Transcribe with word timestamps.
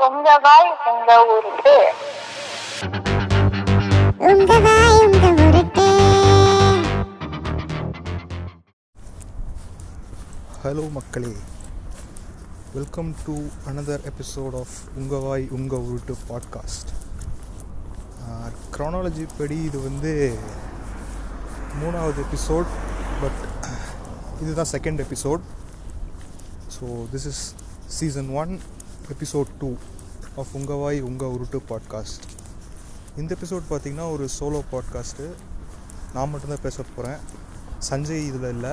உங்க 0.00 0.30
வாய் 0.42 0.68
உங்க 0.86 1.10
ஊருக்கு 1.26 1.74
உங்க 4.28 4.58
வாய் 4.58 4.98
உங்க 5.00 5.26
உருட்டு. 5.42 5.86
ஹலோ 10.62 10.84
மக்களே. 10.92 11.32
Welcome 12.74 13.14
to 13.24 13.34
another 13.66 14.02
episode 14.04 14.56
of 14.60 14.74
உங்கள் 14.96 15.20
வாய் 15.20 15.46
உங்கள் 15.50 15.84
உருட்டு 15.86 16.16
பாட்காஸ்ட் 16.28 16.90
க்ரானாலஜி 18.76 19.26
படி 19.38 19.58
இது 19.62 19.80
வந்து 19.80 20.12
மூணாவது 21.80 22.20
எபிசோட் 22.24 22.70
பட் 23.22 23.40
இதுதான் 24.42 24.72
second 24.72 25.00
episode 25.00 25.42
so 26.76 26.84
this 27.12 27.26
is 27.26 27.42
season 27.98 28.30
one 28.34 28.52
episode 29.14 29.50
two 29.60 29.70
of 30.40 30.52
உங்கள் 30.58 30.80
வாய் 30.82 31.00
உங்கள் 31.00 31.32
உருட்டு 31.36 31.58
பாட்காஸ்ட் 31.70 32.24
இந்த 33.20 33.30
எபிசோட் 33.36 33.70
பார்த்திங்கன்னா 33.70 34.06
ஒரு 34.14 34.24
சோலோ 34.38 34.60
பாட்காஸ்ட்டு 34.72 35.26
நான் 36.14 36.30
மட்டும்தான் 36.30 36.64
பேச 36.66 36.82
போகிறேன் 36.82 37.20
சஞ்சய் 37.88 38.26
இதில் 38.28 38.48
இல்லை. 38.54 38.72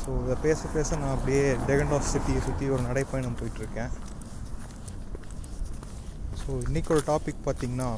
ஸோ 0.00 0.10
இதை 0.24 0.36
பேச 0.46 0.60
பேச 0.74 0.96
நான் 0.96 1.14
அப்படியே 1.16 1.44
டெகண்ட் 1.70 1.94
ஆஃப் 1.96 2.08
சிட்டியை 2.12 2.40
சுற்றி 2.46 2.68
ஒரு 2.68 2.82
நடைப்பயணம் 2.88 3.38
போயிட்டுருக்கேன். 3.40 3.92
ஸோ 6.40 6.50
இன்றைக்கோட 6.66 7.02
டாபிக் 7.10 7.44
பார்த்திங்கன்னா 7.46 7.90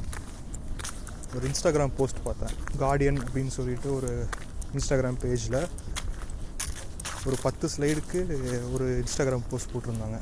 ஒரு 1.35 1.43
இன்ஸ்டாகிராம் 1.49 1.95
போஸ்ட் 1.97 2.21
பார்த்தேன். 2.23 2.53
கார்டியன் 2.83 3.21
அப்படின்னு 3.25 3.53
சொல்லிட்டு 3.57 3.89
ஒரு 3.95 4.11
இன்ஸ்டாகிராம் 4.73 5.19
பேஜில் 5.23 5.59
ஒரு 7.27 7.37
பத்து 7.45 7.67
ஸ்லைடுக்கு 7.73 8.19
ஒரு 8.73 8.85
இன்ஸ்டாகிராம் 9.03 9.47
போஸ்ட் 9.49 9.71
போட்டிருந்தாங்க. 9.73 10.19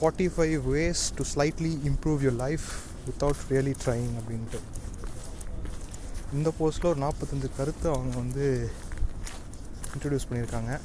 Forty 0.00 0.26
five 0.34 0.56
ways 0.72 1.00
to 1.16 1.24
slightly 1.34 1.70
improve 1.88 2.20
your 2.24 2.36
life 2.36 2.66
without 3.06 3.40
really 3.50 3.72
trying 3.84 4.12
அப்படின்ட்டு. 4.18 4.58
இந்த 6.32 6.52
போஸ்ட்டில் 6.58 6.90
ஒரு 6.92 7.00
நாற்பத்தஞ்சு 7.00 7.48
கருத்தை 7.56 7.92
அவங்க 7.92 8.16
வந்து 8.16 8.70
இன்ட்ரடியூஸ் 9.94 10.28
பண்ணியிருக்காங்க. 10.30 10.80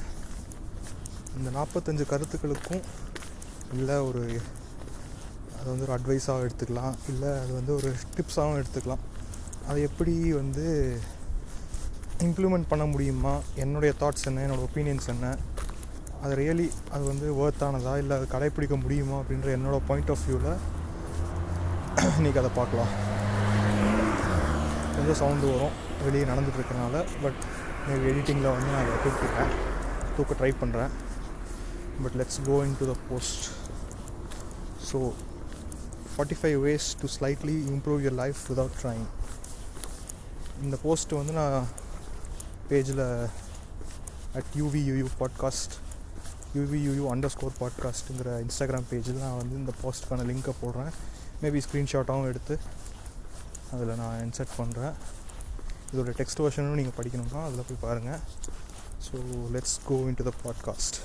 இந்த 1.38 1.50
நாற்பத்தஞ்சு 1.60 2.06
கருத்துக்களுக்கும் 2.06 2.82
இல்லை 3.74 3.96
ஒரு 3.96 4.42
அது 5.60 5.70
வந்து 5.72 5.88
ஒரு 5.88 5.94
அட்வைஸாகவும் 5.98 6.50
எடுத்துக்கலாம். 6.50 6.96
இல்லை 7.08 7.30
அது 7.30 7.54
வந்து 7.54 7.76
ஒரு 7.76 7.96
டிப்ஸாகவும் 8.16 8.64
எடுத்துக்கலாம். 8.64 9.04
அதை 9.68 9.82
எப்படி 9.82 10.34
வந்து 10.34 10.98
இம்ப்ளிமெண்ட் 12.20 12.70
பண்ண 12.70 12.86
முடியுமா? 12.86 13.40
என்னுடைய 13.56 13.96
தாட்ஸ் 14.00 14.26
என்ன? 14.26 14.46
என்னோடய 14.48 14.68
ஒப்பீனியன்ஸ் 14.70 15.08
என்ன? 15.08 15.38
அது 16.24 16.36
ரியலி 16.36 16.66
அது 16.92 17.04
வந்து 17.04 17.28
ஒர்த்தானதா 17.42 17.98
இல்லை 17.98 18.18
அது 18.18 18.28
கடைப்பிடிக்க 18.28 18.76
முடியுமா? 18.76 19.20
அப்படின்ற 19.20 19.50
என்னோடய 19.56 19.82
பாயிண்ட் 19.88 20.10
ஆஃப் 20.10 20.26
வியூவில் 20.28 20.60
இன்றைக்கி 22.18 22.40
அதை 22.42 22.52
பார்க்கலாம். 22.56 22.92
கொஞ்சம் 24.96 25.20
சவுண்டு 25.22 25.48
வரும்? 25.48 25.76
வெளியே 26.06 26.24
நடந்துகிட்ருக்கனால 26.24 26.96
பட் 27.24 27.40
மேபி 27.88 28.08
எடிட்டிங்கில் 28.12 28.54
வந்து 28.54 28.72
நான் 28.72 28.82
அதை 28.84 28.96
தூக்கிட்டேன் 29.06 29.52
தூக்க 30.16 30.34
ட்ரை 30.40 30.52
பண்ணுறேன் 30.62 30.92
but 32.04 32.16
let's 32.22 32.42
go 32.46 32.64
into 32.80 32.86
the 32.92 32.96
post 33.10 33.46
so 34.92 35.00
forty 36.14 36.38
five 36.42 36.58
ways 36.68 36.88
to 37.02 37.08
slightly 37.20 37.56
improve 37.74 38.02
your 38.06 38.18
life 38.24 38.42
without 38.50 38.78
trying 38.82 39.06
இந்த 40.64 40.78
போஸ்ட்டு 40.84 41.16
வந்து 41.16 41.34
நான் 41.34 41.68
பேஜில் 42.70 43.06
at 44.34 44.52
UVU 44.56 45.08
podcast 45.20 45.76
UVU 46.54 47.04
underscore 47.28 47.56
பாட்காஸ்ட்டுங்கிற 47.60 48.32
Instagram 48.40 48.88
பேஜில் 48.92 49.20
நான் 49.20 49.38
வந்து 49.38 49.56
இந்த 49.56 49.72
போஸ்ட்டுக்கான 49.82 50.26
லிங்க்கை 50.26 50.54
போடுறேன். 50.62 50.92
மேபி 51.42 51.60
ஸ்க்ரீன்ஷாட்டாகவும் 51.66 52.28
எடுத்து 52.28 52.56
அதில் 53.72 53.96
நான் 53.96 54.20
இன்சர்ட் 54.24 54.58
பண்ணுறேன் 54.58 54.94
இதோட 55.92 56.12
டெக்ஸ்ட் 56.18 56.42
வெர்ஷனும் 56.42 56.74
நீங்கள் 56.74 56.98
படிக்கணும்னா 56.98 57.42
அதில் 57.44 57.68
போய் 57.68 57.82
பாருங்கள் 57.82 58.22
so 59.06 59.16
let's 59.52 59.78
go 59.86 59.96
into 60.14 60.24
the 60.24 60.34
podcast 60.44 60.98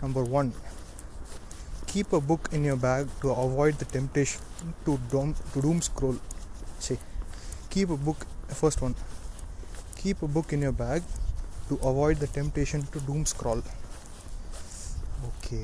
number 0.00 0.28
one 0.32 0.50
keep 1.92 2.14
a 2.14 2.22
book 2.28 2.48
in 2.52 2.64
your 2.64 2.80
bag 2.80 3.10
to 3.20 3.30
avoid 3.44 3.76
the 3.76 3.86
temptation 3.92 4.46
to 4.84 4.94
doom 5.12 5.34
to 5.52 5.60
doom 5.60 5.82
scroll 5.88 6.18
சரி 6.78 7.00
keep 7.68 7.92
a 7.92 8.00
book 8.04 8.24
first 8.58 8.82
one 8.82 8.96
keep 10.00 10.24
a 10.24 10.30
book 10.34 10.52
in 10.52 10.64
your 10.64 10.80
bag 10.80 11.06
to 11.68 11.76
avoid 11.90 12.22
the 12.24 12.28
temptation 12.38 12.84
to 12.94 13.00
doom 13.08 13.24
scroll 13.32 13.62
okay 15.28 15.60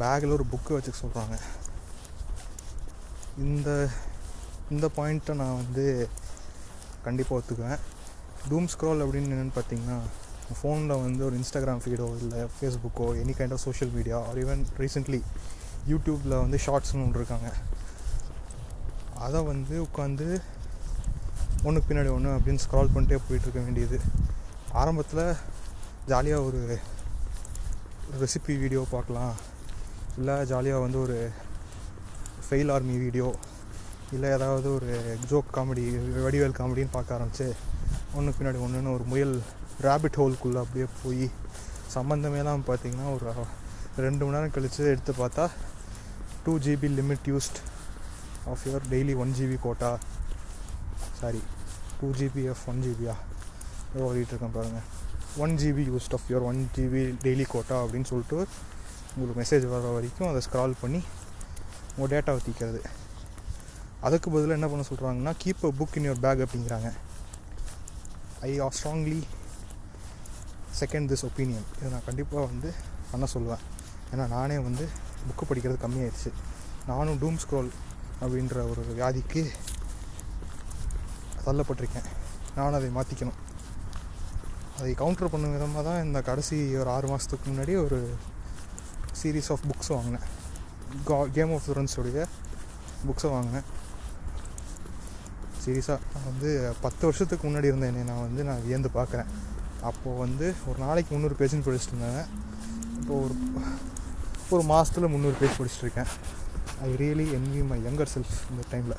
பேக்கில் 0.00 0.36
ஒரு 0.36 0.46
book 0.52 0.76
வச்சுக்க 0.76 0.98
சொல்கிறாங்க 1.04 1.36
இந்த 3.46 3.68
இந்த 4.70 4.86
பாயிண்ட்டை 4.96 5.34
நான் 5.40 5.58
வந்து 5.60 5.84
கண்டிப்பாக 7.04 7.38
ஒத்துக்குவேன். 7.38 7.80
டூம் 8.50 8.68
ஸ்க்ரால் 8.72 9.02
அப்படின்னு 9.04 9.34
என்னென்னு 9.34 9.56
பார்த்தீங்கன்னா 9.58 9.98
ஃபோனில் 10.58 11.00
வந்து 11.04 11.22
ஒரு 11.24 11.36
இன்ஸ்டாகிராம் 11.40 11.82
ஃபீடோ 11.84 12.06
இல்லை 12.22 12.42
ஃபேஸ்புக்கோ 12.56 13.06
any 13.22 13.34
kind 13.38 13.54
of 13.56 13.64
social 13.66 13.92
media 13.96 14.18
or 14.28 14.38
even 14.44 14.62
recently 14.82 15.20
யூடியூப்பில் 15.92 16.40
வந்து 16.44 16.58
ஷார்ட்ஸ்னு 16.66 17.04
ஒன்று 17.06 17.20
இருக்காங்க. 17.20 17.50
அதை 19.26 19.40
வந்து 19.52 19.76
உட்காந்து 19.86 20.26
ஒன்றுக்கு 21.66 21.88
பின்னாடி 21.88 22.10
ஒன்று 22.16 22.36
அப்படின்னு 22.36 22.64
ஸ்க்ரால் 22.64 22.92
பண்ணிட்டே 22.94 23.20
போயிட்டுருக்க 23.28 23.62
வேண்டியது. 23.68 23.98
ஆரம்பத்தில் 24.80 25.24
ஜாலியாக 26.10 26.46
ஒரு 26.48 26.60
ரெசிபி 28.20 28.54
வீடியோ 28.62 28.82
பார்க்கலாம். 28.94 29.34
இல்லை 30.18 30.34
ஜாலியாக 30.50 30.84
வந்து 30.84 30.98
ஒரு 31.04 31.16
ஃபெயில் 32.46 32.70
ஆர்மி 32.74 32.96
வீடியோ 33.04 33.28
இல்லை 34.16 34.28
ஏதாவது 34.36 34.68
ஒரு 34.76 34.90
ஜோக் 35.30 35.54
காமெடி 35.56 35.84
வடிவேல் 36.26 36.56
காமெடின்னு 36.58 36.94
பார்க்க 36.96 37.16
ஆரம்பிச்சு 37.16 37.48
ஒன்றுக்கு 38.16 38.38
பின்னாடி 38.38 38.60
ஒன்றுன்னு 38.66 38.94
ஒரு 38.96 39.04
முயல் 39.12 39.34
ரேபிட் 39.86 40.18
ஹோல்குள்ளே 40.20 40.60
அப்படியே 40.64 40.86
போய் 41.02 41.26
சம்மந்தமேலாம் 41.94 42.68
பார்த்தீங்கன்னா 42.68 43.08
ஒரு 43.14 43.26
ரெண்டு 44.06 44.22
மணி 44.24 44.36
நேரம் 44.36 44.54
கழித்து 44.56 44.90
எடுத்து 44.94 45.12
பார்த்தா 45.20 45.44
two 46.44 46.52
GB 46.66 46.88
limit 46.98 47.28
used 47.32 47.58
of 48.52 48.64
your 48.68 48.86
daily 48.92 49.14
one 49.22 49.34
GB 49.38 49.58
quota 49.66 49.90
sorry 51.20 51.42
two 52.00 52.10
GB 52.20 52.44
of 52.52 52.64
one 52.72 52.82
ஜிபியா 52.84 53.14
ஓடிட்டுருக்கேன் 53.96 54.54
பாருங்கள் 54.54 54.86
one 55.36 55.50
GB 55.50 55.84
used 55.90 56.12
of 56.12 56.26
your 56.28 56.42
one 56.42 56.70
GB 56.76 57.02
daily 57.24 57.44
quota 57.48 57.84
அப்படின்னு 57.84 58.04
சொல்லிட்டு 58.04 58.46
உங்களுக்கு 59.16 59.40
மெசேஜ் 59.40 59.68
வர 59.68 59.88
வரைக்கும் 59.88 60.28
அதை 60.28 60.42
ஸ்க்ரால் 60.46 60.74
பண்ணி 60.80 61.02
உங்கள் 61.96 62.10
டேட்டாவை 62.12 62.38
தீக்கிறது. 62.48 62.80
அதுக்கு 64.00 64.30
பதிலாக 64.30 64.58
என்ன 64.58 64.68
பண்ண 64.68 64.84
சொல்கிறாங்கன்னா 64.90 65.34
keep 65.44 65.64
a 65.64 65.72
book 65.78 65.96
in 65.98 66.10
your 66.10 66.20
bag 66.20 66.48
அப்படிங்கிறாங்க. 66.48 66.92
I 68.40 68.58
are 68.58 68.74
strongly 68.82 69.22
second 70.80 71.08
this 71.12 71.26
opinion 71.28 71.66
இதை 71.78 71.90
நான் 71.90 72.04
கண்டிப்பாக 72.04 72.46
வந்து 72.46 72.74
பண்ண 73.10 73.26
சொல்லுவேன். 73.34 73.64
ஏன்னா 74.12 74.28
நானே 74.28 74.58
வந்து 74.58 74.88
புக்கு 75.28 75.52
படிக்கிறது 75.52 75.76
கம்மியாயிடுச்சு. 75.84 76.32
நானும் 76.86 77.18
டூம் 77.20 77.38
ஸ்க்ரோல் 77.44 77.70
அப்படின்ற 78.20 78.56
ஒரு 78.70 78.82
வியாதிக்கு 78.98 79.50
தள்ளப்பட்டிருக்கேன். 81.46 82.08
நானும் 82.56 82.74
அதை 82.74 82.88
மாற்றிக்கணும் 82.88 83.38
அதை 84.78 84.90
கவுண்டர் 85.00 85.30
பண்ணும் 85.32 85.54
விதமாக 85.56 85.82
தான் 85.88 86.02
இந்த 86.06 86.18
கடைசி 86.28 86.56
ஒரு 86.80 86.90
ஆறு 86.96 87.06
மாதத்துக்கு 87.12 87.46
முன்னாடி 87.50 87.72
ஒரு 87.84 87.98
சீரீஸ் 89.20 89.50
ஆஃப் 89.54 89.64
புக்ஸ் 89.70 89.92
வாங்கினேன். 89.94 90.26
கா 91.08 91.16
கேம் 91.36 91.52
ஆஃப் 91.56 91.66
த்ரோன்ஸோடைய 91.68 92.24
புக்ஸை 93.06 93.30
வாங்கினேன். 93.34 93.66
சீரியஸாக 95.62 95.98
நான் 96.12 96.28
வந்து 96.30 96.50
பத்து 96.84 97.02
வருஷத்துக்கு 97.08 97.44
முன்னாடி 97.48 97.70
இருந்த 97.70 97.88
என்னை 97.90 98.04
நான் 98.10 98.24
வந்து 98.26 98.44
நான் 98.50 98.64
வியந்து 98.66 98.90
பார்க்குறேன். 98.98 99.30
அப்போது 99.90 100.20
வந்து 100.24 100.46
ஒரு 100.68 100.78
நாளைக்கு 100.86 101.10
முந்நூறு 101.14 101.38
பேஜ்னு 101.40 101.66
படிச்சுட்டு 101.66 101.94
இருந்தேன். 101.94 102.30
இப்போ 103.00 103.14
ஒரு 103.24 103.34
ஒரு 104.54 104.64
மாதத்தில் 104.72 105.12
முந்நூறு 105.12 105.36
page 105.42 105.58
படிச்சுட்ருக்கேன் 105.58 106.10
I 106.86 106.88
really 107.02 107.26
envy 107.36 107.62
my 107.70 107.78
younger 107.88 108.12
self 108.14 108.36
இந்த 108.52 108.62
டைமில் 108.72 108.98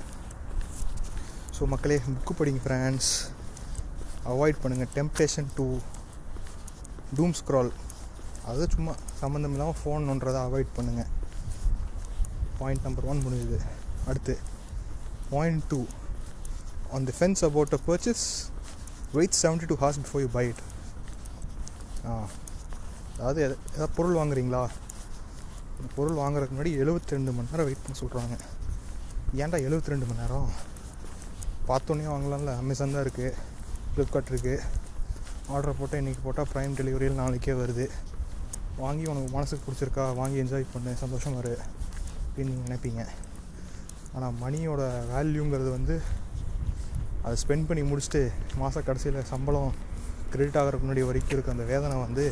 ஸோ 1.56 1.68
மக்களே 1.74 1.98
புக்கு 2.06 2.34
படிங்க 2.40 2.62
ஃப்ரெண்ட்ஸ் 2.66 3.12
அவாய்ட் 4.26 4.62
பண்ணுங்கள் 4.64 4.92
டெம்டேஷன் 4.96 5.50
டு 5.56 5.66
டூம் 7.16 7.36
ஸ்க்ரால் 7.40 7.72
அது 8.46 8.68
சும்மா 8.68 8.94
சம்மந்தம் 9.20 9.54
இல்லாமல் 9.54 9.80
ஃபோன் 9.80 10.08
நோன்றதை 10.10 10.42
அவாய்ட் 10.42 10.76
பண்ணுங்கள் 10.76 11.10
பாயிண்ட் 12.60 12.86
நம்பர் 12.86 13.06
ஒன் 13.06 13.24
முடிஞ்சுது. 13.26 13.58
அடுத்து 14.08 14.34
point 15.32 15.64
two 15.70 15.80
on 16.92 17.06
the 17.06 17.16
fence 17.18 17.44
about 17.44 17.74
a 17.74 17.82
purchase 17.88 18.26
wait 19.14 19.38
seventy 19.42 19.68
two 19.72 19.78
hours 19.84 20.00
before 20.04 20.24
you 20.24 20.30
buy it 20.30 20.62
ah. 22.06 22.14
அதாவது 23.18 23.40
எதை 23.46 23.56
ஏதாவது 23.74 23.94
பொருள் 23.96 24.18
வாங்குறீங்களா? 24.20 24.64
பொருள் 25.96 26.20
வாங்குறதுக்கு 26.22 26.56
முன்னாடி 26.56 26.72
72 26.78 27.16
ரெண்டு 27.16 27.32
மணி 27.32 27.52
நேரம் 27.52 27.68
வெயிட் 27.68 27.84
பண்ண 27.84 27.98
சொல்கிறாங்க 28.00 28.36
ஏன்டா 29.40 29.58
72 29.64 29.94
ரெண்டு 29.94 30.06
மணி 30.06 30.22
நேரம்? 30.22 30.50
பார்த்தோன்னே 31.70 32.08
வாங்கலாம்ல. 32.14 32.54
அமேசான் 32.62 32.96
தான் 32.96 33.06
இருக்குது 33.06 33.32
ஃப்ளிப்கார்ட் 34.00 34.30
இருக்குது 34.32 34.60
ஆர்டர் 35.54 35.78
போட்டால் 35.80 36.00
இன்றைக்கி 36.02 36.22
போட்டால் 36.26 36.48
ப்ரைம் 36.52 36.76
டெலிவரியில் 36.80 37.18
நாளைக்கே 37.22 37.54
வருது. 37.62 37.86
வாங்கி 38.84 39.06
உனக்கு 39.12 39.30
மனசுக்கு 39.36 39.64
பிடிச்சிருக்கா? 39.66 40.04
வாங்கி 40.20 40.38
என்ஜாய் 40.44 40.66
பண்ணு. 40.74 40.92
சந்தோஷமாக 41.02 41.42
இரு. 41.44 41.56
அப்படின்னு 42.28 42.52
நீங்கள் 42.52 42.68
நினைப்பீங்க. 42.68 43.02
ஆனால் 44.14 44.38
மணியோட 44.44 44.84
வேல்யூங்கிறது 45.12 45.70
வந்து 45.78 45.96
அதை 47.24 47.34
ஸ்பெண்ட் 47.44 47.68
பண்ணி 47.70 47.84
முடிச்சுட்டு 47.90 48.22
மாத 48.62 48.84
கடைசியில் 48.90 49.28
சம்பளம் 49.32 49.74
கிரெடிட் 50.34 50.60
ஆகிறதுக்கு 50.62 50.88
முன்னாடி 50.88 51.06
வரைக்கும் 51.10 51.36
இருக்க 51.38 51.56
அந்த 51.56 51.66
வேதனை 51.72 51.98
வந்து 52.06 52.26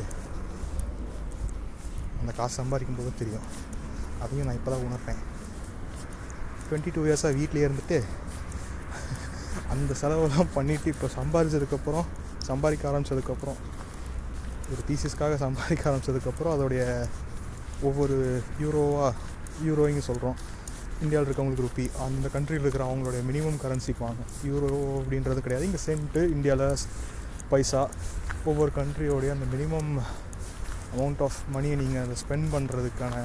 அந்த 2.21 2.31
காசு 2.39 2.59
சம்பாதிக்கும் 2.61 3.01
போது 3.01 3.13
தெரியும். 3.23 3.47
அதையும் 4.21 4.47
நான் 4.49 4.59
இப்போ 4.61 4.71
தான் 4.75 4.87
உணர்றேன். 4.87 5.21
டுவெண்ட்டி 6.67 6.93
டூ 6.97 7.03
இயர்ஸாக 7.09 7.37
வீட்டிலே 7.39 7.67
இருந்துட்டு 7.67 7.99
அந்த 9.77 9.95
செலவெல்லாம் 10.01 10.51
பண்ணிவிட்டு 10.57 10.91
இப்போ 10.95 11.07
சம்பாதிச்சதுக்கப்புறம் 11.19 12.05
சம்பாதிக்க 12.49 12.83
ஆரம்பித்ததுக்கப்புறம் 12.91 13.57
ஒரு 14.73 14.81
தீசிஸ்க்காக 14.89 15.37
சம்பாதிக்க 15.45 15.89
ஆரம்பித்ததுக்கப்புறம் 15.89 16.53
அதோடைய 16.57 16.83
ஒவ்வொரு 17.89 18.15
யூரோவாக 18.63 19.11
யூரோயிங்க 19.67 20.03
சொல்கிறோம் 20.09 20.37
இந்தியாவில் 21.03 21.27
இருக்கவங்களுக்கு 21.27 21.65
ருப்பி 21.65 21.85
அந்த 22.05 22.27
கண்ட்ரியில் 22.35 22.65
இருக்கிற 22.65 22.85
அவங்களுடைய 22.89 23.21
மினிமம் 23.29 23.59
கரன்சிக்கு 23.63 24.03
வாங்க 24.05 24.23
யூரோ 24.49 24.69
அப்படின்றது 24.99 25.43
கிடையாது. 25.45 25.67
இங்கே 25.69 25.81
சென்ட்டு 25.87 26.21
இந்தியாவில் 26.35 26.85
பைசா 27.51 27.81
ஒவ்வொரு 28.51 28.71
கண்ட்ரியோடைய 28.79 29.29
அந்த 29.35 29.47
மினிமம் 29.53 29.91
அமௌண்ட் 30.93 31.21
ஆஃப் 31.27 31.39
மணியை 31.55 31.75
நீங்கள் 31.83 32.03
அதை 32.05 32.15
ஸ்பெண்ட் 32.23 32.49
பண்ணுறதுக்கான 32.55 33.15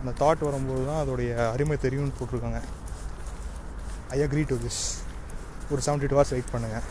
அந்த 0.00 0.12
தாட் 0.22 0.46
வரும்போது 0.48 0.82
தான் 0.90 1.02
அதோடைய 1.04 1.30
அருமை 1.54 1.76
தெரியும்னு 1.84 2.16
போட்டிருக்காங்க. 2.20 2.60
ஐ 4.10 4.20
அக்ரி 4.20 4.44
டு 4.50 4.56
திஸ் 4.64 4.82
ஒரு 5.70 5.80
செவன்ட்டி 5.86 6.08
டூ 6.10 6.16
ஹவர்ஸ் 6.16 6.34
வெயிட் 6.34 6.52
பண்ணுங்கள் 6.52 6.84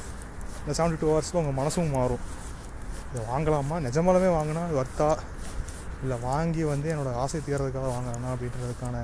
இந்த 0.61 0.73
செவன்ட்டி 0.77 0.99
டூ 0.99 1.07
ஹவர்ஸில் 1.11 1.39
உங்கள் 1.41 1.57
மனசும் 1.59 1.91
மாறும். 1.91 2.23
இதை 3.11 3.23
வாங்கலாமா? 3.33 3.75
நிஜமாலுமே 3.87 4.29
வாங்கினா 4.37 4.63
வர்த்தா 4.79 5.17
இல்லை 6.03 6.19
வாங்கி 6.19 6.63
வந்து 6.63 6.87
என்னோடய 6.93 7.19
ஆசை 7.23 7.41
தீர்றதுக்காக 7.47 7.89
வாங்கலாமா 7.95 8.29
அப்படின்றதுக்கான 8.33 9.03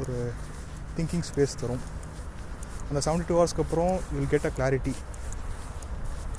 ஒரு 0.00 0.16
திங்கிங் 0.96 1.26
ஸ்பேஸ் 1.30 1.58
தரும். 1.60 1.84
அந்த 2.88 3.00
செவன்ட்டி 3.06 3.28
டூ 3.28 3.36
ஹவர்ஸ்க்கு 3.38 3.64
அப்புறம் 3.64 4.00
வில் 4.12 4.32
கெட் 4.32 4.48
அ 4.50 4.52
கிளாரிட்டி 4.58 4.94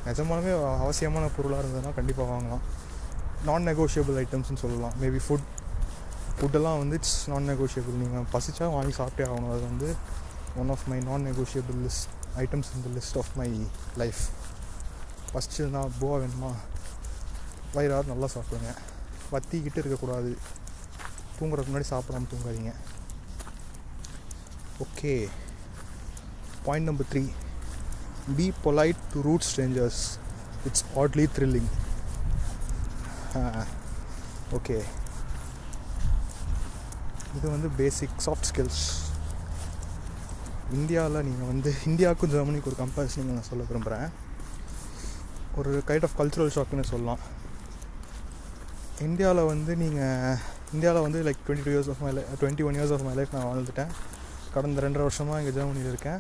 நிஜமாலுமே 0.05 0.51
அவசியமான 0.85 1.25
பொருளாக 1.37 1.63
இருந்ததுன்னா 1.63 1.93
கண்டிப்பாக 1.95 2.29
வாங்கலாம். 2.33 2.65
நான் 3.47 3.67
நெகோஷியபிள் 3.67 4.19
ஐட்டம்ஸ்னு 4.23 4.61
சொல்லலாம். 4.63 4.93
மேபி 5.01 5.19
ஃபுட் 5.27 5.47
ஃபுட்டெல்லாம் 6.39 6.79
வந்து 6.81 6.97
இட்ஸ் 6.99 7.17
நான் 7.29 7.47
நெகோஷியபிள் 7.51 7.95
நீங்கள் 8.01 8.27
பசிச்சா 8.33 8.65
வாங்கி 8.75 8.93
சாப்பிட்டே 8.99 9.23
ஆகணும். 9.29 9.51
அது 9.53 9.63
வந்து 9.71 9.89
one 10.61 10.69
of 10.75 10.85
my 10.91 10.99
non 11.07 11.25
negotiable 11.29 11.79
list 11.85 12.13
items 12.43 12.69
இந்த 12.75 12.89
list 12.97 13.17
of 13.21 13.31
my 13.39 13.47
life 14.01 14.21
first 15.31 15.67
நான் 15.73 15.95
போவா 15.99 16.17
வேணுமா? 16.21 16.51
வயிறாவது 17.73 18.11
நல்லா 18.11 18.27
சாப்பிடுங்க. 18.35 18.71
வத்திக்கிட்டு 19.33 19.81
இருக்கக்கூடாது. 19.81 20.31
தூங்குறதுக்கு 21.39 21.73
முன்னாடி 21.73 21.89
சாப்பிடாம 21.93 22.29
தூங்காதீங்க. 22.33 22.73
Okay 24.85 25.13
point 26.67 26.89
number 26.89 27.09
three 27.11 27.23
be 28.37 28.47
polite 28.63 29.03
to 29.13 29.21
rude 29.27 29.45
strangers 29.49 30.01
it's 30.69 30.85
oddly 31.01 31.25
thrilling 31.35 31.69
okay 34.57 34.77
இது 37.37 37.45
வந்து 37.55 37.69
பேசிக் 37.79 38.15
சாஃப்ட் 38.25 38.47
ஸ்கில்ஸ் 38.49 38.83
இந்தியாவில் 40.77 41.25
நீங்கள் 41.27 41.49
வந்து 41.51 41.69
இந்தியாவுக்கும் 41.89 42.31
ஜெர்மனிக்கு 42.33 42.69
ஒரு 42.71 42.77
கம்பேரிசன் 42.81 43.29
நான் 43.33 43.47
சொல்ல 43.49 43.63
விரும்புகிறேன் 43.69 44.07
ஒரு 45.59 45.71
கைண்ட் 45.89 46.05
ஆஃப் 46.07 46.15
கல்ச்சுரல் 46.19 46.53
ஷாக்குன்னு 46.55 46.89
சொல்லலாம். 46.91 47.21
இந்தியாவில் 49.07 49.49
வந்து 49.51 49.71
நீங்கள் 49.83 50.39
இந்தியாவில் 50.73 51.05
வந்து 51.05 51.19
like 51.27 51.43
twenty 51.45 51.65
two 51.67 51.73
years 51.75 51.91
of 51.93 52.01
my 52.05 52.11
life 52.17 52.33
twenty 52.41 52.65
one 52.69 52.77
years 52.79 52.93
of 52.95 53.05
my 53.07 53.13
life 53.19 53.33
நான் 53.35 53.47
வாழ்ந்துட்டேன். 53.49 53.93
கடந்த 54.55 54.81
ரெண்டரை 54.85 55.05
வருஷமாக 55.07 55.39
இங்கே 55.41 55.53
ஜெர்மனியில் 55.57 55.91
இருக்கேன். 55.93 56.19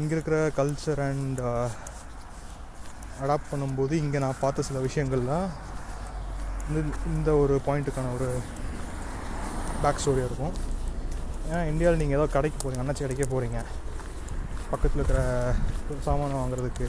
இங்கே 0.00 0.14
இருக்கிற 0.16 0.36
கல்ச்சர் 0.58 1.02
அண்ட் 1.08 1.40
அடாப்ட் 3.24 3.50
பண்ணும்போது 3.52 3.94
இங்கே 4.04 4.18
நான் 4.24 4.42
பார்த்த 4.44 4.68
சில 4.70 4.80
விஷயங்கள்லாம் 4.88 5.48
இந்த 6.68 6.80
இந்த 7.14 7.30
ஒரு 7.42 7.54
பாயிண்ட்டுக்கான 7.68 8.12
ஒரு 8.18 8.28
பேக் 9.82 10.00
ஸ்டோரியாக 10.02 10.28
இருக்கும். 10.30 10.54
ஏன்னா 11.46 11.60
இந்தியாவில் 11.70 12.00
நீங்கள் 12.00 12.18
ஏதோ 12.18 12.26
கடைக்கு 12.34 12.58
போகிறீங்க 12.58 12.82
அண்ணாச்சி 12.82 13.04
கடைக்கே 13.04 13.28
போகிறீங்க 13.30 13.60
பக்கத்தில் 14.72 15.00
இருக்கிற 15.00 15.20
சாமான் 16.04 16.36
வாங்குறதுக்கு 16.36 16.86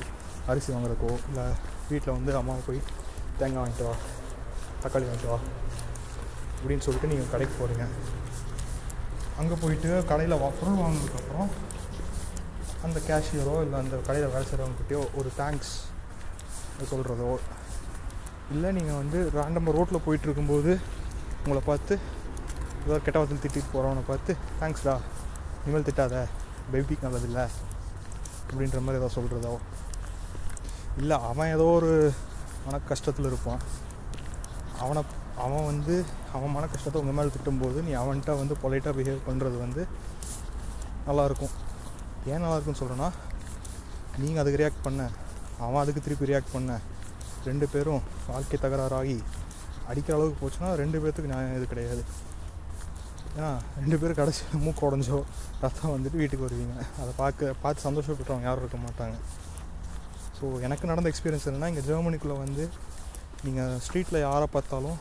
அரிசி 0.51 0.69
வாங்குறதுக்கோ 0.73 1.11
இல்லை 1.29 1.45
வீட்டில் 1.89 2.15
வந்து 2.17 2.31
அம்மாவை 2.39 2.61
போய் 2.67 2.81
தேங்காய் 3.39 3.61
வாங்கிட்டு 3.61 3.87
வா 3.87 3.95
தக்காளி 4.83 5.07
வாங்கிட்டு 5.07 5.31
வா 5.31 5.39
அப்படின்னு 6.57 6.85
சொல்லிட்டு 6.85 7.11
நீங்கள் 7.11 7.31
கடைக்கு 7.31 7.55
போகிறீங்க 7.57 7.85
அங்கே 9.41 9.55
போயிட்டு 9.55 9.91
கடையில் 10.11 10.41
வா 10.41 10.49
பொருள் 10.59 10.81
வாங்கினதுக்கப்புறம் 10.81 11.49
அந்த 12.83 12.99
கேஷியரோ 13.07 13.55
இல்லை 13.65 13.77
அந்த 13.79 13.95
கடையில் 14.07 14.33
வேலை 14.33 14.45
செய்கிறவங்ககிட்டயோ 14.45 15.01
ஒரு 15.19 15.31
தேங்க்ஸ் 15.39 15.73
சொல்கிறதோ 16.91 17.31
இல்லை 18.51 18.69
நீங்கள் 18.77 18.99
வந்து 19.01 19.19
ரேண்டமாக 19.35 19.75
ரோட்டில் 19.77 20.05
போயிட்டு 20.05 20.27
இருக்கும்போது 20.27 20.71
உங்களை 21.43 21.61
பார்த்து 21.65 21.93
ஏதோ 22.85 22.95
கெட்ட 23.05 23.17
வார்த்தையில் 23.19 23.43
திட்டிட்டு 23.43 23.71
போகிறவனை 23.73 24.03
பார்த்து 24.09 24.31
தேங்க்ஸ்டா 24.59 24.93
இனிமேல் 25.63 25.87
திட்டாத. 25.89 26.15
பேபிக்கு 26.71 27.05
நல்லதில்லை 27.07 27.45
அப்படின்ற 28.49 28.79
மாதிரி 28.85 28.99
ஏதோ 29.01 29.09
சொல்கிறதோ 29.15 29.53
இல்லை 31.01 31.17
அவன் 31.29 31.51
ஏதோ 31.55 31.65
ஒரு 31.79 31.91
மன 32.65 32.79
கஷ்டத்தில் 32.91 33.27
இருப்பான். 33.31 33.61
அவனை 34.83 35.01
அவன் 35.45 35.67
வந்து 35.69 35.95
அவன் 36.35 36.53
மன 36.55 36.65
கஷ்டத்தை 36.73 36.97
உங்கள் 37.01 37.17
மேலே 37.17 37.31
திட்டும்போது 37.35 37.77
நீ 37.87 37.91
அவன்கிட்ட 38.01 38.31
வந்து 38.41 38.55
பொலைட்டாக 38.63 38.93
பிஹேவ் 38.97 39.27
பண்ணுறது 39.27 39.57
வந்து 39.65 39.83
நல்லாயிருக்கும். 41.07 41.53
ஏன் 42.31 42.43
நல்லாயிருக்குன்னு 42.43 42.81
சொல்கிறேன்னா 42.81 43.09
நீங்கள் 44.21 44.41
அதுக்கு 44.41 44.61
ரியாக்ட் 44.61 44.85
பண்ண. 44.87 45.01
அவன் 45.65 45.81
அதுக்கு 45.83 46.03
திருப்பி 46.07 46.29
ரியாக்ட் 46.31 46.55
பண்ண. 46.55 46.71
ரெண்டு 47.49 47.67
பேரும் 47.75 48.03
வாழ்க்கை 48.31 48.57
தகராறாகி 48.65 49.17
அடிக்கிற 49.91 50.15
அளவுக்கு 50.17 50.41
போச்சுன்னா 50.41 50.69
ரெண்டு 50.81 50.97
பேர்த்துக்கு 51.03 51.31
நியாயம் 51.33 51.57
இது 51.59 51.67
கிடையாது. 51.73 52.03
ரெண்டு 53.81 53.97
பேரும் 53.99 54.17
கடைசி 54.19 54.41
மூக்கு 54.63 54.81
உடஞ்சோ 54.87 55.17
ரத்தம் 55.61 55.93
வந்துட்டு 55.93 56.17
வீட்டுக்கு 56.21 56.47
வருவீங்க. 56.47 56.75
அதை 57.01 57.11
பார்க்க 57.19 57.53
பார்த்து 57.61 57.85
சந்தோஷப்பட்டவங்க 57.87 58.47
யாரும் 58.47 58.63
இருக்க 58.63 58.79
மாட்டாங்க. 58.85 59.15
ஸோ 60.37 60.45
எனக்கு 60.65 60.89
நடந்த 60.91 61.11
எக்ஸ்பீரியன்ஸ் 61.11 61.47
என்னென்னா 61.49 61.69
இங்கே 61.71 61.83
ஜெர்மனிக்குள்ளே 61.89 62.37
வந்து 62.43 62.63
நீங்கள் 63.45 63.77
ஸ்ட்ரீட்டில் 63.85 64.25
யாரை 64.27 64.47
பார்த்தாலும் 64.55 64.99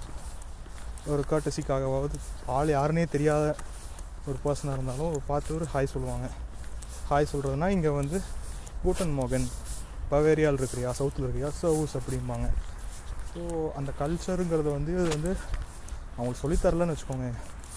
ஒரு 1.12 1.22
கர்டசிக்காகவாவது 1.32 2.16
ஆள் 2.56 2.74
யாருன்னே 2.76 3.04
தெரியாத 3.16 3.44
ஒரு 4.28 4.38
பர்சனாக 4.46 4.76
இருந்தாலும் 4.78 5.12
பார்த்து 5.30 5.56
ஒரு 5.58 5.66
ஹாய் 5.74 5.92
சொல்லுவாங்க. 5.94 6.26
ஹாய் 7.10 7.30
சொல்கிறதுனா 7.34 7.68
இங்கே 7.76 7.92
வந்து 8.00 8.18
கூட்டன் 8.82 9.14
மோகன் 9.20 9.46
பவேரியால் 10.10 10.60
இருக்கிறியா 10.60 10.90
சவுத்தில் 10.98 11.24
இருக்கிறியா 11.26 11.50
சவுஸ் 11.62 11.96
அப்படிம்பாங்க. 12.00 12.48
ஸோ 13.32 13.40
அந்த 13.78 13.90
கல்ச்சருங்கிறது 14.02 14.70
வந்து 14.78 14.92
இது 14.98 15.08
வந்து 15.16 15.32
அவங்களுக்கு 16.16 16.42
சொல்லித்தரலன்னு 16.44 16.94
வச்சுக்கோங்க 16.94 17.28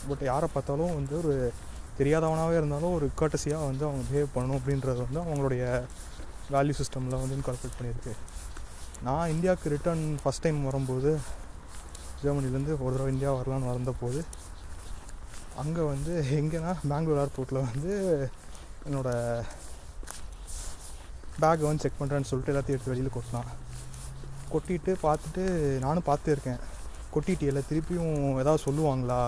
பட் 0.08 0.24
யாரை 0.32 0.48
பார்த்தாலும் 0.54 0.96
வந்து 1.00 1.16
ஒரு 1.22 1.36
தெரியாதவனாகவே 2.00 2.56
இருந்தாலும் 2.60 2.96
ஒரு 2.98 3.08
கர்டசியாக 3.22 3.68
வந்து 3.70 3.84
அவங்க 3.88 4.04
பிஹேவ் 4.10 4.34
பண்ணணும் 4.36 4.60
அப்படின்றது 4.60 5.00
வந்து 5.06 5.20
அவங்களுடைய 5.24 5.64
வேல்யூ 6.54 6.76
சிஸ்டமில் 6.80 7.20
வந்து 7.22 7.38
இன்கார்பரேட் 7.40 7.78
பண்ணியிருக்கு. 7.80 8.14
நான் 9.08 9.32
இந்தியாவுக்கு 9.36 9.74
ரிட்டர்ன் 9.76 10.04
ஃபஸ்ட் 10.24 10.46
டைம் 10.46 10.60
வரும்போது 10.70 11.12
ஜெர்மனிலேருந்து 12.24 12.74
ஒரு 12.84 12.94
தடவை 12.94 13.12
இந்தியா 13.14 13.32
வரலான்னு 13.38 13.72
வந்தபோது 13.72 14.20
அங்கே 15.62 15.84
வந்து 15.94 16.14
எங்கேனா 16.40 16.72
பெங்களூர் 16.92 17.22
ஏர்போர்ட்டில் 17.24 17.66
வந்து 17.70 17.94
என்னோடய 18.88 19.44
பேக்கை 21.42 21.66
வந்து 21.68 21.84
செக் 21.84 22.00
பண்ணுறேன்னு 22.00 22.30
சொல்லிட்டு 22.30 22.54
எல்லாத்தையும் 22.54 22.78
எடுத்து 22.78 22.92
வெளியில் 22.92 23.16
கொட்டினான். 23.16 23.52
கொட்டிட்டு 24.54 24.92
பார்த்துட்டு 25.06 25.44
நானும் 25.86 26.08
பார்த்துருக்கேன். 26.10 26.62
கொட்டிட்டு 27.14 27.46
இல்லை 27.50 27.62
திருப்பியும் 27.70 28.40
ஏதாவது 28.42 28.66
சொல்லுவாங்களா? 28.66 29.22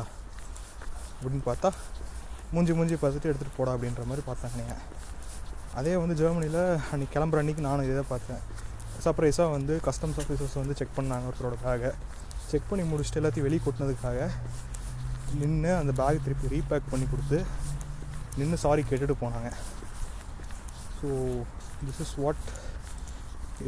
அப்படின்னு 1.26 1.48
பார்த்தா 1.52 1.70
மூஞ்சி 2.56 2.74
மூஞ்சி 2.80 2.96
பார்த்துட்டு 3.04 3.30
எடுத்துகிட்டு 3.32 3.60
போடா 3.60 3.72
அப்படின்ற 3.76 4.04
மாதிரி 4.10 4.24
பார்த்தாங்க 4.28 4.76
அதே 5.80 5.94
வந்து 6.02 6.16
ஜெர்மனியில் 6.20 6.62
அன்றைக்கி 6.92 7.14
கிளம்புற 7.16 7.40
அன்றைக்கி 7.44 7.64
நானும் 7.68 7.88
இதை 7.92 8.04
பார்த்தேன். 8.12 8.42
சர்ப்ரைஸாக 9.06 9.50
வந்து 9.56 9.74
கஸ்டம்ஸ் 9.88 10.20
ஆஃபீஸர்ஸ் 10.22 10.56
வந்து 10.60 10.76
செக் 10.80 10.94
பண்ணாங்க 10.98 11.30
ஒருத்தரோட 11.30 11.58
பேகை 11.64 11.90
செக் 12.52 12.70
பண்ணி 12.70 12.84
முடிச்சுட்டு 12.92 13.20
எல்லாத்தையும் 13.22 13.48
வெளியே 13.48 13.62
கொட்டினதுக்காக 13.66 14.30
நின்று 15.42 15.72
அந்த 15.80 15.92
பேக் 16.00 16.24
திருப்பி 16.26 16.52
ரீபேக் 16.54 16.92
பண்ணி 16.94 17.08
கொடுத்து 17.14 17.40
நின்று 18.40 18.58
சாரி 18.64 18.84
கேட்டுட்டு 18.90 19.16
போனாங்க. 19.24 19.50
So 21.00 21.10
this 21.88 22.02
is 22.06 22.16
what 22.24 22.44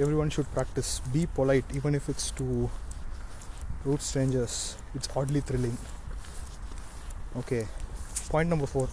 everyone 0.23 0.33
should 0.35 0.53
practise 0.55 0.93
be 1.15 1.23
polite 1.39 1.69
even 1.79 1.97
if 1.99 2.09
it's 2.13 2.31
to 2.39 2.47
rude 3.87 4.05
strangers 4.09 4.59
it's 4.97 5.11
hardly 5.15 5.41
thrilling 5.49 5.79
okay 7.34 7.60
point 8.31 8.51
number 8.51 8.72
four 8.72 8.91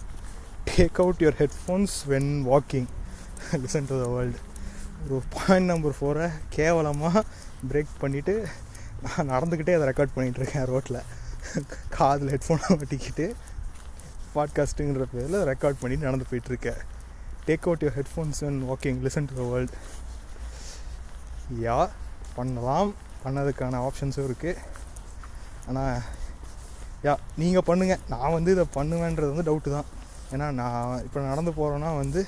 take 0.65 0.99
out 0.99 1.21
your 1.21 1.35
headphones 1.39 2.07
when 2.07 2.43
walking 2.43 2.87
listen 3.53 3.85
to 3.85 4.03
the 4.03 4.09
world 4.09 4.39
ஒரு 5.05 5.21
point 5.35 5.65
number 5.65 5.95
ஃபோரை 5.99 6.27
கேவலமாக 6.49 7.23
break 7.67 8.01
பண்ணிவிட்டு 8.01 8.35
நான் 9.01 9.27
நடந்துக்கிட்டே 9.27 9.75
அதை 9.75 9.87
record 9.87 10.15
பண்ணிகிட்ருக்கேன் 10.15 10.65
ரோட்டில் 10.65 11.01
காதில் 11.89 12.29
ஹெட்ஃபோனை 12.29 12.69
மாட்டிக்கிட்டு 12.69 13.35
பாட்காஸ்ட்டுங்கிற 14.35 15.03
பேரில் 15.11 15.43
ரெக்கார்ட் 15.43 15.81
பண்ணிட்டு 15.81 16.05
நடந்து 16.05 16.25
போயிட்டுருக்கேன் 16.31 16.81
take 17.45 17.61
out 17.61 17.83
your 17.83 17.97
headphones 17.97 18.43
and 18.43 18.63
walking 18.63 18.99
listen 19.03 19.25
to 19.25 19.35
the 19.35 19.41
world 19.53 19.77
yeah 21.61 21.89
பண்ணலாம். 22.35 22.95
பண்ணதுக்கான 23.23 23.79
ஆப்ஷன்ஸும் 23.81 24.27
இருக்குது 24.27 24.61
ஆனால் 25.67 26.01
யா 27.05 27.13
நீங்கள் 27.41 27.65
பண்ணுங்கள் 27.69 28.03
நான் 28.13 28.35
வந்து 28.37 28.53
இதை 28.55 28.65
பண்ணுவேன்றது 28.77 29.31
வந்து 29.33 29.47
டவுட்டு 29.49 29.71
தான். 29.77 29.89
ஏன்னா 30.33 30.47
நான் 30.59 31.01
இப்போ 31.05 31.19
நடந்து 31.31 31.51
போகிறேன்னா 31.57 31.89
வந்து 32.01 32.21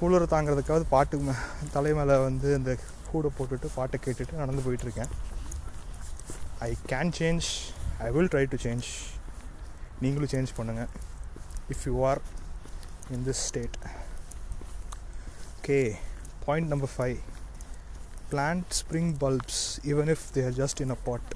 கூலரை 0.00 0.26
தாங்கிறதுக்காவது 0.32 0.84
பாட்டு 0.94 1.16
மே 1.26 1.34
தலை 1.76 1.92
மேலே 1.98 2.16
வந்து 2.26 2.48
இந்த 2.58 2.72
கூடை 3.10 3.30
போட்டுட்டு 3.38 3.68
பாட்டை 3.78 3.96
கேட்டுட்டு 4.04 4.42
நடந்து 4.42 4.64
போயிட்டுருக்கேன். 4.66 5.10
I 6.66 6.70
can 6.92 7.12
change 7.18 7.48
I 8.06 8.10
will 8.16 8.30
try 8.34 8.44
to 8.52 8.58
change 8.66 8.88
நீங்களும் 10.04 10.32
சேஞ்ச் 10.34 10.56
பண்ணுங்கள் 10.58 10.92
if 11.74 11.84
you 11.88 11.96
are 12.10 12.22
in 13.16 13.26
this 13.28 13.42
state 13.48 13.76
okay 15.58 15.80
point 16.46 16.70
number 16.74 16.92
five 16.96 17.18
plant 18.32 18.72
spring 18.80 19.12
bulbs 19.24 19.62
even 19.92 20.10
if 20.16 20.26
they're 20.38 20.56
just 20.62 20.82
in 20.86 20.94
a 20.96 21.00
pot 21.08 21.30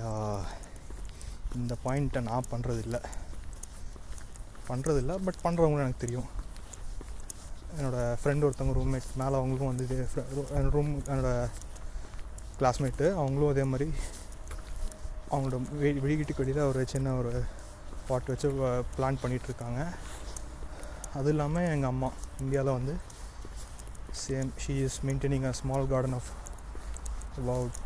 yeah 0.00 0.10
இந்த 1.58 1.74
பாயிண்ட்டை 1.84 2.20
நான் 2.28 2.50
பண்ணுறதில்ல 2.52 2.96
பண்ணுறதில்ல 4.68 5.12
பட் 5.26 5.42
பண்ணுறவங்களும் 5.44 5.84
எனக்கு 5.84 6.04
தெரியும். 6.04 6.28
என்னோடய 7.76 8.16
ஃப்ரெண்டு 8.20 8.44
ஒருத்தவங்க 8.46 8.74
ரூம்மேட் 8.78 9.18
மேலே 9.20 9.36
அவங்களும் 9.38 9.70
வந்து 9.70 9.84
இதே 9.86 9.98
ரூம் 10.74 10.90
என்னோடய 11.08 11.50
கிளாஸ்மேட்டு 12.58 13.06
அவங்களும் 13.20 13.52
அதே 13.52 13.64
மாதிரி 13.64 13.88
அவங்களோட 15.30 15.60
வெ 15.82 15.90
வெளியீட்டுக்கு 16.04 16.42
வெளியில் 16.42 16.68
ஒரு 16.70 16.80
சின்ன 16.86 17.14
ஒரு 17.14 17.32
பாட் 18.08 18.30
வச்சு 18.32 18.48
பிளான் 18.96 19.20
பண்ணிகிட்ருக்காங்க 19.22 19.80
அது 21.18 21.30
இல்லாமல் 21.30 21.70
எங்கள் 21.74 21.88
அம்மா 21.88 22.10
இந்தியாவில் 22.40 22.76
வந்து 22.78 22.94
same 24.22 24.52
she 24.64 24.74
is 24.86 25.00
maintaining 25.04 25.48
a 25.50 25.54
small 25.60 25.90
garden 25.92 26.16
of 26.18 26.30
about 27.38 27.78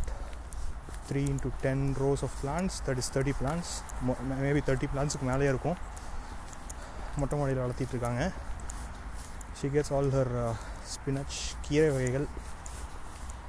three 1.08 1.22
into 1.32 1.50
ten 1.64 1.84
rows 2.04 2.22
of 2.26 2.36
plants 2.42 2.76
that 2.86 3.00
is 3.02 3.10
thirty 3.16 3.34
plants 3.40 3.70
maybe 4.44 4.62
thirty 4.68 4.88
பிளான்ஸுக்கு 4.94 5.28
மேலேயே 5.30 5.52
இருக்கும். 5.54 5.78
மொட்டை 7.20 7.36
மாடியில் 7.40 7.62
வளர்த்திட்ருக்காங்க 7.64 8.22
she 9.58 9.68
gets 9.74 9.92
all 9.98 10.10
her 10.16 10.32
spinach 10.94 11.38
கீரை 11.66 11.88
வகைகள் 11.94 12.26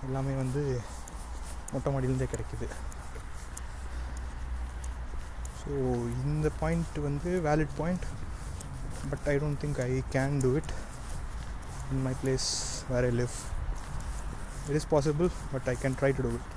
எல்லாமே 0.08 0.36
வந்து 0.44 0.62
மொட்டை 1.74 1.90
மாடியிலேருந்தே 1.94 2.28
கிடைக்குது. 2.34 2.68
ஸோ 5.62 5.72
இந்த 6.26 6.48
பாயிண்ட் 6.62 6.98
வந்து 7.08 7.32
valid 7.48 7.74
point 7.80 8.06
but 9.10 9.26
I 9.32 9.36
don't 9.42 9.60
think 9.64 9.80
I 9.88 9.92
can 10.16 10.38
do 10.46 10.52
it 10.60 10.72
in 11.94 12.04
my 12.08 12.14
place 12.22 12.50
where 12.92 13.08
I 13.10 13.12
live 13.22 13.36
it 14.70 14.78
is 14.82 14.90
possible 14.94 15.30
but 15.56 15.68
I 15.74 15.76
can 15.84 15.98
try 16.02 16.12
to 16.20 16.24
do 16.28 16.32
it 16.38 16.48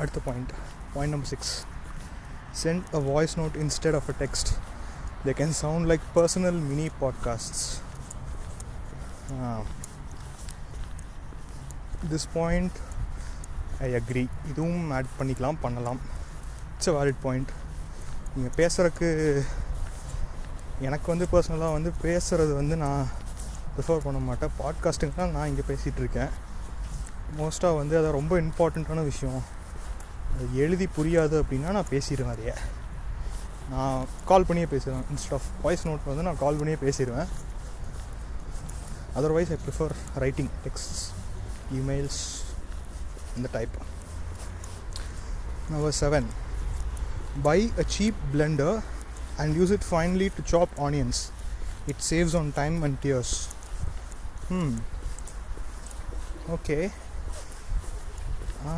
அடுத்த 0.00 0.20
point 0.26 0.52
point 0.94 1.12
number 1.14 1.30
six 1.32 1.52
send 2.62 2.94
a 2.98 3.00
voice 3.10 3.34
note 3.40 3.56
instead 3.64 3.96
of 3.98 4.08
a 4.12 4.14
text 4.22 4.50
they 5.26 5.32
can 5.40 5.54
sound 5.62 5.88
like 5.90 6.04
personal 6.16 6.60
mini 6.70 6.86
podcasts 7.00 7.64
this 12.12 12.28
point 12.36 12.78
I 13.86 13.90
agree 13.98 14.24
இதுவும் 14.50 14.90
add 14.96 15.12
பண்ணிக்கலாம் 15.18 15.60
பண்ணலாம். 15.64 16.00
It's 16.74 16.90
a 16.92 16.96
valid 16.98 17.20
point 17.26 17.50
நீங்கள் 18.34 18.56
பேசுகிறதுக்கு 18.60 19.08
எனக்கு 20.88 21.06
வந்து 21.12 21.26
பர்சனலாக 21.32 21.76
வந்து 21.76 21.90
பேசுகிறது 22.02 22.52
வந்து 22.60 22.76
நான் 22.84 23.06
ப்ரிஃபர் 23.76 24.04
பண்ண 24.04 24.18
மாட்டேன். 24.28 24.52
பாட்காஸ்ட்டுங்க 24.60 25.16
தான் 25.22 25.34
நான் 25.36 25.48
இங்கே 25.48 25.64
பேசிகிட்டு 25.70 26.00
இருக்கேன். 26.04 26.30
மோஸ்ட்டாக 27.38 27.78
வந்து 27.80 27.94
அதை 27.98 28.08
ரொம்ப 28.18 28.34
இம்பார்ட்டண்ட்டான 28.40 29.02
விஷயம். 29.12 29.40
எழுதி 30.62 30.86
புரியாது 30.96 31.36
அப்படின்னா 31.42 31.70
நான் 31.76 31.92
பேசிடுவேன் 31.94 32.34
அதையே. 32.34 32.54
நான் 33.72 34.06
கால் 34.30 34.46
பண்ணியே 34.48 34.68
பேசிடுவேன். 34.72 35.06
இன்ஸ்ட் 35.14 35.34
ஆஃப் 35.36 35.48
வாய்ஸ் 35.62 35.86
நோட் 35.88 36.08
வந்து 36.10 36.26
நான் 36.28 36.42
கால் 36.44 36.58
பண்ணியே 36.60 36.78
பேசிடுவேன். 36.86 37.30
Otherwise 39.18 39.52
I 39.56 39.58
prefer 39.66 39.94
writing 40.24 40.50
text 40.64 41.00
emails 41.78 42.20
இந்த 43.36 43.48
type 43.56 43.76
number 45.70 45.96
seven 46.02 46.28
buy 47.42 47.58
a 47.82 47.84
cheap 47.96 48.20
blender 48.32 48.78
and 49.42 49.52
use 49.60 49.72
it 49.76 49.86
finely 49.90 50.28
to 50.38 50.42
chop 50.54 50.72
onions 50.86 51.20
it 51.92 52.02
saves 52.10 52.36
on 52.40 52.50
time 52.60 52.76
and 52.88 52.98
tears 53.04 53.34
hmm 54.58 54.74
okay 56.56 56.78
ah 58.68 58.74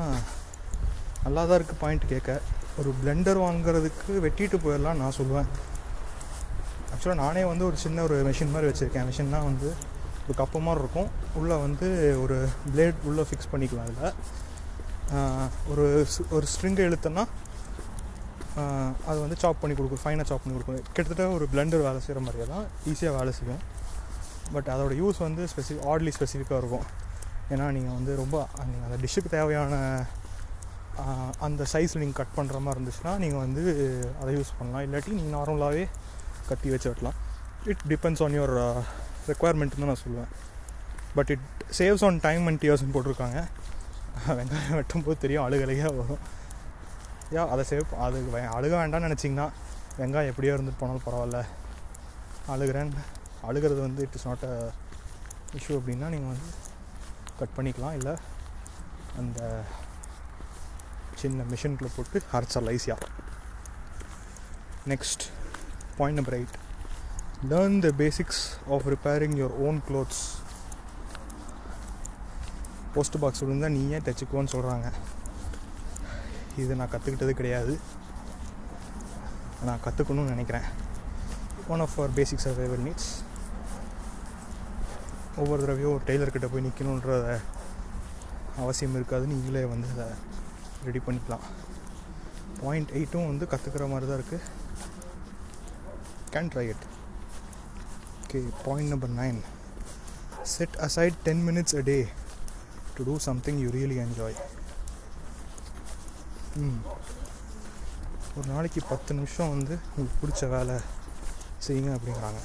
நல்லா 1.24 1.44
தான் 1.44 1.60
இருக்குது 1.60 1.78
point 1.80 2.08
கேட்க. 2.08 2.40
ஒரு 2.78 2.94
Blender 3.04 3.40
வாங்குறதுக்கு 3.40 4.10
வெட்டிட்டு 4.10 4.58
போயிடலாம் 4.64 4.94
நான் 4.94 5.12
சொல்லுவேன். 5.16 5.44
ஆக்சுவலாக 6.94 7.14
நானே 7.14 7.44
வந்து 7.44 7.66
ஒரு 7.66 7.76
சின்ன 7.76 8.02
ஒரு 8.02 8.30
மிஷின் 8.30 8.50
மாதிரி 8.50 8.72
வச்சுருக்கேன். 8.72 9.12
மிஷின்னா 9.12 9.30
வந்து 9.30 9.72
ஒரு 10.28 10.46
கப்பு 10.46 10.60
மாதிரி 10.60 10.84
இருக்கும். 10.84 11.08
உள்ளே 11.34 11.54
வந்து 11.54 12.18
ஒரு 12.22 12.48
பிளேட் 12.74 12.94
உள்ளே 13.04 13.20
ஃபிக்ஸ் 13.20 13.54
பண்ணிக்கலாம் 13.54 13.82
அதில். 13.82 14.12
ஒரு 15.68 16.06
ஸ்- 16.18 16.28
ஒரு 16.30 16.46
ஸ்ட்ரிங்கை 16.46 16.92
இழுத்தோன்னா 16.92 17.24
அது 19.06 19.20
வந்து 19.20 19.36
சாப் 19.36 19.60
பண்ணி 19.60 19.76
கொடுக்கும். 19.76 19.98
ஃபைனாக 19.98 20.24
சாப் 20.24 20.40
பண்ணி 20.44 20.60
கொடுக்கும். 20.60 20.92
கிட்டத்தட்ட 20.92 21.34
ஒரு 21.34 21.44
பிளெண்டர் 21.44 21.82
வேலை 21.82 22.00
செய்கிற 22.00 22.20
மாதிரியே 22.20 22.48
தான் 22.48 22.64
ஈஸியாக 22.88 23.18
வேலை 23.18 23.32
செய்யும். 23.32 23.58
பட் 24.52 24.66
அதோடய 24.66 25.04
யூஸ் 25.04 25.18
வந்து 25.18 25.44
ஸ்பெசிஃபிக் 25.44 25.86
ஆட்லி 25.86 26.12
ஸ்பெசிஃபிக்காக 26.18 26.58
இருக்கும். 26.58 26.84
ஏன்னா 27.50 27.72
நீங்கள் 27.72 27.94
வந்து 27.94 28.16
ரொம்ப 28.16 28.46
அந்த- 28.58 29.06
டிஷ்ஷுக்கு 29.06 29.28
தேவையான 29.30 30.04
அந்த 31.38 31.66
சைஸில் 31.72 31.98
நீங்கள் 31.98 32.26
கட் 32.34 32.46
பண்ணுற 32.46 32.60
மாதிரி 32.60 32.84
இருந்துச்சுன்னா 32.84 33.16
நீங்கள் 33.16 33.38
வந்து 33.38 33.62
அதை 34.20 34.36
யூஸ் 34.36 34.52
பண்ணலாம். 34.58 34.82
இல்லாட்டி 34.84 35.08
நீங்கள் 35.08 35.38
நார்மலாகவே 35.38 35.88
கத்தி 36.48 36.70
வச்சு 36.70 36.90
வெட்டலாம். 36.90 37.14
இட் 37.64 37.78
டிபெண்ட்ஸ் 37.88 38.22
ஆன் 38.22 38.38
யுவர் 38.38 38.82
ரெக்குவயர்மெண்ட்னு 39.26 39.84
நான் 39.84 39.96
சொல்லுவேன். 40.06 40.28
But 41.14 41.30
it 41.30 41.38
saves 41.78 42.04
on 42.04 42.18
time 42.22 42.46
and 42.46 42.62
இயர்ஸ்னு 42.62 42.94
போட்டிருக்காங்க. 42.94 43.44
வெங்காயம் 44.28 44.82
வெட்டும்போது 44.82 45.18
தெரியும் 45.18 45.48
அழுகலையாக 45.48 45.96
வரும் 45.96 46.18
யா 47.30 47.48
அதை 47.48 47.64
சேவ் 47.68 47.94
அது 47.98 48.24
வே- 48.32 48.52
அழுக 48.56 48.74
வேண்டாம்னு 48.76 49.08
நினச்சிங்கன்னா 49.08 49.50
வெங்காயம் 49.98 50.26
எப்படியோ 50.26 50.54
இருந்துட்டு 50.54 50.78
போனாலும் 50.78 51.02
பரவாயில்ல. 51.06 51.44
அழுகிறேன். 52.48 52.92
அழுகிறது 53.42 53.80
வந்து 53.80 54.02
it 54.02 54.14
is 54.14 54.26
not 54.26 54.42
a 54.42 54.70
issue 55.56 55.70
அப்படின்னா 55.70 56.08
நீங்கள் 56.14 56.32
வந்து 56.32 56.50
கட் 57.38 57.56
பண்ணிக்கலாம். 57.56 57.96
இல்லை 57.96 58.16
அந்த 59.18 59.60
சின்ன 61.22 61.44
மிஷின்குள்ளே 61.52 61.90
போட்டு 61.96 62.18
அரைச்சிடலாம் 62.36 62.76
ஈஸியாக 62.78 63.08
next 64.92 65.24
point 65.98 66.18
number 66.18 66.36
eight 66.38 66.56
learn 67.50 67.78
the 67.86 67.90
basics 68.02 68.42
of 68.74 68.86
repairing 68.94 69.36
your 69.40 69.56
own 69.66 69.80
clothes 69.88 70.22
post 72.94 73.18
box 73.20 73.42
விழுந்தால் 73.44 73.76
ஏன் 73.96 74.06
தைச்சிக்குவோன்னு 74.06 74.54
சொல்கிறாங்க 74.54 74.88
இது 76.62 76.72
நான் 76.78 76.90
கற்றுக்கிட்டது 76.94 77.34
கிடையாது. 77.38 77.74
நான் 79.66 79.82
கற்றுக்கணும்னு 79.84 80.32
நினைக்கிறேன். 80.34 80.66
One 81.72 81.82
of 81.84 81.96
our 81.98 82.16
basic 82.18 82.42
survivor 82.44 82.84
needs 82.86 83.10
ஒவ்வொரு 85.40 85.60
தடவையும் 85.62 85.94
ஒரு 85.94 86.04
டெய்லர்கிட்ட 86.08 86.48
போய் 86.52 86.66
நிற்கணுன்ற 86.66 87.12
அவசியம் 88.62 88.96
இருக்காது 88.98 89.26
நீங்களே 89.32 89.64
வந்து 89.72 89.88
அதை 89.94 90.06
ரெடி 90.86 91.00
பண்ணிக்கலாம். 91.06 91.44
பாயிண்ட் 92.62 92.90
எயிட்டும் 92.98 93.28
வந்து 93.30 93.44
கற்றுக்கிற 93.52 93.84
மாதிரி 93.92 94.06
தான் 94.08 94.18
இருக்குது 94.20 94.48
can 96.34 96.50
try 96.52 96.66
it 96.72 96.84
okay 98.22 98.40
point 98.66 98.92
number 98.92 99.14
nine 99.20 99.40
set 100.54 100.76
aside 100.86 101.18
ten 101.26 101.42
minutes 101.48 101.76
a 101.80 101.82
day 101.90 101.98
to 102.96 103.04
do 103.08 103.14
something 103.28 103.60
you 103.64 103.68
really 103.76 103.96
enjoy 104.04 104.38
hmm 106.62 106.80
ஒரு 108.36 108.46
நாளைக்கு 108.52 108.80
பத்து 108.92 109.10
நிமிஷம் 109.18 109.52
வந்து 109.54 109.74
உங்களுக்கு 109.90 110.20
பிடிச்ச 110.22 110.48
வேலை 110.54 110.76
செய்யுங்க 111.66 111.90
அப்படிங்கிறாங்க. 111.96 112.40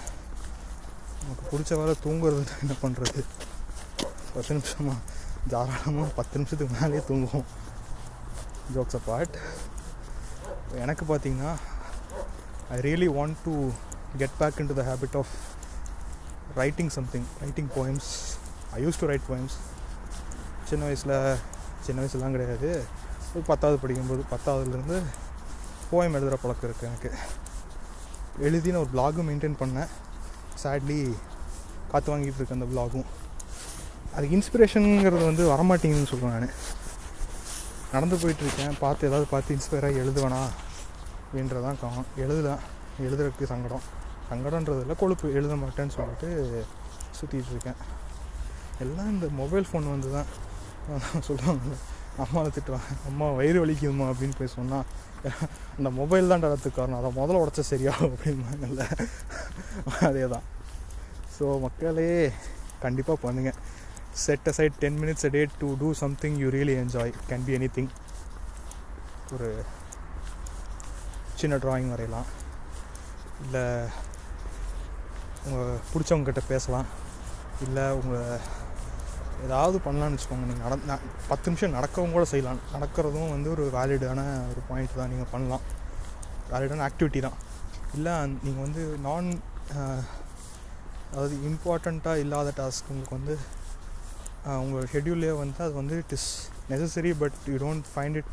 நமக்கு 1.22 1.44
பிடிச்ச 1.52 1.72
வேலை 1.82 1.94
தூங்குறது 2.06 2.44
என்ன 2.64 2.74
பண்ணுறது 2.82 3.22
பத்து 4.34 4.52
நிமிஷமாக 4.58 4.98
தாராளமாக 5.52 6.10
பத்து 6.20 6.36
நிமிஷத்துக்கு 6.40 6.76
மேலேயே 6.80 7.04
தூங்குவோம். 7.10 7.48
ஜோக்ஸ் 8.76 8.98
அப்பார்ட் 9.00 9.36
எனக்கு 10.84 11.04
பார்த்தீங்கன்னா 11.10 11.52
I 12.76 12.78
really 12.88 13.10
want 13.18 13.38
to 13.46 13.54
get 14.22 14.36
back 14.40 14.60
into 14.72 14.76
the 14.80 14.84
habit 14.90 15.18
of 15.22 15.34
writing 16.62 16.92
something 16.98 17.28
writing 17.44 17.70
poems 17.78 18.10
I 18.78 18.80
use 18.86 19.00
to 19.02 19.08
write 19.12 19.28
poems 19.30 19.58
சின்ன 20.70 20.84
வயசில் 20.86 21.16
சின்ன 21.86 21.98
வயசுலாம் 22.02 22.36
கிடையாது. 22.36 22.70
ஒரு 23.34 23.44
பத்தாவது 23.52 23.78
படிக்கும்போது 23.84 24.24
பத்தாவதுலேருந்து 24.34 24.98
போயம் 25.92 26.16
எழுதுகிற 26.18 26.38
பழக்கம் 26.42 26.70
இருக்குது 26.70 26.90
எனக்கு. 26.90 27.12
எழுதி 28.48 28.72
நான் 28.72 28.84
ஒரு 28.86 28.92
பிளாகும் 28.94 29.28
மெயின்டைன் 29.30 29.60
பண்ணேன். 29.62 29.90
சேட்லி 30.64 31.00
காற்று 31.92 32.12
வாங்கிட்டு 32.14 32.40
இருக்கேன் 32.40 32.60
அந்த 32.62 32.70
பிளாகும் 32.74 33.08
அதுக்கு 34.16 34.36
இன்ஸ்பிரேஷனுங்கிறது 34.38 35.26
வந்து 35.30 35.44
வரமாட்டேங்குதுன்னு 35.54 36.12
சொல்லுவேன் 36.14 36.36
நான். 36.46 36.56
நடந்து 37.98 38.18
போயிட்டுருக்கேன். 38.24 38.80
பார்த்து 38.86 39.08
ஏதாவது 39.12 39.28
பார்த்து 39.36 39.56
இன்ஸ்பயராக 39.58 39.92
ஆகி 39.92 40.02
எழுதுவேனா 40.06 40.42
அப்படின்றதான் 41.22 41.80
காணும் 41.84 42.10
எழுதலாம் 42.24 42.64
எழுதுறதுக்கு 43.06 43.52
சங்கடம். 43.54 43.86
சங்கடன்றதில் 44.30 44.84
இல்லை 44.86 44.96
கொழுப்பு. 45.02 45.28
எழுத 45.40 45.54
மாட்டேன்னு 45.62 45.94
சொல்லிட்டு 45.98 46.30
சுற்றிட்டு 47.18 47.52
இருக்கேன். 47.54 47.80
எல்லாம் 48.84 49.12
இந்த 49.14 49.28
மொபைல் 49.40 49.68
ஃபோன் 49.68 49.88
வந்து 49.94 50.10
தான் 50.16 50.28
சொல்லுவாங்க 51.28 51.78
அம்மாவை 52.24 52.50
திட்டுவாங்க. 52.56 52.92
அம்மா 53.10 53.26
வயிறு 53.38 53.62
வலிக்குதுமா 53.64 54.06
அப்படின்னு 54.12 54.36
போய் 54.40 54.56
சொன்னால் 54.58 54.86
அந்த 55.78 55.90
மொபைல் 56.00 56.32
தான் 56.32 56.44
டலத்துக்கு 56.44 56.78
காரணம். 56.80 57.00
அதை 57.02 57.10
முதல்ல 57.20 57.42
உடச்சா 57.44 57.64
சரியாகும் 57.72 58.14
அப்படிம்பாங்கல்ல. 58.16 58.84
அதே 60.10 60.26
தான் 60.36 60.46
ஸோ 61.36 61.46
மக்களே 61.66 62.08
கண்டிப்பாக 62.86 63.20
பண்ணுங்கள் 63.26 63.60
set 64.26 64.48
aside 64.52 64.78
ten 64.84 65.00
minutes 65.02 65.26
a 65.28 65.32
day 65.36 65.42
to 65.62 65.68
do 65.82 65.90
something 66.02 66.38
you 66.44 66.48
really 66.56 66.76
enjoy 66.84 67.12
can 67.30 67.46
be 67.48 67.56
anything 67.78 67.90
ஒரு 69.36 69.50
சின்ன 71.40 71.56
ட்ராயிங் 71.64 71.92
வரையலாம். 71.94 72.28
இல்லை 73.44 73.66
உங்கள் 75.48 75.82
பிடிச்சவங்கக்கிட்ட 75.90 76.44
பேசலாம். 76.54 76.88
இல்லை 77.66 77.84
உங்கள் 78.00 78.40
ஏதாவது 79.46 79.78
பண்ணலான்னு 79.86 80.16
வச்சுக்கோங்க. 80.18 80.48
நீங்கள் 80.52 80.66
நட 80.66 80.96
பத்து 81.32 81.48
நிமிஷம் 81.50 81.76
நடக்கவும் 81.78 82.16
கூட 82.16 82.26
செய்யலாம். 82.32 82.62
நடக்கிறதும் 82.76 83.34
வந்து 83.36 83.50
ஒரு 83.56 83.66
வேலிடான 83.78 84.22
ஒரு 84.52 84.62
பாயிண்ட் 84.70 84.98
தான் 85.02 85.12
நீங்கள் 85.14 85.32
பண்ணலாம். 85.34 85.66
வேலிடான 86.54 86.86
ஆக்டிவிட்டி 86.90 87.22
தான். 87.28 87.38
இல்லை 87.98 88.16
நீங்கள் 88.46 88.66
வந்து 88.66 88.84
நான் 89.06 89.30
அதாவது 91.12 91.36
இம்பார்ட்டண்ட்டாக 91.50 92.24
இல்லாத 92.24 92.50
டாஸ்க் 92.62 92.92
உங்களுக்கு 92.94 93.18
வந்து 93.20 93.36
உங்கள் 94.64 94.90
ஷெட்யூல்லே 94.92 95.32
வந்து 95.42 95.60
அது 95.66 95.74
வந்து 95.80 95.96
it 96.04 96.14
is 96.18 96.28
necessary 96.72 97.12
but 97.22 97.38
you 97.52 97.56
don't 97.64 97.88
find 97.94 98.18
it 98.22 98.32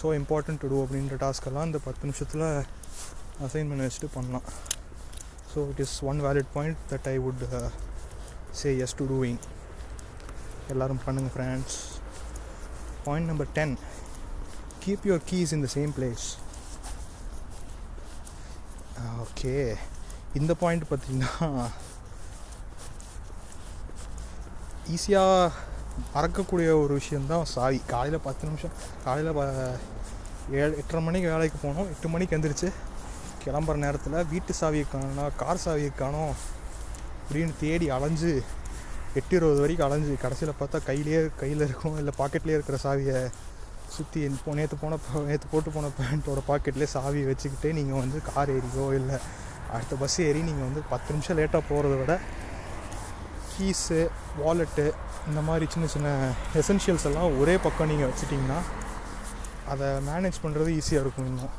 so 0.00 0.06
important 0.20 0.60
to 0.62 0.68
do 0.72 0.78
அப்படின்ற 0.84 1.16
டாஸ்க்கெல்லாம் 1.24 1.68
இந்த 1.70 1.80
பத்து 1.86 2.06
நிமிஷத்தில் 2.06 2.44
அசைன் 3.46 3.68
பண்ணி 3.70 3.84
வச்சுட்டு 3.86 4.10
பண்ணலாம். 4.16 4.46
So 5.52 5.60
it 5.72 5.82
is 5.84 5.96
one 6.10 6.20
valid 6.26 6.50
point 6.56 6.78
that 6.92 7.08
I 7.12 7.16
would 7.26 7.42
say 8.60 8.70
yes 8.84 8.96
to 9.00 9.06
doing 9.12 9.40
எல்லோரும் 10.72 11.02
பண்ணுங்கள் 11.06 11.34
friends 11.34 11.78
point 13.06 13.28
number 13.30 13.50
ten 13.58 13.74
keep 14.84 15.06
your 15.08 15.24
keys 15.30 15.52
in 15.56 15.64
the 15.66 15.70
same 15.76 15.92
place 15.98 16.26
okay 19.24 19.54
இந்த 20.40 20.52
பாயிண்ட் 20.62 20.86
பார்த்தீங்கன்னா 20.90 21.48
ஈஸியாக 24.94 25.52
மறக்கக்கூடிய 26.14 26.68
ஒரு 26.82 26.92
விஷயந்தான் 27.00 27.44
சாவி. 27.54 27.78
காலையில் 27.92 28.24
பத்து 28.26 28.48
நிமிஷம் 28.48 28.74
காலையில் 29.04 29.30
ஏழு 30.60 30.72
எட்டரை 30.80 31.00
மணிக்கு 31.04 31.28
வேலைக்கு 31.34 31.58
போனோம். 31.62 31.88
எட்டு 31.94 32.08
மணிக்கு 32.14 32.36
எந்திரிச்சு 32.36 32.68
கிளம்புற 33.44 33.76
நேரத்தில் 33.84 34.16
வீட்டு 34.32 34.52
சாவியை 34.60 34.86
காணோம் 34.92 35.32
கார் 35.42 35.62
சாவியை 35.64 35.92
காணோம் 36.00 36.34
அப்படின்னு 37.24 37.54
தேடி 37.62 37.86
அலைஞ்சு 37.96 38.32
எட்டு 39.20 39.34
இருபது 39.38 39.60
வரைக்கும் 39.64 39.86
அலைஞ்சு 39.86 40.14
கடைசியில் 40.24 40.58
பார்த்தா 40.60 40.78
கையிலேயே 40.88 41.20
கையில் 41.42 41.64
இருக்கும் 41.66 41.98
இல்லை 42.00 42.12
பாக்கெட்லேயே 42.20 42.56
இருக்கிற 42.58 42.78
சாவியை 42.84 43.18
சுற்றி 43.96 44.20
இப்போ 44.28 44.54
நேற்று 44.58 44.76
போன 44.82 44.98
நேற்று 45.28 45.48
போட்டு 45.52 45.70
போன 45.70 45.90
பேண்ட்டோட 45.98 46.40
பாக்கெட்லேயே 46.50 46.88
சாவியை 46.94 47.26
வச்சுக்கிட்டே 47.30 47.72
நீங்கள் 47.72 48.00
வந்து 48.02 48.20
கார் 48.30 48.52
ஏறியோ 48.56 48.86
இல்லை 49.00 49.18
அடுத்த 49.72 49.94
பஸ் 50.02 50.18
ஏறி 50.28 50.40
நீங்கள் 50.48 50.66
வந்து 50.68 50.82
பத்து 50.90 51.12
நிமிஷம் 51.14 51.38
லேட்டாக 51.40 51.62
போகிறத 51.70 51.94
விட 52.00 52.14
கீஸு 53.54 53.98
வாலெட்டு 54.42 54.86
இந்த 55.28 55.40
மாதிரி 55.48 55.66
சின்ன 55.74 55.86
சின்ன 55.94 56.08
எசென்ஷியல்ஸ் 56.60 57.06
எல்லாம் 57.10 57.36
ஒரே 57.40 57.54
பக்கம் 57.66 57.90
நீங்கள் 57.92 58.10
வச்சிட்டிங்கன்னா 58.10 58.58
அதை 59.72 59.86
மேனேஜ் 60.08 60.42
பண்ணுறது 60.44 60.70
ஈஸியாக 60.78 61.04
இருக்கும் 61.04 61.28
இன்னும். 61.30 61.54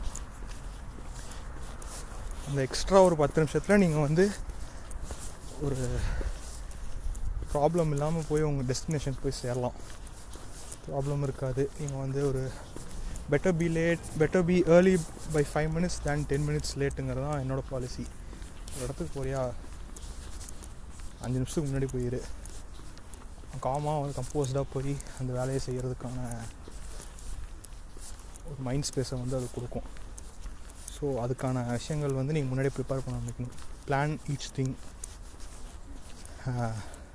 அந்த 2.48 2.60
எக்ஸ்ட்ரா 2.68 3.00
ஒரு 3.08 3.16
பத்து 3.22 3.42
நிமிஷத்தில் 3.42 3.82
நீங்கள் 3.84 4.06
வந்து 4.08 4.26
ஒரு 5.66 5.78
ப்ராப்ளம் 7.54 7.92
இல்லாமல் 7.96 8.28
போய் 8.30 8.48
உங்கள் 8.50 8.68
டெஸ்டினேஷன் 8.72 9.22
போய் 9.24 9.40
சேரலாம். 9.42 9.78
ப்ராப்ளம் 10.88 11.24
இருக்காது. 11.28 11.64
நீங்கள் 11.80 12.04
வந்து 12.06 12.22
ஒரு 12.30 12.42
better 13.32 13.58
be 13.60 13.68
late 13.78 14.04
better 14.22 14.46
be 14.50 14.58
early 14.76 14.96
by 15.36 15.44
five 15.52 15.70
minutes 15.76 16.02
than 16.08 16.26
ten 16.32 16.48
minutes 16.50 16.76
லேட்டுங்கிறது 16.82 17.26
தான் 17.28 17.42
என்னோடய 17.44 17.70
பாலிசி 17.72 18.04
ஒரு 18.74 18.84
இடத்துக்கு 18.86 19.14
போறியா? 19.18 19.42
அஞ்சு 21.26 21.40
நிமிஷத்துக்கு 21.42 21.70
முன்னாடி 21.70 21.90
போயிரு. 21.96 22.20
காமாக 23.66 24.00
வந்து 24.02 24.18
கம்போஸ்டாக 24.20 24.66
போய் 24.74 24.94
அந்த 25.20 25.32
வேலையை 25.40 25.60
செய்கிறதுக்கான 25.68 26.18
ஒரு 28.50 28.60
மைண்ட் 28.68 28.88
ஸ்பேஸை 28.90 29.16
வந்து 29.22 29.38
அது 29.38 29.48
கொடுக்கும். 29.58 29.88
ஸோ 30.96 31.06
அதுக்கான 31.24 31.64
விஷயங்கள் 31.78 32.20
வந்து 32.20 32.36
நீங்கள் 32.36 32.52
முன்னாடியே 32.52 32.74
ப்ரிப்பேர் 32.76 33.04
பண்ண 33.06 33.20
ஆரம்பிக்கணும். 33.20 33.56
Plan 33.88 34.14
each 34.34 34.50
thing 34.58 34.76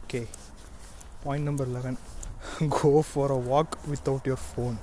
okay 0.05 0.21
point 1.25 1.49
number 1.49 1.71
eleven 1.77 1.99
go 2.79 2.91
for 3.11 3.35
a 3.37 3.41
walk 3.53 3.75
without 3.91 4.29
your 4.31 4.45
phone 4.49 4.77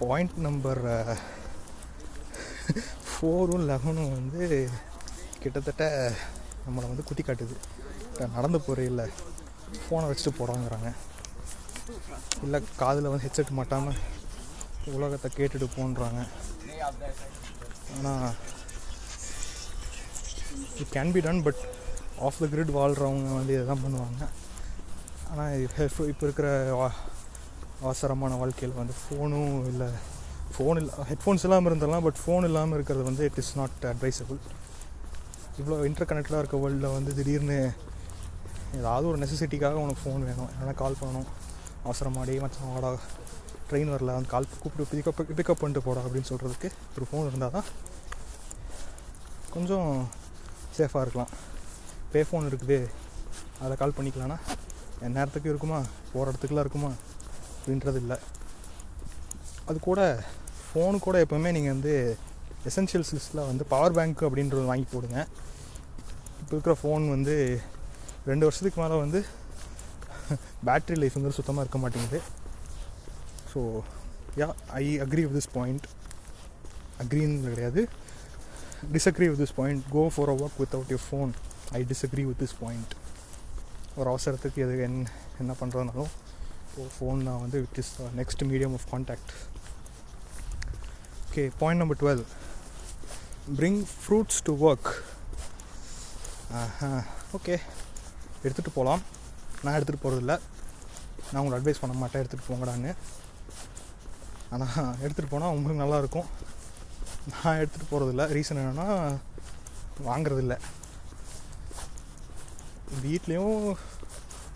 point 0.00 0.36
number 0.46 0.80
ஃபோரும் 3.10 3.66
லெவனும் 3.70 4.14
வந்து 4.16 4.42
கிட்டத்தட்ட 5.42 5.84
நம்மளை 6.66 6.86
வந்து 6.88 7.04
குத்தி 7.04 7.22
காட்டுது. 7.22 7.56
நடந்து 8.34 8.60
போகிற 8.60 8.82
இல்லை 8.84 9.06
ஃபோனை 9.80 10.06
வச்சுட்டு 10.08 10.38
போகிறாங்கிறாங்க 10.38 10.90
இல்லை 12.42 12.58
காதில் 12.76 13.08
வந்து 13.08 13.24
ஹெட்செட் 13.24 13.50
மாட்டாமல் 13.50 13.98
உலகத்தை 14.94 15.30
கேட்டுட்டு 15.30 15.68
போன்றாங்க. 15.76 16.20
ஆனால் 17.94 18.34
it 20.76 20.92
can 20.92 21.12
be 21.12 21.20
done 21.20 21.42
but 21.42 21.62
off 22.20 22.38
the 22.38 22.46
grid 22.46 22.76
வாழ்கிறவங்க 22.76 23.34
வந்து 23.34 23.54
இதை 23.54 23.64
தான் 23.66 23.82
பண்ணுவாங்க. 23.82 24.22
ஆனால் 25.30 25.54
இப்போ 26.06 26.24
இருக்கிற 26.26 26.48
வா- 26.74 26.98
அவசரமான 27.82 28.34
வாழ்க்கையில் 28.34 28.76
வந்து 28.76 28.94
ஃபோனும் 29.00 29.66
இல்லை 29.66 29.88
ஃபோன் 30.52 30.76
இல்லை 30.76 30.92
ஹெட்ஃபோன்ஸ் 31.10 31.44
இல்லாமல் 31.44 31.70
இருந்தலாம் 31.70 32.02
பட் 32.02 32.20
ஃபோன் 32.22 32.44
இல்லாமல் 32.44 32.74
இருக்கிறது 32.74 33.04
வந்து 33.04 33.24
இட் 33.24 33.38
இஸ் 33.38 33.56
நாட் 33.56 33.84
அட்வைசபிள் 33.84 34.38
இவ்வளோ 35.60 35.76
இன்டர் 35.88 36.08
கனெக்டடாக 36.10 36.40
இருக்க 36.42 36.56
வேர்ல்டில் 36.62 36.94
வந்து 36.96 37.12
திடீர்னு 37.18 37.58
ஏதாவது 38.78 39.06
ஒரு 39.10 39.18
நெசசிட்டிக்காக 39.22 39.82
உனக்கு 39.84 40.02
ஃபோன் 40.04 40.24
வேணும். 40.28 40.50
எதனா 40.56 40.74
கால் 40.82 41.00
பண்ணணும். 41.00 41.28
அவசரமாடி 41.86 42.34
மச்சான் 42.44 42.72
வாடா. 42.74 42.90
ட்ரெயின் 43.70 43.92
வரல. 43.92 44.14
அந்த 44.18 44.28
கால் 44.34 44.48
கூப்பிட்டு 44.62 44.90
பிக்கப் 44.92 45.32
பிக்கப் 45.38 45.60
பண்ணிட்டு 45.62 45.86
போடா 45.86 46.02
அப்படின்னு 46.06 46.30
சொல்கிறதுக்கு 46.30 46.68
ஒரு 46.96 47.06
ஃபோன் 47.10 47.26
இருந்தால் 47.28 47.54
தான் 47.56 47.68
கொஞ்சம் 49.54 49.90
சேஃபாக 50.78 51.04
இருக்கலாம். 51.04 51.32
பே 52.12 52.22
ஃபோன் 52.28 52.48
இருக்குது. 52.50 52.78
அதில் 53.60 53.80
கால் 53.82 53.96
பண்ணிக்கலாம்னா 53.98 54.38
என் 55.04 55.16
நேரத்துக்கு 55.18 55.52
இருக்குமா? 55.52 55.78
போகிற 56.12 56.26
இடத்துக்குலாம் 56.32 56.64
இருக்குமா? 56.66 56.90
அப்படின்றது 57.56 58.00
இல்லை 58.04 58.16
அது 59.68 59.78
கூட 59.88 60.00
ஃபோனு 60.66 60.98
கூட 61.06 61.16
எப்போவுமே 61.24 61.50
நீங்கள் 61.56 61.74
வந்து 61.76 61.94
எசென்ஷியல்ஸ் 62.70 63.12
லிஸ்ட்டில் 63.16 63.46
வந்து 63.50 63.64
பவர் 63.72 63.94
பேங்க் 63.98 64.22
அப்படின்றது 64.28 64.64
வாங்கி 64.70 64.86
போடுங்க. 64.92 65.18
இப்போ 66.40 66.52
இருக்கிற 66.56 66.74
ஃபோன் 66.80 67.04
வந்து 67.14 67.34
ரெண்டு 68.30 68.46
வருஷத்துக்கு 68.46 68.80
மேலே 68.82 68.96
வந்து 69.04 69.20
பேட்ரி 70.68 70.96
லைஃப்ங்கிறது 71.02 71.38
சுத்தமாக 71.40 71.64
இருக்க 71.64 71.78
மாட்டேங்குது. 71.84 72.20
So 73.52 73.60
yeah 74.40 74.48
I 74.82 74.84
agree 75.04 75.22
with 75.26 75.36
this 75.40 75.52
point 75.58 75.86
அக்ரின்னு 77.02 77.52
கிடையாது. 77.54 77.82
Disagree 78.94 79.26
with 79.30 79.42
this 79.44 79.56
point 79.58 79.82
go 79.96 80.02
for 80.14 80.32
a 80.32 80.36
walk 80.44 80.58
without 80.62 80.90
your 80.94 81.06
phone 81.08 81.30
I 81.78 81.82
disagree 81.92 82.24
with 82.30 82.40
this 82.44 82.56
point 82.62 82.94
ஒரு 83.98 84.08
அவசரத்துக்கு 84.12 84.62
எது 84.64 84.74
என் 84.86 84.98
என்ன 85.42 85.52
பண்ணுறதுனாலும் 85.60 86.10
ஃபோன் 86.96 87.22
தான் 87.28 87.40
வந்து 87.44 87.58
which 87.64 87.78
is 87.82 87.92
next 88.20 88.42
medium 88.50 88.74
of 88.78 88.86
contact 88.92 89.32
okay 91.28 91.44
point 91.62 91.82
number 91.82 92.00
twelve 92.02 92.24
bring 93.54 93.82
fruits 93.88 94.40
to 94.46 94.52
work 94.68 94.88
okay 97.36 97.54
எடுத்துகிட்டு 98.44 98.72
போகலாம் 98.76 99.02
நான் 99.62 99.76
எடுத்துகிட்டு 99.76 100.04
போகிறதில்ல 100.04 100.34
நான் 101.28 101.38
உங்களுக்கு 101.40 101.58
அட்வைஸ் 101.58 101.80
பண்ண 101.82 101.94
மாட்டேன். 102.00 102.22
எடுத்துகிட்டு 102.22 102.50
போங்கடான்னு. 102.50 102.92
ஆனால் 104.54 104.98
எடுத்துகிட்டு 105.02 105.32
போனால் 105.34 105.54
உங்களுக்கு 105.56 105.82
நல்லாயிருக்கும் 105.82 106.28
நான் 107.32 107.58
எடுத்துகிட்டு 107.60 107.90
போகிறதில்ல 107.92 108.26
ரீசன் 108.36 108.60
என்னென்னா 108.62 108.88
வாங்குறதில்ல. 110.08 110.56
வீட்லேயும் 113.04 113.60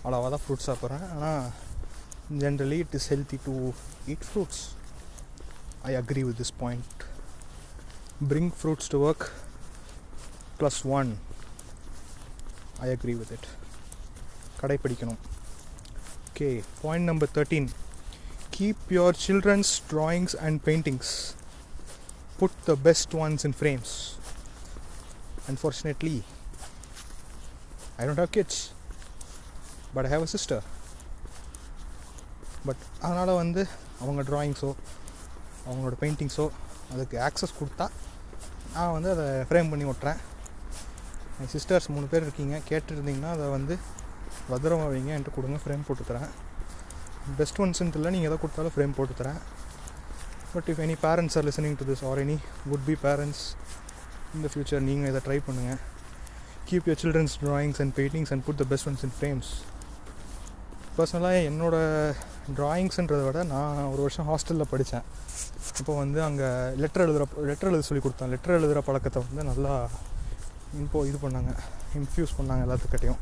அளவாக 0.09 0.31
தான் 0.35 0.45
ஃப்ரூட்ஸ் 0.45 0.69
சாப்பிட்றேன். 0.71 1.07
ஆனால் 1.15 1.47
generally 2.43 2.81
it 2.87 2.97
is 3.01 3.09
healthy 3.13 3.41
to 3.47 3.55
eat 4.15 4.27
fruits 4.31 4.65
I 5.91 5.95
agree 6.03 6.25
with 6.31 6.41
this 6.43 6.57
point 6.65 7.01
bring 8.21 8.51
fruits 8.51 8.89
to 8.89 8.99
work 8.99 9.33
plus 10.59 10.85
one 10.85 11.19
i 12.79 12.89
agree 12.97 13.15
with 13.15 13.31
it 13.37 13.45
கடைப்பிடிக்கணும் 14.61 15.21
okay 16.31 16.55
point 16.83 17.05
number 17.11 17.27
13 17.27 17.69
keep 18.57 18.79
your 18.97 19.11
children's 19.25 19.71
drawings 19.91 20.35
and 20.47 20.63
paintings 20.69 21.11
put 22.41 22.53
the 22.65 22.77
best 22.89 23.15
ones 23.25 23.41
in 23.49 23.55
frames 23.61 23.93
unfortunately 25.53 26.17
i 27.99 28.05
don't 28.07 28.21
have 28.25 28.33
kids 28.39 28.59
but 29.95 30.05
i 30.07 30.13
have 30.15 30.27
a 30.29 30.33
sister 30.37 30.61
but 32.65 32.83
அதனால் 33.03 33.39
வந்து 33.43 33.63
அவங்க 34.01 34.23
ட்ராயிங்ஸோ 34.23 34.71
அவங்களோட 35.67 35.95
பெயிண்டிங்ஸோ 36.03 36.45
அதுக்கு 36.93 37.17
access 37.27 37.55
கொடுத்தா 37.59 37.87
நான் 38.75 38.93
வந்து 38.97 39.11
அதை 39.15 39.25
ஃப்ரேம் 39.49 39.71
பண்ணி 39.73 39.87
ஒட்டுறேன் 39.93 40.19
என் 41.41 41.51
சிஸ்டர்ஸ் 41.55 41.89
மூணு 41.95 42.07
பேர் 42.13 42.25
இருக்கீங்க. 42.27 42.57
கேட்டுருந்தீங்கன்னா 42.71 43.31
அதை 43.37 43.47
வந்து 43.57 43.75
பத்திரமா 44.51 44.85
வைங்க. 44.93 45.11
என்கிட்ட 45.15 45.33
கொடுங்க. 45.37 45.59
ஃப்ரேம் 45.63 45.85
போட்டு 45.87 46.05
தரேன். 46.11 46.31
பெஸ்ட் 47.39 47.61
ஒன்ஸ்ன்ட்டு 47.65 47.99
இல்லை 48.01 48.11
நீங்கள் 48.15 48.31
எதை 48.31 48.39
கொடுத்தாலும் 48.43 48.75
ஃப்ரேம் 48.75 48.95
போட்டு 48.99 49.15
தரேன். 49.21 49.41
But 50.53 50.69
if 50.73 50.83
any 50.87 50.97
parents 51.07 51.37
are 51.39 51.47
listening 51.49 51.77
to 51.81 51.87
this 51.91 52.05
or 52.11 52.21
any 52.25 52.37
good 52.71 52.87
be 52.91 52.97
parents 53.07 53.43
இந்த 54.37 54.49
ஃப்யூச்சர் 54.53 54.83
நீங்கள் 54.89 55.11
இதை 55.13 55.21
ட்ரை 55.27 55.39
பண்ணுங்கள் 55.49 55.81
keep 56.69 56.87
your 56.89 57.03
children's 57.03 57.37
drawings 57.43 57.81
and 57.85 57.95
paintings 57.99 58.33
and 58.35 58.45
put 58.49 58.61
the 58.63 58.67
best 58.73 58.89
ones 58.91 59.05
in 59.09 59.15
frames 59.19 59.51
பர்சனலாக 61.01 61.43
என்னோடய 61.51 62.15
ட்ராயிங்ஸுன்றதை 62.59 63.25
விட 63.27 63.41
நான் 63.55 63.89
ஒரு 63.93 64.01
வருஷம் 64.07 64.29
ஹாஸ்டலில் 64.31 64.71
படித்தேன் 64.73 65.07
அப்போ 65.81 65.93
வந்து 66.03 66.19
அங்கே 66.29 66.49
லெட்டர் 66.83 67.05
எழுதுகிற 67.05 67.25
லெட்டர் 67.51 67.71
எழுத 67.71 67.85
சொல்லி 67.89 68.03
கொடுத்தேன். 68.05 68.31
லெட்டர் 68.33 68.57
எழுதுகிற 68.57 68.81
பழக்கத்தை 68.89 69.21
வந்து 69.27 69.43
நல்லா 69.51 69.75
இம்போ 70.81 70.99
இது 71.11 71.19
பண்ணாங்க. 71.23 71.53
இன்ஃப்யூஸ் 71.99 72.35
பண்ணாங்க 72.39 72.65
எல்லாத்துக்கிட்டையும். 72.67 73.21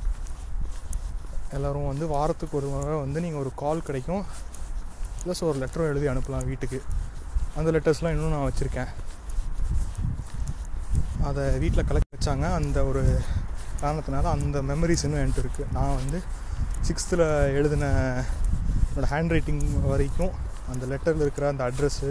எல்லோரும் 1.57 1.91
வந்து 1.91 2.07
வாரத்துக்கு 2.15 2.57
ஒரு 2.61 2.69
முறை 2.73 2.97
வந்து 3.05 3.19
நீங்கள் 3.25 3.43
ஒரு 3.45 3.53
கால் 3.63 3.87
கிடைக்கும். 3.89 4.25
ப்ளஸ் 5.23 5.45
ஒரு 5.51 5.59
லெட்டரும் 5.63 5.91
எழுதி 5.93 6.09
அனுப்பலாம் 6.13 6.49
வீட்டுக்கு. 6.51 6.81
அந்த 7.59 7.69
லெட்டர்ஸ்லாம் 7.77 8.15
இன்னும் 8.15 8.35
நான் 8.37 8.49
வச்சுருக்கேன். 8.49 8.91
அதை 11.29 11.45
வீட்டில் 11.63 11.87
கலெக்ட் 11.91 12.17
வச்சாங்க. 12.17 12.47
அந்த 12.59 12.79
ஒரு 12.91 13.05
காரணத்தினால 13.85 14.29
அந்த 14.37 14.59
மெமரிஸ் 14.73 15.05
இன்னும் 15.07 15.23
என்கிட்ட 15.23 15.45
இருக்குது 15.47 15.73
நான் 15.79 15.99
வந்து 16.01 16.21
சிக்ஸ்த்தில் 16.87 17.25
எழுதின 17.51 17.85
என்னோடய 18.91 19.11
ஹேண்ட் 19.11 19.29
ரைட்டிங் 19.29 19.81
வரைக்கும் 19.83 20.33
அந்த 20.69 20.87
லெட்டரில் 20.87 21.21
இருக்கிற 21.21 21.49
அந்த 21.49 21.71
அட்ரஸ்ஸு 21.71 22.11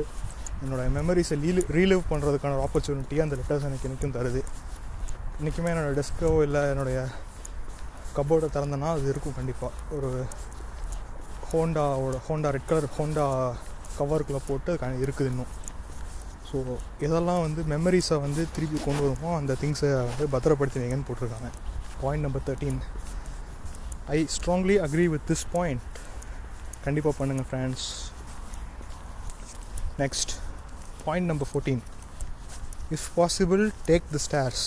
என்னோடய 0.63 0.89
மெமரிஸை 0.89 1.35
ரீலி 1.41 1.63
ரீலிவ் 1.69 2.01
பண்ணுறதுக்கான 2.09 2.57
ஒரு 2.57 2.67
ஆப்பர்ச்சுனிட்டி 2.67 3.21
அந்த 3.21 3.35
லெட்டர்ஸ் 3.35 3.63
எனக்கு 3.63 3.83
இன்றைக்கும் 3.83 4.11
தருது. 4.11 4.41
இன்றைக்குமே 5.39 5.69
என்னோடய 5.69 5.99
டெஸ்க்கோ 5.99 6.43
இல்லை 6.43 6.69
என்னுடைய 6.69 6.99
கப்போர்டை 8.15 8.45
திறந்தனா 8.53 8.89
அது 8.91 9.09
இருக்கும் 9.09 9.33
கண்டிப்பாக 9.33 9.71
ஒரு 9.89 10.09
ஹோண்டாவோட 11.51 12.19
ஹோண்டா 12.27 12.49
ரெட் 12.49 12.65
கலர் 12.67 12.89
ஹோண்டா 12.97 13.25
கவருக்குள்ளே 13.99 14.39
போட்டு 14.47 14.71
அது 14.71 14.79
க- 14.79 15.05
இருக்குது 15.05 15.25
இன்னும். 15.25 15.51
ஸோ 16.51 16.57
இதெல்லாம் 16.99 17.41
வந்து 17.41 17.61
மெமரிஸை 17.63 18.19
வந்து 18.19 18.47
திருப்பி 18.55 18.79
கொண்டு 18.83 19.01
வருமோ 19.01 19.35
அந்த 19.35 19.53
திங்ஸை 19.61 19.93
வந்து 20.03 20.27
பத்திரப்படுத்தி 20.27 20.79
வைங்கன்னு 20.79 21.07
போட்டிருக்காங்க. 21.07 21.49
Point 22.01 22.23
number 22.23 22.41
thirteen 22.47 22.79
I 24.15 24.17
strongly 24.33 24.75
agree 24.83 25.05
with 25.13 25.25
this 25.29 25.45
point 25.53 25.95
கண்டிப்பாக 26.83 27.13
பண்ணுங்கள் 27.19 27.47
friends 27.49 27.87
next 30.01 30.33
point 31.05 31.29
number 31.31 31.49
fourteen 31.49 31.81
if 32.95 33.07
possible 33.17 33.63
take 33.89 34.07
the 34.13 34.21
stars 34.27 34.63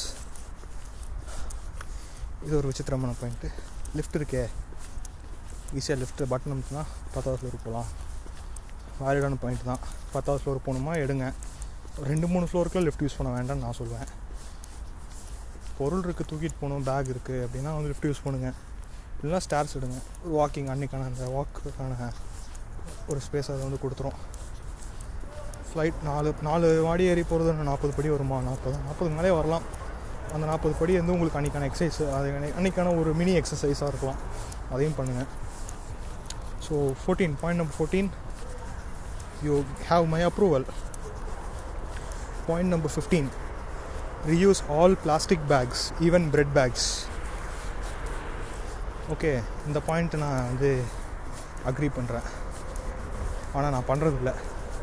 இது 2.44 2.54
ஒரு 2.60 2.68
விசித்திரமான 2.70 3.14
பாயிண்ட்டு 3.22 3.50
லிஃப்ட் 3.96 4.18
இருக்கே. 4.20 4.44
ஈஸியாக 5.78 5.98
லிஃப்ட் 6.02 6.22
பட்டன் 6.32 6.54
அமுத்துனா 6.54 6.84
பத்தாவது 7.14 7.38
ஃப்ளோர் 7.40 7.64
போகலாம். 7.66 7.90
வேலிடான 9.02 9.38
பாயிண்ட் 9.44 9.68
தான். 9.72 9.82
பத்தாவது 10.14 10.42
ஃப்ளோர் 10.42 10.64
போகணுமா? 10.66 10.94
எடுங்க. 11.04 11.26
ரெண்டு 12.10 12.28
மூணு 12.32 12.48
ஃப்ளோருக்குலாம் 12.50 12.88
லிஃப்ட் 12.88 13.04
யூஸ் 13.04 13.18
பண்ண 13.18 13.30
வேண்டாம்னு 13.36 13.64
நான் 13.66 13.78
சொல்லுவேன் 13.82 14.10
பொருள் 15.78 16.04
இருக்குது 16.06 16.28
தூக்கிட்டு 16.30 16.58
போகணும் 16.62 16.86
பேக் 16.90 17.12
இருக்குது 17.14 17.44
அப்படின்னா 17.46 17.72
வந்து 17.76 17.90
லிஃப்ட் 17.92 18.08
யூஸ் 18.08 18.26
பண்ணுங்கள் 18.26 18.56
இல்லைனா 19.22 19.40
ஸ்டார்ஸ் 19.46 19.74
விடுங்க 19.76 19.98
ஒரு 20.24 20.34
வாக்கிங் 20.40 20.68
அன்றைக்கான 20.74 21.06
அந்த 21.10 21.24
வாக்குக்கான 21.36 22.10
ஒரு 23.10 23.20
ஸ்பேஸ் 23.26 23.50
அதை 23.52 23.60
வந்து 23.66 23.80
கொடுத்துரும். 23.82 24.18
ஃப்ளைட் 25.68 25.98
நாலு 26.06 26.30
நாலு 26.46 26.68
மாடி 26.86 27.04
ஏறி 27.10 27.22
போகிறது 27.32 27.68
நாற்பது 27.68 27.92
படி 27.96 28.08
வருமா? 28.14 28.38
நாற்பது 28.48 28.76
நாற்பது 28.86 29.10
மேலே 29.18 29.32
வரலாம். 29.38 29.66
அந்த 30.34 30.44
நாற்பது 30.50 30.74
படி 30.80 30.96
வந்து 31.00 31.14
உங்களுக்கு 31.14 31.38
அன்றைக்கான 31.40 31.68
எக்ஸசைஸ் 31.70 32.00
அது 32.16 32.30
அன்றைக்கான 32.58 32.94
ஒரு 33.02 33.12
மினி 33.20 33.32
எக்ஸசைஸாக 33.40 33.90
இருக்கலாம். 33.92 34.20
அதையும் 34.74 34.96
பண்ணுங்கள் 34.98 35.30
so 36.66 36.74
fourteen 37.02 37.36
point 37.42 37.60
number 37.60 37.76
fourteen 37.78 38.10
you 39.46 39.54
have 39.90 40.04
my 40.14 40.20
approval 40.30 40.66
point 42.48 42.72
number 42.74 42.94
fifteen 42.96 43.30
reuse 44.32 44.62
all 44.76 44.96
plastic 45.04 45.46
bags 45.52 45.84
even 46.08 46.28
bread 46.34 46.54
bags 46.58 46.88
okay 49.12 49.30
இந்த 49.68 49.78
பாயிண்ட் 49.86 50.14
நான் 50.22 50.48
வந்து 50.50 50.68
அக்ரி 51.70 51.88
பண்ணுறேன் 51.96 52.26
ஆனால் 53.54 53.72
நான் 53.74 53.88
பண்ணுறதில்ல 53.88 54.32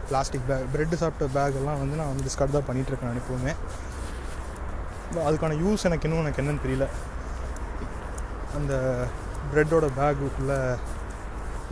பிளாஸ்டிக் 0.08 0.48
பேக் 0.48 0.66
பிரெட்டு 0.74 1.00
சாப்பிட்ட 1.02 1.28
பேக் 1.38 1.58
எல்லாம் 1.60 1.80
வந்து 1.82 2.00
நான் 2.00 2.12
வந்து 2.12 2.26
டிஸ்கார்ட் 2.28 2.56
தான் 2.56 2.68
பண்ணிகிட்ருக்கேன் 2.70 3.20
எப்பவுமே. 3.22 3.54
அதுக்கான 5.28 5.58
யூஸ் 5.64 5.86
எனக்கு 5.90 6.08
இன்னும் 6.08 6.24
எனக்கு 6.24 6.42
என்னன்னு 6.42 6.64
தெரியல. 6.66 6.88
அந்த 8.58 8.74
ப்ரெட்டோட 9.54 9.90
பேக்குள்ளே 10.00 10.60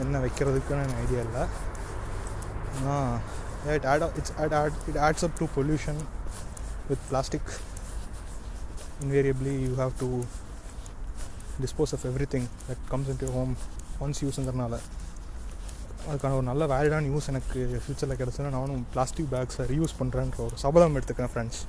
என்ன 0.04 0.22
வைக்கிறதுக்குன்னு 0.26 0.86
எனக்கு 0.86 1.04
ஐடியா 1.06 1.22
இல்லை. 1.28 1.44
ஆனால் 2.78 3.20
it 3.76 3.86
add 3.92 4.18
its 4.22 4.36
add 4.44 4.58
add 4.62 4.80
it 4.90 5.02
adds 5.08 5.28
up 5.28 5.38
to 5.42 5.48
pollution 5.58 6.02
with 6.90 7.06
plastic 7.12 7.52
invariably 9.04 9.56
you 9.68 9.72
have 9.84 9.94
to 10.04 10.10
dispose 11.64 11.94
of 11.96 12.06
everything 12.34 12.48
that 12.68 12.84
comes 12.92 13.10
into 13.24 13.30
home 13.38 13.52
once 14.06 14.22
யூஸுங்கிறனால 14.26 14.78
அதுக்கான 16.08 16.36
ஒரு 16.40 16.46
நல்ல 16.50 16.64
வேலிடான 16.74 17.08
யூஸ் 17.14 17.30
எனக்கு 17.34 17.60
ஃப்யூச்சரில் 17.84 18.18
கிடச்சுன்னா 18.22 18.52
நானும் 18.58 18.84
பிளாஸ்டிக் 18.94 19.30
பேக்ஸை 19.34 19.66
ரீயூஸ் 19.72 19.96
பண்ணுறேன்ற 20.02 20.40
ஒரு 20.48 20.58
சபதம் 20.66 20.98
எடுத்துக்கிறேன் 21.00 21.34
friends 21.34 21.62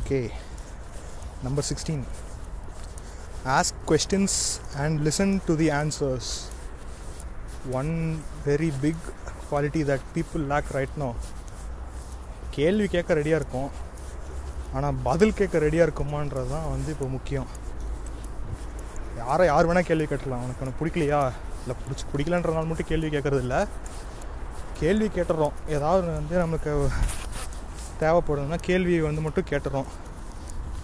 okay 0.00 0.18
number 1.46 1.66
sixteen 1.70 2.04
ask 3.58 3.80
questions 3.90 4.38
and 4.82 5.06
listen 5.08 5.34
to 5.48 5.54
the 5.62 5.68
answers 5.80 6.32
one 7.80 7.92
very 8.46 8.70
big 8.84 9.04
quality 9.50 9.82
that 9.90 10.06
people 10.16 10.44
lack 10.52 10.70
right 10.78 10.96
no 11.04 11.10
கேள்வி 12.56 12.86
கேட்க 12.94 13.14
ரெடியாக 13.18 13.40
இருக்கும். 13.42 13.70
ஆனால் 14.76 14.98
பதில் 15.08 15.36
கேட்க 15.38 15.64
ரெடியாக 15.64 15.86
இருக்குமான்றது 15.86 16.48
தான் 16.54 16.70
வந்து 16.74 16.88
இப்போ 16.94 17.06
முக்கியம். 17.16 17.48
யாரை 19.20 19.44
யார் 19.50 19.68
வேணால் 19.68 19.88
கேள்வி 19.88 20.06
கேட்டலாம் 20.12 20.44
உனக்கு 20.44 20.64
உனக்கு 20.64 20.80
பிடிக்கலையா? 20.80 21.20
இல்லை 21.62 21.74
பிடிச்சி 21.82 22.04
பிடிக்கலன்றனால 22.12 22.68
மட்டும் 22.70 22.90
கேள்வி 22.90 23.08
கேட்குறது 23.14 23.42
இல்லை 23.46 23.60
கேள்வி 24.80 25.08
கேட்டுறோம். 25.16 25.54
ஏதாவது 25.76 26.06
வந்து 26.18 26.34
நமக்கு 26.44 26.72
தேவைப்படுதுன்னா 28.00 28.58
கேள்வி 28.68 28.96
வந்து 29.08 29.24
மட்டும் 29.26 29.50
கேட்டுறோம். 29.52 29.88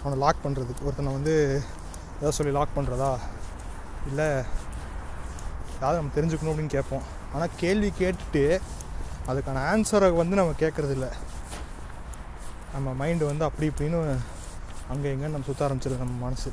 அவனை 0.01 0.15
லாக் 0.23 0.43
பண்ணுறதுக்கு 0.45 0.85
ஒருத்தனை 0.87 1.11
வந்து 1.17 1.33
ஏதாவது 2.19 2.37
சொல்லி 2.37 2.53
லாக் 2.57 2.77
பண்ணுறதா 2.77 3.11
இல்லை 4.09 4.29
ஏதாவது 5.75 5.99
நம்ம 5.99 6.15
தெரிஞ்சுக்கணும் 6.17 6.53
அப்படின்னு 6.53 6.75
கேட்போம். 6.77 7.05
ஆனால் 7.33 7.53
கேள்வி 7.63 7.91
கேட்டுட்டு 7.99 8.45
அதுக்கான 9.31 9.61
ஆன்சரை 9.73 10.09
வந்து 10.21 10.39
நம்ம 10.39 10.55
கேட்குறது 10.63 10.95
இல்லை 10.97 11.11
நம்ம 12.73 12.93
மைண்டு 13.01 13.29
வந்து 13.29 13.45
அப்படி 13.47 13.69
இப்படின்னு 13.71 13.99
அங்கே 14.91 15.07
எங்கேன்னு 15.13 15.35
நம்ம 15.35 15.47
சுற்ற 15.49 15.63
ஆரம்பிச்சிருது 15.67 16.03
நம்ம 16.03 16.15
மனசு. 16.25 16.49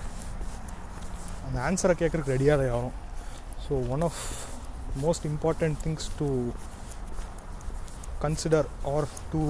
அந்த 1.47 1.59
ஆன்சரை 1.69 1.95
கேட்குறதுக்கு 2.01 2.35
ரெடியாக 2.37 2.59
தான் 2.61 2.75
ஆகும் 2.79 2.97
so 3.65 3.75
one 3.95 4.05
of 4.09 4.21
most 5.05 5.27
important 5.31 5.79
things 5.85 6.09
to 6.19 6.29
consider 8.25 8.69
are 8.93 9.09
to 9.33 9.41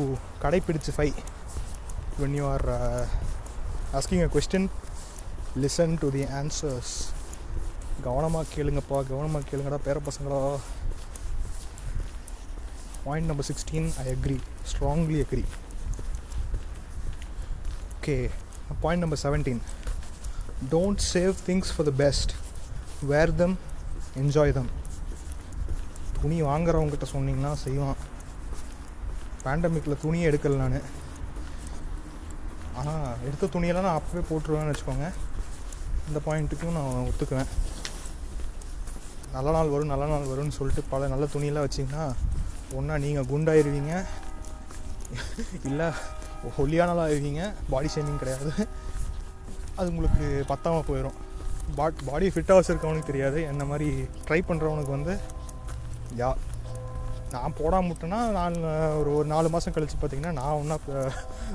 கடைப்பிடிச்சிஃபை 0.44 1.08
when 1.10 2.22
when 2.22 2.36
you 2.38 2.44
are 2.54 2.64
asking 3.98 4.24
a 4.26 4.30
question 4.34 4.68
listen 5.62 5.94
to 6.02 6.08
the 6.16 6.24
answers 6.40 6.94
கவனமாக 8.06 8.50
கேளுங்கப்பா 8.54 8.98
கவனமாக 9.10 9.46
கேளுங்கடா 9.50 9.78
பேர 9.86 10.00
பசங்களா. 10.08 10.40
Point 13.04 13.30
number 13.30 13.48
sixteen 13.50 13.88
I 14.02 14.06
agree 14.14 14.38
strongly 14.70 15.18
agree 15.24 15.44
Okay, 18.08 18.30
point 18.82 19.00
number 19.00 19.16
17. 19.16 19.60
Don't 20.74 20.98
save 20.98 21.32
things 21.46 21.70
for 21.70 21.84
the 21.88 21.92
best. 21.98 22.28
Wear 23.10 23.26
them 23.40 23.52
enjoy 24.20 24.52
them 24.58 24.70
துணி 26.20 26.36
வாங்குறவங்ககிட்ட 26.46 27.06
சொன்னீங்கன்னா 27.12 27.50
செய்வான். 27.64 27.98
பேண்டமிக்கில் 29.44 30.00
துணியே 30.04 30.28
எடுக்கல 30.30 30.60
நான். 30.62 30.88
ஆனால் 32.80 33.06
எடுத்த 33.28 33.50
துணியெல்லாம் 33.56 33.88
நான் 33.88 34.00
அப்பவே 34.00 34.22
போட்டுருவேன்னு 34.30 34.72
வச்சுக்கோங்க. 34.72 35.08
இந்த 36.08 36.22
பாயிண்ட்டுக்கும் 36.28 36.78
நான் 36.78 37.06
ஒத்துக்குவேன். 37.10 37.52
நல்ல 39.36 39.50
நாள் 39.58 39.74
வரும் 39.74 39.92
நல்ல 39.94 40.06
நாள் 40.14 40.30
வரும்னு 40.34 40.58
சொல்லிட்டு 40.60 40.90
பல 40.94 41.10
நல்ல 41.14 41.26
துணியெல்லாம் 41.34 41.68
வச்சிங்கன்னா 41.68 42.06
ஒன்றா 42.78 42.96
நீங்கள் 43.06 43.30
குண்டாயிருவீங்க. 43.34 44.04
இல்லை 45.70 45.90
ஒல்லியானாலும் 46.62 47.12
இருக்கீங்க. 47.12 47.42
பாடி 47.72 47.88
ஷேமிங் 47.94 48.20
கிடையாது. 48.22 48.50
அது 49.78 49.90
உங்களுக்கு 49.92 50.26
பத்தாமல் 50.52 50.86
போயிடும் 50.90 51.18
பாட் 51.78 52.04
பாடி 52.08 52.26
ஃபிட்டாக 52.34 52.58
வச்சுருக்கவனுக்கு 52.58 53.10
தெரியாது. 53.10 53.38
என்ன 53.52 53.62
மாதிரி 53.70 53.88
ட்ரை 54.26 54.40
பண்ணுறவனுக்கு 54.48 54.96
வந்து 54.96 55.14
யா 56.20 56.30
நான் 57.32 57.56
போடாமல் 57.58 57.90
விட்டேன்னா 57.92 58.20
நான் 58.36 58.54
ஒரு 58.98 59.10
ஒரு 59.16 59.26
நாலு 59.32 59.48
மாதம் 59.54 59.74
கழித்து 59.76 59.96
பார்த்திங்கன்னா 60.02 60.32
நான் 60.40 60.58
ஒன்றா 60.60 60.76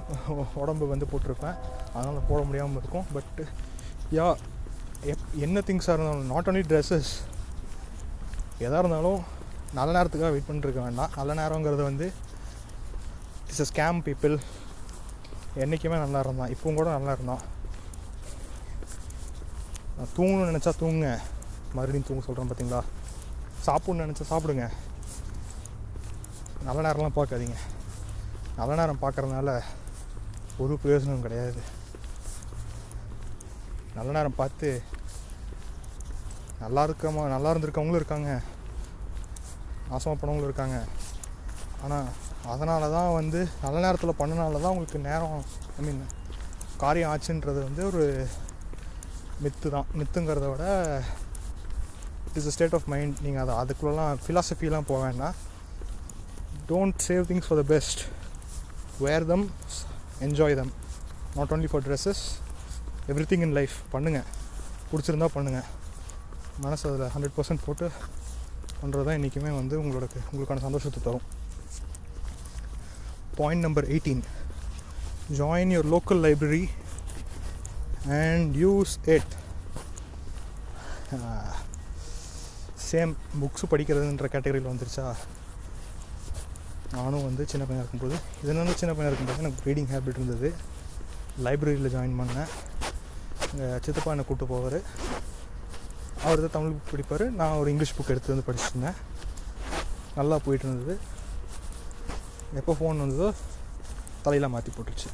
உடம்பு 0.63 0.85
வந்து 0.91 1.05
போட்டிருப்பேன். 1.11 1.55
அதனால் 1.93 2.27
போட 2.29 2.39
முடியாமல் 2.47 2.79
இருக்கும். 2.81 3.07
பட் 3.15 3.39
யா 4.17 4.27
எப் 5.13 5.23
என்ன 5.45 5.63
திங்ஸாக 5.69 5.95
இருந்தாலும் 5.95 6.29
நாட் 6.33 6.49
ஓன்லி 6.49 6.63
ட்ரெஸ்ஸஸ் 6.71 7.13
எதாக 8.65 8.81
இருந்தாலும் 8.83 9.21
நல்ல 9.79 9.89
நேரத்துக்காக 9.97 10.33
வெயிட் 10.33 10.49
பண்ணிருக்க 10.49 10.81
வேண்டாம். 10.87 11.13
நல்ல 11.19 11.31
நேரங்கிறது 11.41 11.83
வந்து 11.89 12.07
இட்ஸ் 13.47 13.63
அ 13.65 13.67
ஸ்கேம் 13.71 13.99
பீப்புள் 14.09 14.35
என்றைக்குமே 15.61 15.97
நல்லா 16.03 16.19
இருந்தான். 16.25 16.51
இப்பவும் 16.53 16.79
கூட 16.79 16.89
நல்லா 16.97 17.11
இருந்தான். 17.15 17.43
நான் 19.97 20.13
தூங்கணும்னு 20.15 20.51
நினச்சா 20.51 20.71
தூங்குங்க. 20.79 21.11
மறுபடியும் 21.75 22.07
தூங்க 22.07 22.23
சொல்கிறேன் 22.25 22.49
பார்த்தீங்களா 22.49 22.81
சாப்பிட்ணும்னு 23.67 24.05
நினச்சா 24.05 24.25
சாப்பிடுங்க. 24.31 24.65
நல்ல 26.67 26.79
நேரம்லாம் 26.85 27.17
பார்க்காதீங்க. 27.19 27.57
நல்ல 28.59 28.71
நேரம் 28.79 29.03
பார்க்குறதுனால 29.03 29.51
ஒரு 30.63 30.73
பிரயோஜனம் 30.83 31.25
கிடையாது. 31.25 31.61
நல்ல 33.95 34.09
நேரம் 34.17 34.39
பார்த்து 34.41 34.69
நல்லா 36.63 36.81
இருக்கமா 36.87 37.23
நல்லா 37.35 37.51
இருந்திருக்கவங்களும் 37.51 38.01
இருக்காங்க. 38.01 38.31
நாசமாக 39.89 40.17
போனவங்களும் 40.19 40.49
இருக்காங்க. 40.49 40.77
ஆனால் 41.85 42.07
அதனால 42.53 42.83
தான் 42.95 43.09
வந்து 43.19 43.39
நல்ல 43.63 43.77
நேரத்தில் 43.85 44.19
பண்ணனால 44.21 44.61
தான் 44.63 44.73
உங்களுக்கு 44.73 44.99
நேரம் 45.09 45.37
ஐ 45.77 45.83
மீன் 45.87 46.01
காரியம் 46.83 47.11
ஆச்சுன்றது 47.13 47.59
வந்து 47.67 47.81
ஒரு 47.89 48.03
மித்து 49.43 49.67
தான். 49.75 49.87
மித்துங்கிறத 49.99 50.47
விட 50.51 50.65
it 52.27 52.37
is 52.41 52.47
a 52.51 52.53
state 52.55 52.75
of 52.77 52.87
mind 52.93 53.17
நீங்கள் 53.25 53.43
அதை 53.43 53.53
அதுக்குள்ளலாம் 53.61 54.21
ஃபிலாசபிலாம் 54.25 54.87
போக 54.91 54.99
வேண்டாம். 55.07 55.35
Don't 56.71 57.03
save 57.07 57.23
things 57.29 57.47
for 57.47 57.59
the 57.61 57.65
best 57.73 58.01
wear 59.05 59.27
them 59.31 59.45
enjoy 60.27 60.57
them 60.61 60.73
not 61.37 61.53
only 61.55 61.69
for 61.73 61.85
dresses 61.87 62.23
everything 63.31 63.45
in 63.47 63.55
life 63.59 63.77
பண்ணுங்கள் 63.93 64.27
பிடிச்சிருந்தா 64.91 65.29
பண்ணுங்கள் 65.37 65.69
மனசு 66.65 66.83
அதில் 66.89 67.11
ஹண்ட்ரட் 67.13 67.37
பர்சன்ட் 67.37 67.65
போட்டு 67.67 67.85
பண்ணுறது 68.81 69.05
தான் 69.07 69.17
இன்றைக்குமே 69.19 69.51
வந்து 69.61 69.75
உங்களோட 69.83 70.05
உங்களுக்கான 70.31 70.63
சந்தோஷத்தை 70.67 71.01
தரும். 71.07 71.25
Point 73.37 73.65
number 73.65 73.87
eighteen 73.93 74.23
join 75.39 75.73
your 75.75 75.89
local 75.93 76.21
library 76.25 76.65
and 78.21 78.49
use 78.63 78.93
it 79.15 79.33
same 82.89 83.13
books 83.41 83.65
படிக்கிறதுன்ற 83.71 84.27
கேட்டகரியில் 84.33 84.71
வந்துருச்சா? 84.71 85.05
நானும் 86.95 87.25
வந்து 87.27 87.43
சின்ன 87.51 87.63
பையனாக 87.67 87.83
இருக்கும்போது 87.83 88.15
இதனால 88.43 88.75
சின்ன 88.81 88.91
பையனாக 88.97 89.11
இருக்கும்போது 89.11 89.43
எனக்கு 89.43 89.67
ரீடிங் 89.69 89.89
ஹேபிட் 89.93 90.19
இருந்தது. 90.19 90.49
லைப்ரரியில் 91.45 91.93
ஜாயின் 91.95 92.19
பண்ணேன். 92.19 92.51
எங்கள் 93.53 93.81
சித்தப்பா 93.85 94.11
என்னை 94.13 94.25
கூப்பிட்டு 94.27 94.51
போவார். 94.53 94.79
அவர் 96.25 96.43
தான் 96.43 96.55
தமிழ் 96.57 96.75
புக் 96.75 96.91
படிப்பார். 96.93 97.25
நான் 97.39 97.57
ஒரு 97.61 97.71
இங்கிலீஷ் 97.73 97.95
புக் 97.97 98.13
எடுத்து 98.13 98.33
வந்து 98.33 98.47
படிச்சுருந்தேன் 98.49 98.99
நல்லா 100.19 100.37
போயிட்டு 100.45 100.67
இருந்தது. 100.67 100.95
எப்போ 102.59 102.73
ஃபோன் 102.79 103.01
வந்ததோ 103.03 103.29
தலையில் 104.25 104.51
மாற்றி 104.53 104.71
போட்டுருச்சு. 104.73 105.09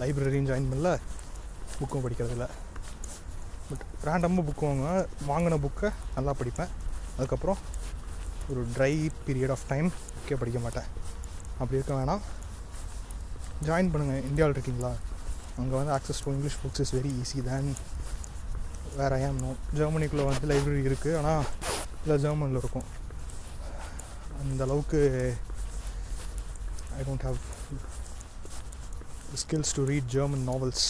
லைப்ரரியும் 0.00 0.48
ஜாயின் 0.50 0.68
பண்ணல 0.72 0.90
புக்கும் 1.78 2.04
படிக்கிறதில்ல 2.04 2.46
பட் 3.68 3.84
ரேண்டமாக 4.06 4.44
புக் 4.48 4.62
வாங்க 4.68 4.86
வாங்கின 5.30 5.58
புக்கை 5.64 5.88
நல்லா 6.16 6.32
படிப்பேன். 6.40 6.70
அதுக்கப்புறம் 7.16 7.60
ஒரு 8.50 8.62
ட்ரை 8.76 8.92
பீரியட் 9.26 9.52
ஆஃப் 9.54 9.66
டைம் 9.72 9.88
புக்கே 10.14 10.36
படிக்க 10.42 10.58
மாட்டேன். 10.66 10.88
அப்படி 11.60 11.78
இருக்க 11.78 11.92
வேணாம். 12.00 12.22
ஜாயின் 13.68 13.90
பண்ணுங்கள் 13.92 14.24
இந்தியாவில் 14.28 14.54
இருக்கீங்களா? 14.56 14.92
அங்கே 15.60 15.74
வந்து 15.80 15.92
access 15.96 16.22
to 16.24 16.32
English 16.36 16.60
books 16.62 16.82
is 16.84 16.94
very 16.96 17.12
easy 17.22 17.40
then 17.48 17.70
வேறு 18.98 19.20
ஏன் 19.26 19.38
நோ 19.44 19.50
ஜெர்மனிக்குள்ளே 19.78 20.26
வந்து 20.30 20.48
லைப்ரரி 20.50 20.82
இருக்குது 20.90 21.16
ஆனால் 21.20 21.44
இல்லை 22.02 22.16
ஜெர்மனில் 22.24 22.60
இருக்கும். 22.62 22.86
அந்த 24.42 24.62
அளவுக்கு 24.66 25.00
I 26.96 27.04
don't 27.08 27.26
have 27.26 27.38
skills 29.34 29.70
to 29.72 29.82
read 29.82 30.04
German 30.08 30.44
novels. 30.44 30.82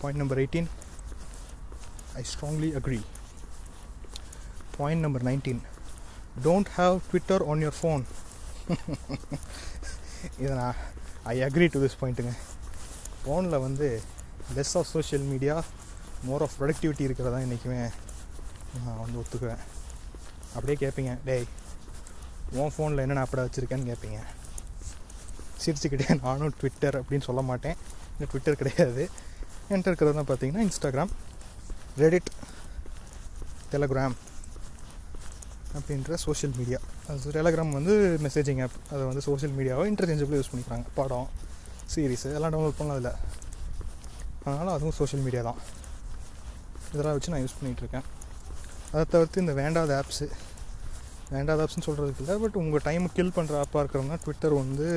Point 0.00 0.16
number 0.16 0.36
18 0.36 0.68
I 2.14 2.24
strongly 2.24 2.70
agree. 2.74 3.02
Point 4.74 5.00
number 5.00 5.20
19 5.22 5.54
Don't 6.38 6.68
have 6.70 7.08
Twitter 7.10 7.38
on 7.44 7.60
your 7.60 7.74
phone. 7.74 8.04
இதை 10.38 10.52
நான் 10.54 10.76
ஐ 11.32 11.36
அக்ரி 11.46 11.66
டு 11.68 11.80
திஸ் 11.82 11.98
பாயிண்ட்டுங்க 12.00 12.34
ஃபோனில் 13.18 13.62
வந்து 13.64 13.88
less 14.56 14.76
of 14.80 14.88
social 14.92 15.26
media 15.32 15.56
more 16.28 16.44
of 16.46 16.56
productivity 16.60 17.04
இருக்கிறதா 17.08 17.40
என்றைக்குமே 17.44 17.80
நான் 18.76 19.02
வந்து 19.02 19.18
ஒத்துக்குவேன் 19.22 19.62
அப்படியே 20.56 20.76
கேட்பீங்க 20.82 21.14
டேய் 21.28 21.46
உன் 22.60 22.72
ஃபோனில் 22.74 23.02
என்னென்ன 23.04 23.22
ஆப்படா 23.24 23.44
வச்சுருக்கேன்னு 23.46 23.88
கேட்பீங்க 23.90 24.18
சிரிச்சுக்கிட்டே 25.62 26.06
நானும் 26.24 26.54
ட்விட்டர் 26.60 26.96
அப்படின்னு 27.00 27.26
சொல்ல 27.28 27.42
மாட்டேன். 27.50 27.76
இந்த 28.14 28.24
ட்விட்டர் 28.30 28.58
கிடையாது. 28.60 29.02
என்கிட்ட 29.68 29.90
இருக்கிறதுலாம் 29.90 30.28
பார்த்தீங்கன்னா 30.30 30.64
இன்ஸ்டாகிராம் 30.66 31.12
ரெடிட் 32.02 32.30
டெலகிராம் 33.72 34.16
அப்படின்ற 35.78 36.16
சோஷியல் 36.24 36.54
மீடியா 36.58 36.78
அது 37.12 37.32
டெலகிராம் 37.36 37.72
வந்து 37.76 37.94
மெசேஜிங் 38.26 38.60
ஆப் 38.64 38.76
அதை 38.92 39.02
வந்து 39.10 39.22
சோஷியல் 39.28 39.54
மீடியாவை 39.58 39.84
இன்டர்சேஞ்சபிளாக 39.92 40.40
யூஸ் 40.40 40.52
பண்ணிக்கிறாங்க. 40.52 40.86
படம் 40.98 41.28
சீரீஸ் 41.94 42.26
எல்லாம் 42.38 42.52
டவுன்லோட் 42.54 42.78
பண்ணலாம் 42.80 42.98
அதில் 42.98 43.12
அதனால் 44.46 44.74
அதுவும் 44.76 44.96
சோஷியல் 45.00 45.24
மீடியா 45.26 45.42
தான். 45.48 45.60
இதெல்லாம் 46.92 47.16
வச்சு 47.16 47.32
நான் 47.34 47.44
யூஸ் 47.44 47.56
பண்ணிகிட்ருக்கேன் 47.58 48.06
அதை 48.92 49.04
தவிர்த்து 49.14 49.42
இந்த 49.44 49.54
வேண்டாத 49.62 49.92
ஆப்ஸு 50.02 50.26
வேண்டாத 51.32 51.58
ஆப்ஸ்னு 51.64 51.86
சொல்கிறதுக்கு 51.86 52.22
இல்லை. 52.24 52.34
பட் 52.42 52.56
உங்கள் 52.62 52.84
டைமை 52.86 53.08
கில் 53.16 53.34
பண்ணுற 53.36 53.54
ஆப்பாக 53.62 53.82
இருக்கிறவங்க 53.82 54.16
ட்விட்டர் 54.24 54.54
வந்து 54.62 54.88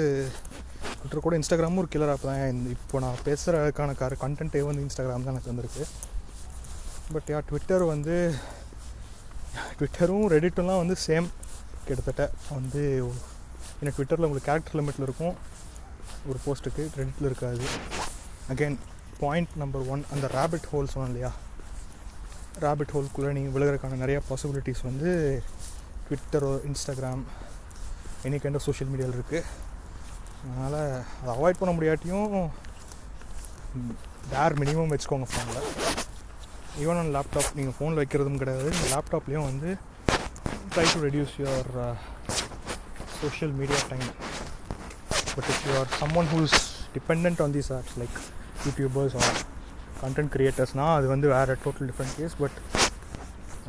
ட்விட்டர் 0.99 1.23
கூட 1.25 1.35
இன்ஸ்டாகிராமும் 1.39 1.81
ஒரு 1.83 1.89
கில்லர் 1.93 2.11
ஆப் 2.13 2.27
தான். 2.29 2.61
இப்போ 2.75 2.99
நான் 3.05 3.23
பேசுகிறதுக்கான 3.27 3.95
கார 4.01 4.15
கண்டென்ட்டே 4.23 4.61
வந்து 4.69 4.83
இன்ஸ்டாகிராம் 4.85 5.25
தான் 5.25 5.33
எனக்கு 5.35 5.51
வந்திருக்கு. 5.51 5.85
பட் 7.13 7.29
யா 7.33 7.39
ட்விட்டர் 7.49 7.85
வந்து 7.93 8.15
ட்விட்டரும் 9.77 10.27
ரெடிட்டெல்லாம் 10.35 10.81
வந்து 10.83 10.95
சேம் 11.07 11.27
கிட்டத்தட்ட 11.87 12.23
வந்து 12.57 12.83
ஏன்னா 13.79 13.91
ட்விட்டரில் 13.97 14.27
உங்களுக்கு 14.27 14.49
கேரக்டர் 14.49 14.77
லிமிட்டில் 14.79 15.07
இருக்கும். 15.07 15.35
ஒரு 16.29 16.39
போஸ்ட்டுக்கு 16.45 16.83
ரெடிட்டில் 16.99 17.29
இருக்காது. 17.29 17.65
அகைன் 18.53 18.77
பாயிண்ட் 19.21 19.53
நம்பர் 19.61 19.85
ஒன் 19.93 20.03
அந்த 20.13 20.25
ரேபிட் 20.37 20.67
ஹோல் 20.71 20.91
சொன்னேன் 20.93 21.11
இல்லையா? 21.11 21.31
ரேபிட் 22.65 22.93
ஹோல்குள்ளே 22.95 23.31
நீங்கள் 23.37 23.53
விழுகிறதுக்கான 23.55 23.99
நிறையா 24.03 24.19
பாசிபிலிட்டிஸ் 24.29 24.83
வந்து 24.89 25.09
ட்விட்டரோ 26.07 26.51
Instagram 26.69 27.23
any 28.27 28.37
kind 28.43 28.59
of 28.59 28.67
social 28.67 28.91
மீடியாவில் 28.91 29.17
இருக்குது 29.17 29.43
அதனால் 30.43 30.77
அதை 31.21 31.31
அவாய்ட் 31.35 31.59
பண்ண 31.61 31.71
முடியாட்டியும் 31.77 32.27
டேர் 34.31 34.55
மினிமம் 34.61 34.91
வச்சுக்கோங்க 34.93 35.27
ஃபோனில் 35.31 35.65
ஈவன் 36.83 36.99
ஆன் 37.01 37.11
லேப்டாப் 37.15 37.55
நீங்கள் 37.57 37.75
ஃபோனில் 37.77 37.99
வைக்கிறதும் 38.01 38.39
கிடையாது. 38.41 38.67
நீங்கள் 38.73 38.91
லேப்டாப்லேயும் 38.95 39.47
வந்து 39.49 39.69
try 40.73 40.85
to 40.93 40.99
reduce 41.05 41.35
your 41.41 41.69
social 43.21 43.53
media 43.59 43.79
time 43.91 44.09
but 45.35 45.49
if 45.53 45.63
you 45.67 45.73
are 45.79 45.89
someone 46.21 46.29
who's 46.33 46.55
depend 46.95 47.41
on 47.45 47.55
these 47.57 47.71
apps 47.77 47.95
like 48.01 48.17
YouTubers 48.67 49.17
or 49.21 49.39
content 50.03 50.31
க்ரியேட்டர்ஸ்னால் 50.35 50.95
அது 50.99 51.07
வந்து 51.13 51.27
வேறு 51.35 51.55
total 51.65 51.89
different 51.91 52.15
case 52.19 52.35
but 52.43 52.57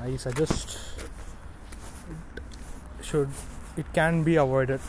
I 0.07 0.11
suggest 0.27 0.74
should 3.08 3.30
it 3.78 3.88
can 3.94 4.24
be 4.24 4.36
avoided 4.38 4.82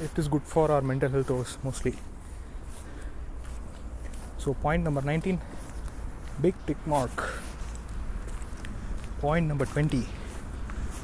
it 0.00 0.14
is 0.16 0.28
good 0.28 0.46
for 0.54 0.66
our 0.70 0.84
mental 0.92 1.10
health 1.10 1.30
also 1.30 1.58
mostly 1.62 1.94
so 4.38 4.54
point 4.66 4.82
number 4.82 5.02
19 5.02 5.40
big 6.40 6.54
tick 6.66 6.80
mark 6.86 7.26
Point 9.20 9.46
number 9.46 9.64
20 9.64 10.06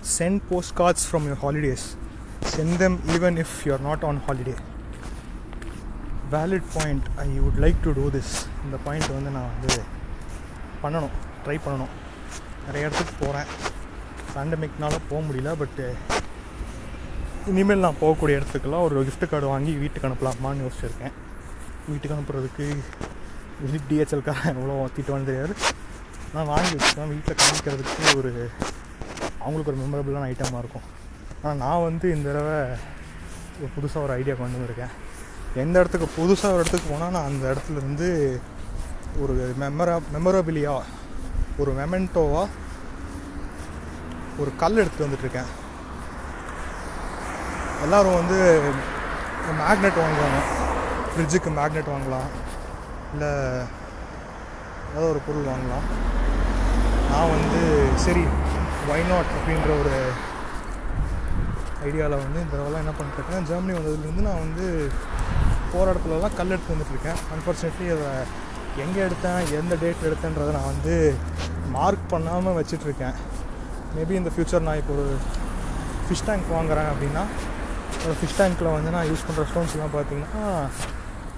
send 0.03 0.47
postcards 0.49 1.07
from 1.07 1.25
your 1.25 1.37
holidays. 1.37 1.97
Send 2.43 2.73
them 2.75 3.01
even 3.09 3.39
if 3.39 3.65
you're 3.65 3.85
not 3.89 4.05
on 4.05 4.19
holiday. 4.29 4.59
Valid 6.33 6.69
point 6.75 7.07
I 7.23 7.27
would 7.45 7.59
like 7.63 7.81
to 7.85 7.91
do 7.97 8.05
this 8.15 8.31
இந்த 8.65 8.77
point 8.85 9.09
வந்து 9.15 9.31
நான் 9.35 9.51
வந்து 9.55 9.75
பண்ணணும் 10.83 11.13
try 11.45 11.57
பண்ணணும் 11.65 11.91
நிறைய 12.67 12.87
இடத்துக்கு 12.87 13.15
போகிறேன் 13.23 13.49
பேண்டமிக்னால 14.34 14.96
போக 15.10 15.20
முடியல 15.28 15.52
பட்டு 15.62 15.88
இனிமேல் 17.52 17.84
நான் 17.86 18.02
போகக்கூடிய 18.02 18.38
இடத்துக்கெல்லாம் 18.40 18.86
ஒரு 18.88 19.04
கிஃப்ட் 19.08 19.30
கார்டு 19.32 19.48
வாங்கி 19.54 19.74
வீட்டுக்கு 19.82 20.08
அனுப்பலாமான்னு 20.10 20.64
யோசிச்சிருக்கேன். 20.66 21.14
வீட்டுக்கு 21.90 22.16
அனுப்புறதுக்கு 22.16 22.66
விசிட் 23.62 23.88
டிஹெச்எல்காரன் 23.90 24.58
எவ்வளோ 24.60 24.76
திட்டுவான்னு 24.96 25.30
தெரியாது. 25.30 25.54
நான் 26.34 26.50
வாங்கி 26.54 26.74
வச்சுருக்கேன் 26.76 27.12
வீட்டில் 27.14 27.40
காமிக்கிறதுக்கு 27.42 28.04
ஒரு 28.20 28.32
அவங்களுக்கு 29.44 29.72
ஒரு 29.74 29.80
மெமரபிளான 29.84 30.28
ஐட்டமாக 30.32 30.62
இருக்கும். 30.64 30.86
ஆனால் 31.42 31.60
நான் 31.64 31.86
வந்து 31.88 32.08
இந்த 32.16 32.28
தடவை 32.30 32.58
ஒரு 33.62 33.70
புதுசாக 33.76 34.06
ஒரு 34.08 34.14
ஐடியா 34.20 34.36
கொண்டு 34.40 34.58
வந்திருக்கேன். 34.58 34.94
எந்த 35.64 35.76
இடத்துக்கு 35.82 36.08
புதுசாக 36.20 36.54
ஒரு 36.56 36.62
இடத்துக்கு 36.64 36.92
போனால் 36.94 37.14
நான் 37.16 37.30
அந்த 37.32 37.46
இடத்துலேருந்து 37.54 38.10
ஒரு 39.24 39.36
மெமரா 39.64 39.96
மெமரபிலியா 40.16 40.74
ஒரு 41.62 41.72
மெமெண்டோவாக 41.80 42.48
ஒரு 44.42 44.52
கல் 44.62 44.80
எடுத்துகிட்டு 44.82 45.08
வந்துட்டுருக்கேன். 45.08 45.50
எல்லோரும் 47.86 48.18
வந்து 48.20 48.38
மேக்னெட் 49.62 50.00
வாங்குவாங்க 50.04 50.40
ஃப்ரிட்ஜுக்கு 51.12 51.50
மேக்னெட் 51.60 51.92
வாங்கலாம். 51.94 52.30
இல்லை 53.14 53.32
ஏதாவது 54.90 55.12
ஒரு 55.14 55.22
பொருள் 55.28 55.52
வாங்கலாம். 55.52 55.86
நான் 57.12 57.34
வந்து 57.36 57.62
சரி 58.06 58.24
ஒய் 58.92 59.08
நாட் 59.12 59.36
அப்படின்ற 59.38 59.70
ஒரு 59.82 59.94
ஐடியாவில் 61.88 62.22
வந்து 62.24 62.42
இந்த 62.42 62.52
தடவைலாம் 62.54 62.84
என்ன 62.84 62.94
பண்ணிட்டுருக்கேன் 62.98 63.48
ஜெர்மனி 63.50 63.76
வந்ததுலேருந்து 63.78 64.28
நான் 64.28 64.44
வந்து 64.46 64.66
போகிற 65.72 65.88
இடத்துலலாம் 65.94 66.38
கல் 66.40 66.54
எடுத்து 66.56 66.76
வந்துட்டுருக்கேன். 66.76 67.20
அன்ஃபார்ச்சுனேட்லி 67.36 67.88
அதை 67.96 68.12
எங்கே 68.84 69.02
எடுத்தேன் 69.08 69.52
எந்த 69.60 69.74
டேட்டில் 69.84 70.10
எடுத்தேன்றதை 70.10 70.52
நான் 70.58 70.72
வந்து 70.74 70.96
மார்க் 71.76 72.12
பண்ணாமல் 72.14 72.58
வச்சிட்ருக்கேன் 72.60 73.18
மேபி 73.98 74.16
இந்த 74.22 74.32
ஃப்யூச்சர் 74.34 74.66
நான் 74.68 74.80
இப்போ 74.82 74.94
ஒரு 74.98 75.14
ஃபிஷ் 76.08 76.26
டேங்க் 76.28 76.50
வாங்குறேன் 76.58 76.90
அப்படின்னா 76.94 77.24
ஒரு 78.08 78.16
ஃபிஷ் 78.20 78.38
டேங்க்கில் 78.40 78.76
வந்து 78.76 78.92
நான் 78.96 79.08
யூஸ் 79.12 79.26
பண்ணுற 79.28 79.46
ஸ்டோன்ஸ்லாம் 79.52 79.94
பார்த்தீங்கன்னா 79.96 80.44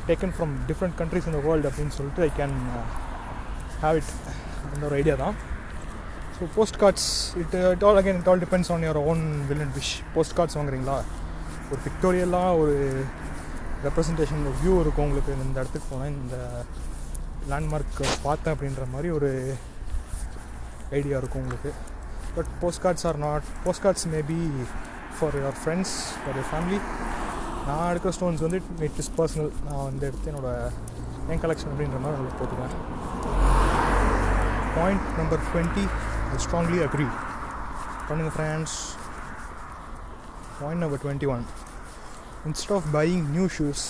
டேக்கன் 0.10 0.34
ஃப்ரம் 0.36 0.54
டிஃப்ரெண்ட் 0.70 0.96
கண்ட்ரிஸ் 1.02 1.28
இந்த 1.30 1.40
வேர்ல்டு 1.46 1.70
அப்படின்னு 1.70 1.96
சொல்லிட்டு 1.98 2.24
ஐ 2.28 2.32
கேன் 2.40 2.56
ஹேவ் 3.84 3.98
இட் 4.02 4.12
அந்த 4.74 4.84
ஒரு 4.90 4.96
ஐடியா 5.02 5.16
தான். 5.24 5.36
So 6.36 6.48
postcards 6.82 7.08
it 7.42 7.56
it 7.76 7.84
all 7.88 8.00
again 8.02 8.20
it 8.22 8.30
all 8.32 8.44
depends 8.44 8.72
on 8.74 8.84
your 8.88 9.00
own 9.12 9.24
will 9.50 9.64
and 9.66 9.76
wish 9.80 9.94
postcards 10.38 10.58
வாங்குறீங்களா? 10.60 10.98
ஒரு 11.72 11.80
பிக்டோரியலாக 11.88 12.60
ஒரு 12.62 12.76
ரெப்ரசன்டேஷன் 13.86 14.44
வியூ 14.62 14.74
இருக்கும் 14.84 15.06
உங்களுக்கு. 15.08 15.32
இந்த 15.48 15.58
இடத்துக்கு 15.64 15.90
போனேன் 15.94 16.16
இந்த 16.24 16.38
லேண்ட்மார்க் 17.52 18.00
பார்த்தேன் 18.28 18.54
அப்படின்ற 18.56 18.86
மாதிரி 18.96 19.10
ஒரு 19.18 19.30
ஐடியா 21.00 21.18
இருக்கும் 21.22 21.44
உங்களுக்கு. 21.46 21.72
But 22.40 22.52
postcards 22.86 23.08
are 23.12 23.20
not 23.26 23.48
postcards 23.86 24.08
maybe 24.16 24.40
for 25.18 25.38
your 25.40 25.58
friends 25.62 25.96
for 26.20 26.36
your 26.36 26.50
family 26.52 26.80
நான் 27.68 27.88
எடுக்கிற 27.92 28.14
ஸ்டோன்ஸ் 28.18 28.44
வந்து 28.46 28.60
இட் 28.88 29.00
இஸ் 29.04 29.12
பர்சனல் 29.20 29.52
நான் 29.68 29.84
வந்து 29.88 30.06
எடுத்து 30.10 30.30
என்னோட 30.32 30.52
என் 31.34 31.42
கலெக்ஷன் 31.46 31.72
அப்படின்ற 31.74 32.00
மாதிரி 32.04 32.18
அதில் 32.18 32.38
போட்டுக்குவேன் 32.40 32.76
point 34.78 35.08
number 35.18 35.44
twenty 35.50 35.86
I 36.34 36.40
strongly 36.46 36.80
agree 36.88 37.08
பண்ணுங்கள் 38.10 38.36
friends 38.38 38.78
point 40.62 40.84
number 40.86 41.04
twenty 41.06 41.30
one 41.36 41.46
instead 42.46 42.72
of 42.72 42.92
buying 42.92 43.24
new 43.32 43.48
shoes 43.50 43.82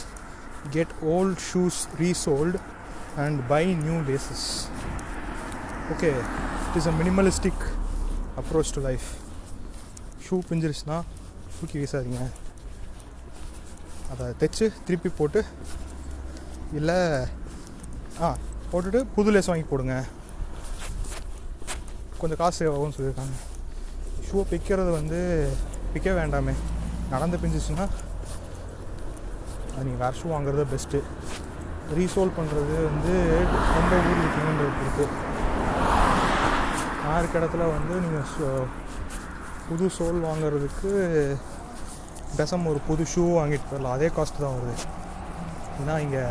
get 0.72 0.88
old 1.04 1.40
shoes 1.40 1.76
resold 2.00 2.54
and 3.18 3.48
buy 3.48 3.64
new 3.84 4.02
laces. 4.04 4.42
Okay 5.92 6.16
it 6.68 6.78
is 6.78 6.88
a 6.88 6.92
minimalistic 6.92 7.54
approach 8.40 8.74
to 8.76 8.82
life 8.88 9.08
shoe 10.26 10.38
பிஞ்சிருச்சுன்னா 10.50 10.98
தூக்கி 11.58 11.78
வீசாதீங்க. 11.80 12.24
அதை 14.12 14.26
தைச்சு 14.42 14.66
திருப்பி 14.86 15.10
போட்டு 15.18 15.42
இல்லை 16.80 16.98
ஆ 18.22 18.30
போட்டுட்டு 18.72 19.00
புது 19.16 19.32
லேஸ் 19.34 19.50
வாங்கி 19.52 19.66
போடுங்க. 19.70 19.96
கொஞ்சம் 22.20 22.42
காசு 22.42 22.64
ஆகும்னு 22.72 22.96
சொல்லியிருக்காங்க. 22.98 23.36
ஷூவை 24.28 24.44
பிக்கிறது 24.52 24.92
வந்து 25.00 25.20
பிக்க 25.94 26.10
வேண்டாமே. 26.20 26.54
நடந்து 27.14 27.38
பிஞ்சிச்சுன்னா 27.44 27.86
அது 29.74 29.84
நீங்கள் 29.88 30.02
வேறு 30.04 30.20
ஷூ 30.20 30.28
வாங்குறது 30.34 30.66
பெஸ்ட்டு 30.74 31.00
ரீசோல் 31.98 32.36
பண்ணுறது 32.40 32.74
வந்து 32.88 33.14
ரொம்ப 33.76 33.94
ஊர் 34.10 34.28
பொறுத்து. 34.80 35.06
நான் 37.10 37.28
இடத்துல 37.38 37.68
வந்து 37.76 37.96
நீங்கள் 38.06 38.66
புது 39.68 39.86
சோல் 39.96 40.18
வாங்குறதுக்கு 40.26 40.90
பெசம் 42.40 42.68
ஒரு 42.72 42.80
புது 42.88 43.04
ஷூ 43.12 43.24
வாங்கிட்டு 43.38 43.70
போயிடலாம். 43.70 43.96
அதே 43.98 44.08
காஸ்ட் 44.16 44.42
தான் 44.44 44.56
வருது. 44.58 44.76
ஏன்னா 45.80 45.96
இங்கே 46.06 46.24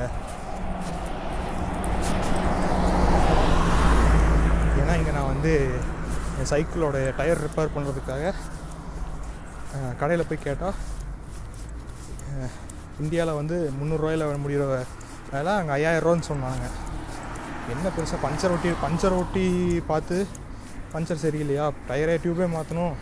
ஏன்னா 4.80 4.94
இங்கே 5.00 5.14
நான் 5.16 5.30
வந்து 5.32 5.52
என் 6.38 6.50
சைக்கிளோட 6.52 6.96
டயர் 7.20 7.44
ரிப்பேர் 7.46 7.74
பண்ணுறதுக்காக 7.76 8.32
கடையில் 10.00 10.28
போய் 10.28 10.46
கேட்டால் 10.46 10.76
இந்தியாவில் 13.04 13.38
வந்து 13.40 13.56
முந்நூறுரூவாயில் 13.78 14.42
முடிகிற 14.44 14.66
வேலை 15.32 15.52
அங்கே 15.60 15.74
ஐயாயிரரூவான்னு 15.78 16.30
சொன்னாங்க. 16.32 16.66
என்ன 17.74 17.86
பெருசாக 17.96 18.24
பஞ்சர் 18.26 18.54
ஒட்டி 18.56 18.70
பஞ்சர் 18.84 19.18
ஒட்டி 19.22 19.46
பார்த்து 19.90 20.18
பஞ்சர் 20.92 21.22
சரியில்லையா 21.24 21.64
டயரே 21.88 22.16
டியூபே 22.24 22.46
மாற்றணும் 22.56 22.94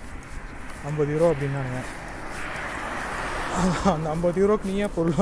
ஐம்பது 0.88 1.10
யூரோ 1.14 1.26
அப்படின்னானுங்க. 1.32 1.80
அந்த 3.94 4.06
ஐம்பது 4.14 4.40
யூரோக்கு 4.42 4.70
நீயே 4.70 4.88
பொருள் 4.96 5.20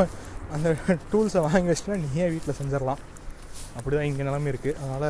அந்த 0.54 0.68
டூல்ஸை 1.10 1.40
வாங்கி 1.46 1.68
வச்சுன்னா 1.72 1.96
நீயே 2.04 2.26
வீட்டில் 2.34 2.58
செஞ்சிடலாம். 2.60 3.02
அப்படி 3.76 3.94
தான் 3.96 4.08
இங்கே 4.10 4.24
நிலமை 4.28 4.48
இருக்குது 4.52 4.78
அதனால் 4.82 5.08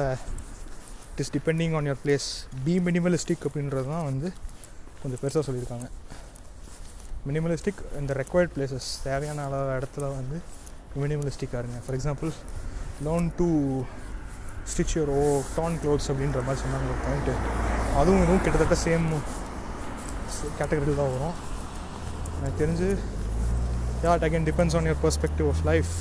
it 1.13 1.23
is 1.25 1.33
depending 1.37 1.75
on 1.79 1.89
your 1.89 2.03
place 2.05 2.29
be 2.67 2.75
minimalistic 2.89 3.45
அப்படின்றது 3.49 3.87
தான் 3.95 4.07
வந்து 4.11 4.29
கொஞ்சம் 5.01 5.21
பெருசாக 5.23 5.43
சொல்லியிருக்காங்க. 5.49 5.89
மினிமலிஸ்டிக் 7.29 7.83
இந்த 8.01 8.13
ரெக்வயர்ட் 8.23 8.55
பிளேசஸ் 8.57 8.89
தேவையான 9.09 9.45
அளவு 9.49 9.69
இடத்துல 9.79 10.09
வந்து 10.19 10.39
மினிமலிஸ்டிக்காக 11.03 11.63
இருங்க. 11.63 11.79
For 11.85 11.97
example 11.99 12.33
learn 13.09 13.29
to 13.39 13.49
stitch 14.73 14.95
your 14.97 15.13
own 15.57 15.79
clothes 15.83 16.09
அப்படின்ற 16.11 16.43
மாதிரி 16.47 16.63
சொன்னாங்க. 16.65 16.87
ஒரு 16.93 17.01
பாயிண்ட்டு 17.07 17.35
அதுவும் 18.01 18.23
இதுவும் 18.25 18.45
கிட்டத்தட்ட 18.45 18.77
சேம் 18.87 19.07
கேட்டகரியில் 20.59 21.01
தான் 21.03 21.13
வரும். 21.17 21.37
எனக்கு 22.39 22.59
தெரிஞ்சு 22.63 22.89
it 24.07 24.25
again 24.29 24.47
depends 24.49 24.77
on 24.79 24.89
your 24.91 25.03
perspective 25.05 25.49
of 25.53 25.63
life 25.71 25.93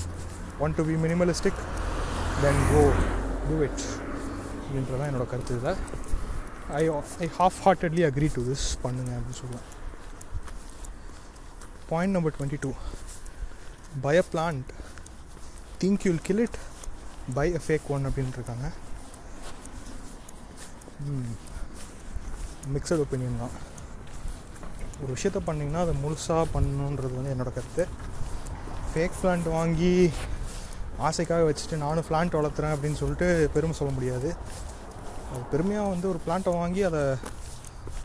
want 0.65 0.73
to 0.80 0.84
be 0.89 0.95
minimalistic 1.06 1.62
then 2.43 2.63
go 2.71 2.82
do 3.49 3.56
it 3.67 3.84
அப்படின்றதான் 4.63 5.08
என்னோட 5.12 5.28
கருத்து 5.34 5.56
இதில். 5.60 5.80
I 6.80 6.84
I 7.26 7.30
half 7.39 7.62
heartedly 7.65 8.04
agree 8.10 8.30
to 8.36 8.43
this 8.49 8.67
பண்ணுங்க 8.84 9.12
அப்படின்னு 9.17 9.39
சொல்லுவேன். 9.43 9.67
Point 11.91 12.15
number 12.17 12.36
twenty 12.38 12.60
two 12.65 12.71
buy 14.06 14.15
a 14.21 14.23
plant 14.34 14.69
think 15.82 16.06
you'll 16.08 16.21
kill 16.28 16.44
it 16.46 16.60
buy 17.38 17.48
a 17.58 17.62
fake 17.65 17.92
one 17.96 18.08
அப்படின்னு 18.08 18.38
இருக்காங்க 18.38 18.67
mixed 22.74 23.04
opinion 23.04 23.42
தான். 23.44 23.56
ஒரு 25.02 25.10
விஷயத்த 25.15 25.40
பண்ணிங்கன்னா 25.48 25.82
அதை 25.86 25.94
முழுசாக 26.04 26.44
பண்ணணுன்றது 26.56 27.17
வந்து 27.17 27.34
என்னோட 27.36 27.52
கருத்து. 27.56 27.84
ஃபேக் 28.92 29.17
பிளான்ட் 29.21 29.50
வாங்கி 29.58 29.92
ஆசைக்காக 31.08 31.46
வச்சுட்டு 31.48 31.78
நானும் 31.84 32.08
பிளான்ட் 32.10 32.38
வளர்த்துறேன் 32.40 32.74
அப்படின்னு 32.76 33.00
சொல்லிட்டு 33.02 33.28
பெருமை 33.56 33.76
சொல்ல 33.80 33.94
முடியாது. 33.98 34.30
அது 35.32 35.44
பெருமையாக 35.54 35.92
வந்து 35.94 36.08
ஒரு 36.12 36.19
பிளான்ட்டை 36.26 36.54
வாங்கி 36.60 36.84
அதை 36.90 37.02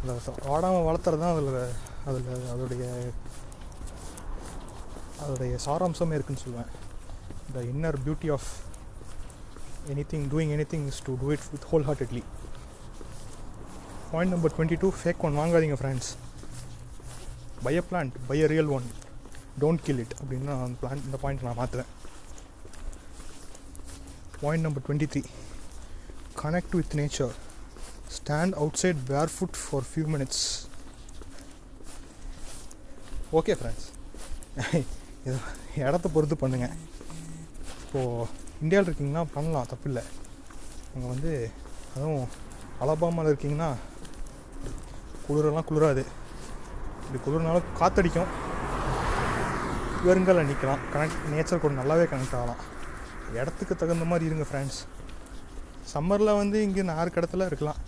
அதை 0.02 0.16
வாடாமல் 0.50 0.86
வளர்த்துறது 0.88 1.22
தான் 1.24 1.34
அதில் 1.34 1.52
அதில் 2.08 2.50
அதோடைய 2.54 2.84
அதோடைய 5.24 5.54
சாராம்சமே 5.66 6.16
இருக்குதுன்னு 6.16 6.44
சொல்லுவேன். 6.46 6.72
The 7.54 7.64
inner 7.72 7.98
beauty 8.06 8.30
of 8.36 8.50
anything 10.10 10.26
doing 10.30 10.52
anything 10.72 10.86
is 10.86 11.02
to 11.06 11.12
do 11.20 11.28
it 11.34 11.46
with 11.52 11.66
whole 11.70 11.86
heartedly 11.88 12.22
point 14.10 14.32
number 14.34 14.54
twenty 14.54 14.78
two 14.82 14.88
fake 14.98 15.24
one 15.26 15.36
வாங்காதீங்க 15.38 15.76
friends 15.80 16.10
buy 17.64 17.74
a 17.78 17.84
plant 17.88 18.16
buy 18.28 18.38
a 18.44 18.48
real 18.52 18.70
one 18.76 18.86
don't 19.60 19.82
kill 19.86 20.00
it 20.04 20.14
அப்படின்னு 20.20 20.48
நான் 20.50 20.64
அந்த 20.64 20.78
plan 20.82 21.04
இந்த 21.06 21.18
point 21.22 21.44
நான் 21.46 21.58
மாற்றுவேன் 21.58 21.90
point 24.40 24.66
number 24.66 24.84
twenty 24.86 25.08
three 25.12 25.22
connect 26.40 26.74
with 26.78 26.96
nature 26.98 27.34
stand 28.16 28.56
outside 28.82 29.00
barefoot 29.34 29.58
for 29.62 29.86
few 29.88 30.04
minutes 30.14 30.44
okay 33.38 33.54
friends 33.58 33.86
இது 35.24 35.38
இடத்த 35.82 36.06
பொறுத்து 36.08 36.36
பண்ணுங்கள் 36.42 36.76
இப்போது 37.80 38.26
இந்தியாவில் 38.62 38.88
இருக்கீங்கன்னா 38.88 39.24
பண்ணலாம் 39.34 39.68
தப்பில்லை. 39.72 40.02
அங்கே 40.92 41.08
வந்து 41.14 41.32
அதுவும் 41.94 42.24
அலபாமாவில் 42.82 43.30
இருக்கீங்கன்னா 43.32 43.70
குளிரெல்லாம் 45.26 45.68
குளிராது. 45.68 46.02
இப்படி 47.04 47.20
குளிர்னாலும் 47.26 47.68
காற்றடிக்கும் 47.80 48.30
வெறுங்கால 50.06 50.42
நிற்கலாம் 50.48 50.82
கனெக்ட் 50.92 51.22
நேச்சர் 51.32 51.62
கூட 51.62 51.74
நல்லாவே 51.80 52.04
கனெக்ட் 52.10 52.36
ஆகலாம். 52.40 52.62
இடத்துக்கு 53.38 53.74
தகுந்த 53.80 54.04
மாதிரி 54.10 54.28
இருங்க 54.28 54.44
ஃப்ரெண்ட்ஸ் 54.48 54.80
சம்மரில் 55.92 56.38
வந்து 56.40 56.58
இங்கே 56.66 56.82
நாறு 56.92 57.16
இடத்துல 57.18 57.48
இருக்கலாம். 57.50 57.80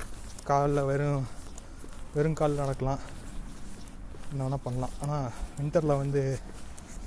காலில் 0.48 0.88
வெறும் 0.90 1.26
வெறும் 2.14 2.38
காலில் 2.40 2.62
நடக்கலாம். 2.64 3.00
என்ன 4.30 4.42
வேணால் 4.44 4.64
பண்ணலாம். 4.66 4.94
ஆனால் 5.02 5.28
வின்டரில் 5.58 6.00
வந்து 6.02 6.22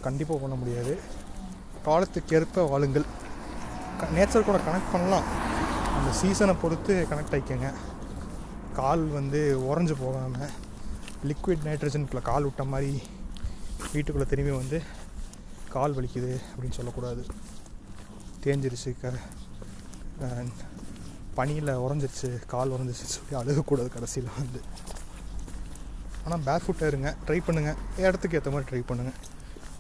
கண்டிப்பாக 0.06 0.40
பண்ண 0.44 0.56
முடியாது. 0.62 0.94
காலத்துக்கேற்ப 1.88 2.66
வாழுங்கள். 2.72 3.08
நேச்சர் 4.18 4.48
கூட 4.50 4.60
கனெக்ட் 4.68 4.94
பண்ணலாம். 4.94 5.28
அந்த 5.98 6.10
சீசனை 6.20 6.54
பொறுத்து 6.64 6.94
கனெக்ட் 7.12 7.36
ஆகிக்கங்க 7.38 7.70
கால் 8.80 9.04
வந்து 9.18 9.42
உறைஞ்சு 9.70 9.96
போகாமல் 10.04 10.54
லிக்விட் 11.30 11.66
நைட்ரஜனுக்குள்ளே 11.68 12.24
கால் 12.30 12.48
விட்ட 12.48 12.64
மாதிரி 12.74 12.92
வீட்டுக்குள்ளே 13.94 14.28
திரும்பி 14.32 14.54
வந்து 14.62 14.78
கால் 15.76 15.96
வலிக்குது 15.98 16.32
அப்படின்னு 16.52 16.78
சொல்லக்கூடாது. 16.80 17.24
தேஞ்சிருச்சு 18.44 18.92
க 19.02 19.14
பனியில் 21.38 21.72
உறைஞ்சிருச்சு 21.84 22.30
கால் 22.54 22.74
உறைஞ்சிருச்சு 22.74 23.08
சொல்லி 23.14 23.36
அழுகக்கூடாது 23.42 23.90
கடைசியில் 23.96 24.36
வந்து. 24.40 24.60
ஆனால் 26.26 26.44
பேர் 26.48 26.66
ஃபுட்டாக 26.66 26.92
இருங்க 26.92 27.10
ட்ரை 27.28 27.40
பண்ணுங்கள் 27.48 27.80
இடத்துக்கு 28.04 28.38
ஏற்ற 28.40 28.52
மாதிரி 28.56 28.70
ட்ரை 28.72 28.82
பண்ணுங்கள் 28.90 29.18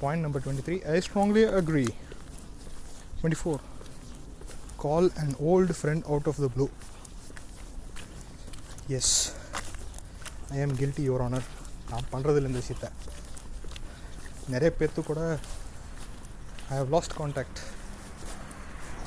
point 0.01 0.25
number 0.25 0.43
twenty 0.45 0.65
three 0.67 0.77
I 0.93 0.95
strongly 1.07 1.43
agree 1.59 1.85
twenty 3.17 3.39
four 3.41 3.61
call 4.85 5.07
and 5.21 5.35
old 5.51 5.73
friend 5.81 6.01
out 6.11 6.27
of 6.31 6.39
the 6.43 6.49
blue 6.55 6.67
yes 8.99 9.15
I 10.55 10.59
am 10.65 10.75
guilty 10.81 11.03
your 11.09 11.23
honour 11.27 11.47
நான் 11.91 12.09
பண்ணுறதில்ல 12.13 12.49
இந்த 12.51 12.61
விஷயத்த. 12.63 12.89
நிறைய 14.53 14.69
பேர்த்து 14.79 15.03
கூட 15.09 15.21
I 16.71 16.75
have 16.79 16.93
lost 16.95 17.17
contact 17.19 17.61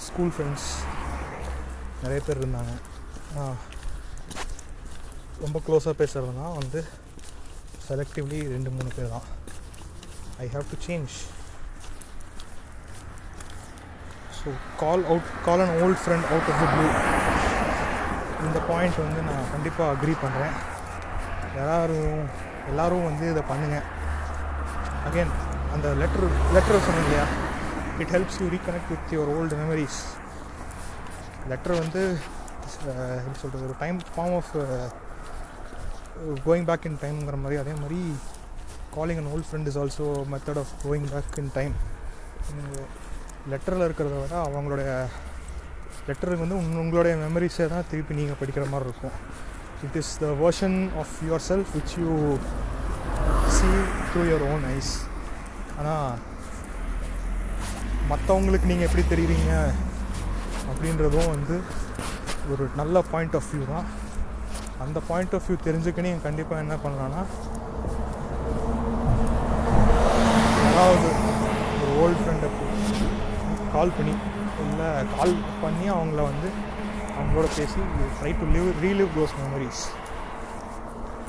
school 0.07 0.33
friends 0.35 0.69
நிறைய 2.03 2.21
பேர் 2.27 2.41
இருந்தாங்க. 2.43 2.75
ரொம்ப 5.45 5.59
க்ளோஸாக 5.67 5.95
பேசுகிறதுனா 6.03 6.47
வந்து 6.61 6.81
செலக்டிவ்லி 7.89 8.39
ரெண்டு 8.53 8.71
மூணு 8.77 8.91
பேர் 8.99 9.15
தான். 9.15 9.27
I 10.45 10.47
have 10.55 10.71
to 10.73 10.79
change 10.87 11.17
so 14.47 14.51
call 14.81 15.05
out 15.05 15.29
call 15.45 15.63
and 15.63 15.77
old 15.85 16.01
friend 16.03 16.27
out 16.33 16.49
of 16.51 16.61
the 16.63 16.67
blue 16.73 16.85
இந்த 18.47 18.59
பாயிண்ட் 18.69 18.99
வந்து 19.05 19.21
நான் 19.29 19.49
கண்டிப்பாக 19.55 19.95
அக்ரி 19.95 20.15
பண்ணுறேன் 20.23 20.55
எல்லாரும் 21.61 22.21
எல்லாரும் 22.71 23.07
வந்து 23.09 23.25
இதை 23.33 23.43
பண்ணுங்கள் 23.51 23.87
அகைன் 25.09 25.33
அந்த 25.75 25.89
லெட்டர் 26.03 26.27
லெட்டர் 26.57 26.85
சொன்னேன் 26.87 27.05
இல்லையா? 27.07 27.25
It 28.03 28.13
helps 28.15 28.39
you 28.41 28.47
reconnect 28.55 28.93
with 28.93 29.13
your 29.15 29.33
old 29.37 29.59
memories 29.63 29.99
letter 31.53 31.81
வந்து 31.83 32.03
எப்படி 33.19 33.39
சொல்கிறது 33.43 33.67
ஒரு 33.69 33.77
time 33.83 33.99
form 34.15 34.37
of 34.41 34.53
going 36.47 36.69
back 36.71 36.87
in 36.91 37.01
டைம்ங்கிற 37.05 37.39
மாதிரி. 37.43 37.59
அதே 37.63 37.75
மாதிரி 37.83 38.01
calling 38.97 39.21
and 39.23 39.33
old 39.35 39.49
friend 39.49 39.71
is 39.73 39.81
also 39.83 40.07
method 40.35 40.63
of 40.65 40.73
going 40.85 41.09
back 41.15 41.39
in 41.45 41.53
time 41.59 41.75
லெட்டரில் 43.53 43.87
இருக்கிறத 43.87 44.15
விட 44.21 44.35
அவங்களுடைய 44.47 44.91
லெட்டருக்கு 46.09 46.45
வந்து 46.45 46.61
உங்களுடைய 46.83 47.15
மெமரிஸை 47.25 47.67
தான் 47.73 47.89
திருப்பி 47.91 48.19
நீங்கள் 48.21 48.39
படிக்கிற 48.41 48.65
மாதிரி 48.73 48.89
இருக்கும். 48.89 49.17
It 49.87 49.99
is 50.01 50.13
the 50.23 50.29
version 50.43 50.79
of 51.03 51.15
yourself 51.49 51.71
which 51.77 51.95
you 52.03 52.13
see 53.57 53.69
through 54.09 54.23
your 54.31 54.47
own 54.53 54.65
eyes 54.77 54.93
ஆனால் 55.81 56.11
மற்றவங்களுக்கு 58.11 58.71
நீங்கள் 58.73 58.89
எப்படி 58.89 59.05
தெரியுறீங்க 59.13 59.53
அப்படின்றதும் 60.71 61.31
வந்து 61.35 61.57
ஒரு 62.53 62.65
நல்ல 62.81 62.97
பாயிண்ட் 63.13 63.37
ஆஃப் 63.39 63.51
வியூ 63.53 63.65
தான். 63.75 63.87
அந்த 64.85 64.99
பாயிண்ட் 65.11 65.35
ஆஃப் 65.37 65.47
வியூ 65.49 65.57
தெரிஞ்சுக்க 65.69 66.07
நீங்கள் 66.07 66.27
கண்டிப்பாக 66.27 66.63
என்ன 66.65 66.75
பண்ணலான்னா 66.85 67.23
அதாவது 70.71 71.09
ஒரு 71.83 71.93
ஓல்டு 72.03 72.21
ஃப்ரெண்ட் 72.21 72.36
கால் 73.77 73.95
பண்ணி 73.97 74.15
இல்லை 74.65 74.89
கால் 75.15 75.35
பண்ணி 75.63 75.87
அவங்கள 75.97 76.23
வந்து 76.23 76.49
அவங்களோட 77.17 77.47
பேசி 77.57 77.81
try 78.19 78.33
to 78.41 78.47
live 78.55 78.71
relive 78.85 79.11
those 79.17 79.37
memories 79.41 79.83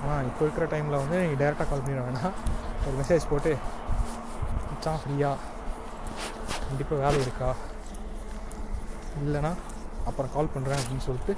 ஆனால் 0.01 0.25
இப்போ 0.25 0.41
இருக்கிற 0.45 0.65
டைமில் 0.73 1.01
வந்து 1.01 1.19
நீங்கள் 1.21 1.39
டேரெக்டாக 1.41 1.67
கால் 1.69 1.83
பண்ணிட 1.83 2.03
வேணாம். 2.07 2.35
ஒரு 2.85 2.95
மெசேஜ் 2.99 3.29
போட்டு 3.29 3.51
மச்சான் 4.67 4.99
ஃப்ரீயா 5.01 5.31
கண்டிப்பாக 6.67 7.01
வேலை 7.03 7.19
இருக்கா? 7.21 7.49
இல்லைனா 9.21 9.51
அப்புறம் 10.05 10.33
கால் 10.33 10.53
பண்ணுறேன் 10.55 10.81
அப்படின்னு 10.81 11.05
சொல்லிட்டு 11.07 11.33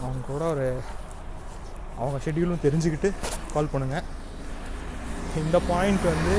அவங்க 0.00 0.20
கூட 0.26 0.44
ஒரு 0.54 0.66
அவங்க 1.98 2.18
ஷெட்யூலும் 2.24 2.64
தெரிஞ்சுக்கிட்டு 2.64 3.08
கால் 3.54 3.72
பண்ணுங்கள் 3.72 4.06
இந்த 5.42 5.58
பாயிண்ட் 5.68 6.04
வந்து 6.04 6.36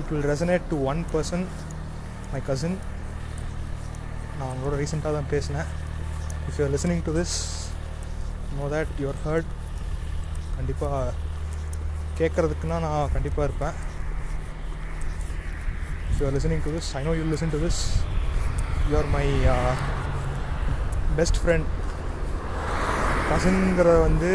it 0.00 0.12
will 0.12 0.28
resonate 0.32 0.70
to 0.70 0.76
one 0.90 1.02
person 1.12 1.44
my 2.32 2.40
cousin 2.48 2.76
நான் 4.36 4.48
அவங்களோட 4.50 4.74
ரீசெண்டாக 4.82 5.12
தான் 5.16 5.30
பேசினேன். 5.32 5.68
If 6.46 6.56
you 6.58 6.64
are 6.66 6.72
listening 6.74 7.02
to 7.08 7.12
this 7.18 7.34
know 8.58 8.66
that 8.74 8.92
you're 9.02 9.20
hurt 9.24 9.50
கண்டிப்பாக 10.56 11.12
கேட்குறதுக்குன்னா 12.20 12.78
நான் 12.86 13.12
கண்டிப்பாக 13.16 13.48
இருப்பேன். 13.48 13.76
If 16.08 16.18
you're 16.22 16.34
listening 16.38 16.64
to 16.66 16.72
this 16.76 16.90
I 17.00 17.02
know 17.08 17.14
you 17.18 17.26
listen 17.34 17.54
to 17.56 17.60
this 17.66 17.82
you 18.88 18.96
are 19.02 19.10
my 19.18 19.26
best 21.20 21.40
friend 21.42 21.68
கசின்ங்கிறத 23.30 23.98
வந்து 24.08 24.30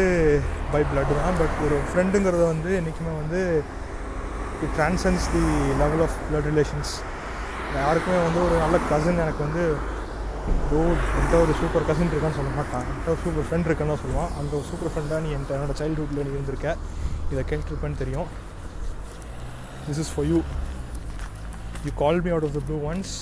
பை 0.72 0.80
பிளட் 0.90 1.12
தான் 1.20 1.38
பட் 1.42 1.58
ஒரு 1.66 1.76
ஃப்ரெண்டுங்கிறத 1.90 2.44
வந்து 2.54 2.70
என்றைக்குமே 2.78 3.12
வந்து 3.22 3.40
it 4.64 4.74
transcends 4.78 5.26
the 5.36 5.44
level 5.82 6.02
of 6.06 6.18
blood 6.28 6.48
relations 6.52 6.92
யாருக்குமே 7.76 8.18
வந்து 8.26 8.40
ஒரு 8.46 8.54
நல்ல 8.64 8.76
கசின் 8.90 9.22
எனக்கு 9.24 9.42
வந்து 9.46 9.62
ஓ 10.76 10.78
என்கிட்ட 10.90 11.36
ஒரு 11.44 11.52
சூப்பர் 11.60 11.86
கசின் 11.88 12.10
இருக்கான்னு 12.12 12.38
சொல்ல 12.38 12.50
மாட்டான். 12.58 12.84
என்கிட்ட 12.90 13.10
ஒரு 13.14 13.20
சூப்பர் 13.24 13.46
ஃப்ரெண்ட் 13.48 13.66
இருக்குன்னு 13.68 13.92
தான் 13.92 14.02
சொல்லுவான். 14.04 14.30
அந்த 14.38 14.52
ஒரு 14.58 14.66
சூப்பர் 14.70 14.92
ஃப்ரெண்டாக 14.92 15.20
நீ 15.24 15.30
என்கிட்ட 15.36 15.56
என்னோட 15.56 15.74
சைல்டுஹுட்டில் 15.80 16.24
நீ 16.26 16.32
இருந்திருக்க. 16.36 16.76
இதை 17.32 17.42
கேட்டிருப்பேன்னு 17.50 18.00
தெரியும். 18.02 18.28
This 19.88 20.00
is 20.04 20.12
for 20.14 20.26
you 20.30 20.38
you 21.86 21.92
call 22.02 22.20
me 22.26 22.30
out 22.34 22.46
of 22.48 22.56
the 22.58 22.62
blue 22.68 22.78
once 22.90 23.12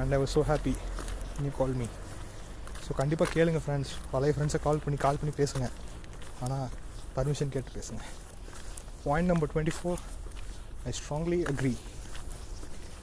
and 0.00 0.14
I 0.16 0.20
was 0.22 0.34
so 0.38 0.44
happy 0.52 0.74
you 1.46 1.52
call 1.60 1.76
me 1.82 1.88
so 2.86 2.96
கண்டிப்பாக 3.02 3.30
கேளுங்க 3.36 3.60
ஃப்ரெண்ட்ஸ் 3.66 3.92
பழைய 4.14 4.34
ஃப்ரெண்ட்ஸை 4.36 4.60
கால் 4.66 4.82
பண்ணி 4.86 5.00
கால் 5.06 5.20
பண்ணி 5.20 5.34
பேசுங்க. 5.42 5.68
ஆனால் 6.46 6.66
பர்மிஷன் 7.18 7.52
கேட்டு 7.56 7.76
பேசுங்க. 7.78 8.00
Point 9.06 9.30
number 9.32 9.52
twenty 9.52 9.76
four 9.78 10.00
I 10.88 10.92
strongly 11.00 11.40
agree 11.52 11.74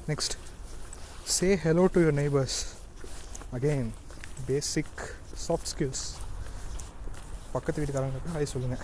next 0.10 0.34
say 1.36 1.48
hello 1.62 1.84
to 1.94 2.00
your 2.02 2.18
neighbours 2.20 2.58
again 3.58 3.88
basic 4.48 5.00
soft 5.46 5.70
skills 5.72 6.04
பக்கத்து 7.54 7.80
வீட்டுக்காரங்களுக்கு 7.82 8.34
ஹாய் 8.36 8.52
சொல்லுங்கள் 8.52 8.84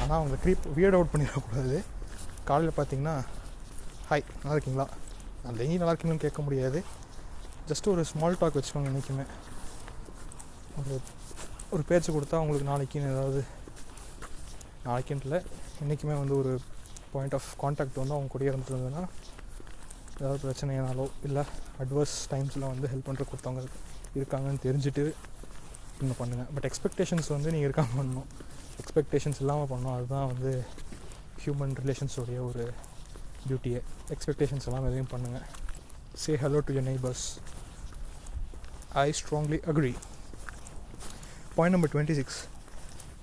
ஆனால் 0.00 0.16
அவங்க 0.18 0.36
க்ரீப் 0.44 0.64
வியர்ட் 0.76 0.96
அவுட் 0.98 1.12
பண்ணிடக்கூடாது. 1.12 1.76
காலையில் 2.48 2.76
பார்த்தீங்கன்னா 2.78 3.14
ஹாய் 4.10 4.24
நல்லா 4.40 4.54
இருக்கீங்களா? 4.56 4.86
நான் 5.42 5.58
டெய்லி 5.60 5.76
நல்லா 5.82 5.92
இருக்கீங்களான்னு 5.92 6.24
கேட்க 6.26 6.42
முடியாது. 6.46 6.80
ஜஸ்ட் 7.70 7.92
ஒரு 7.94 8.04
ஸ்மால் 8.12 8.40
டாக் 8.42 8.58
வச்சுக்கோங்க 8.58 8.90
என்றைக்குமே 8.92 9.26
ஒரு 10.80 10.94
ஒரு 11.74 11.84
பேச்சு 11.90 12.10
கொடுத்தா 12.16 12.40
அவங்களுக்கு 12.40 12.70
நாளைக்குன்னு 12.72 13.14
ஏதாவது 13.16 13.42
நாளைக்குன்ட்டில் 14.88 15.38
என்றைக்குமே 15.82 16.16
வந்து 16.22 16.36
ஒரு 16.42 16.54
பாயிண்ட் 17.16 17.36
ஆஃப் 17.40 17.50
காண்டாக்ட் 17.64 18.02
வந்து 18.02 18.16
அவங்க 18.16 18.32
கூட 18.36 18.44
இருந்துருந்ததுன்னா 18.50 19.04
ஏதாவது 20.20 20.40
பிரச்சனைனாலோ 20.44 21.06
இல்லை 21.26 21.42
அட்வர்ஸ் 21.82 22.16
டைம்ஸில் 22.32 22.70
வந்து 22.72 22.88
ஹெல்ப் 22.92 23.08
பண்ணுற 23.08 23.24
கொடுத்தவங்க 23.30 23.62
இருக்காங்கன்னு 24.18 24.62
தெரிஞ்சுட்டு 24.66 25.04
நீங்கள் 26.00 26.18
பண்ணுங்கள் 26.20 26.48
பட் 26.54 26.66
எக்ஸ்பெக்டேஷன்ஸ் 26.68 27.28
வந்து 27.34 27.52
நீங்கள் 27.54 27.68
இருக்காமல் 27.68 27.98
பண்ணணும். 28.00 28.28
எக்ஸ்பெக்டேஷன்ஸ் 28.82 29.40
இல்லாமல் 29.42 29.70
பண்ணணும். 29.72 29.94
அதுதான் 29.96 30.28
வந்து 30.32 30.50
ஹியூமன் 31.42 31.74
ரிலேஷன்ஸோடைய 31.80 32.38
ஒரு 32.48 32.64
டியூட்டியை 33.46 33.80
எக்ஸ்பெக்டேஷன்ஸ் 34.14 34.66
எல்லாம் 34.68 34.86
எதையும் 34.88 35.10
பண்ணுங்கள் 35.12 35.46
say 36.22 36.32
hello 36.44 36.60
to 36.68 36.74
your 36.76 36.88
neighbours 36.90 37.26
I 39.04 39.06
strongly 39.20 39.58
agree 39.72 39.92
point 41.56 41.74
number 41.76 41.92
twenty 41.94 42.16
six 42.20 42.38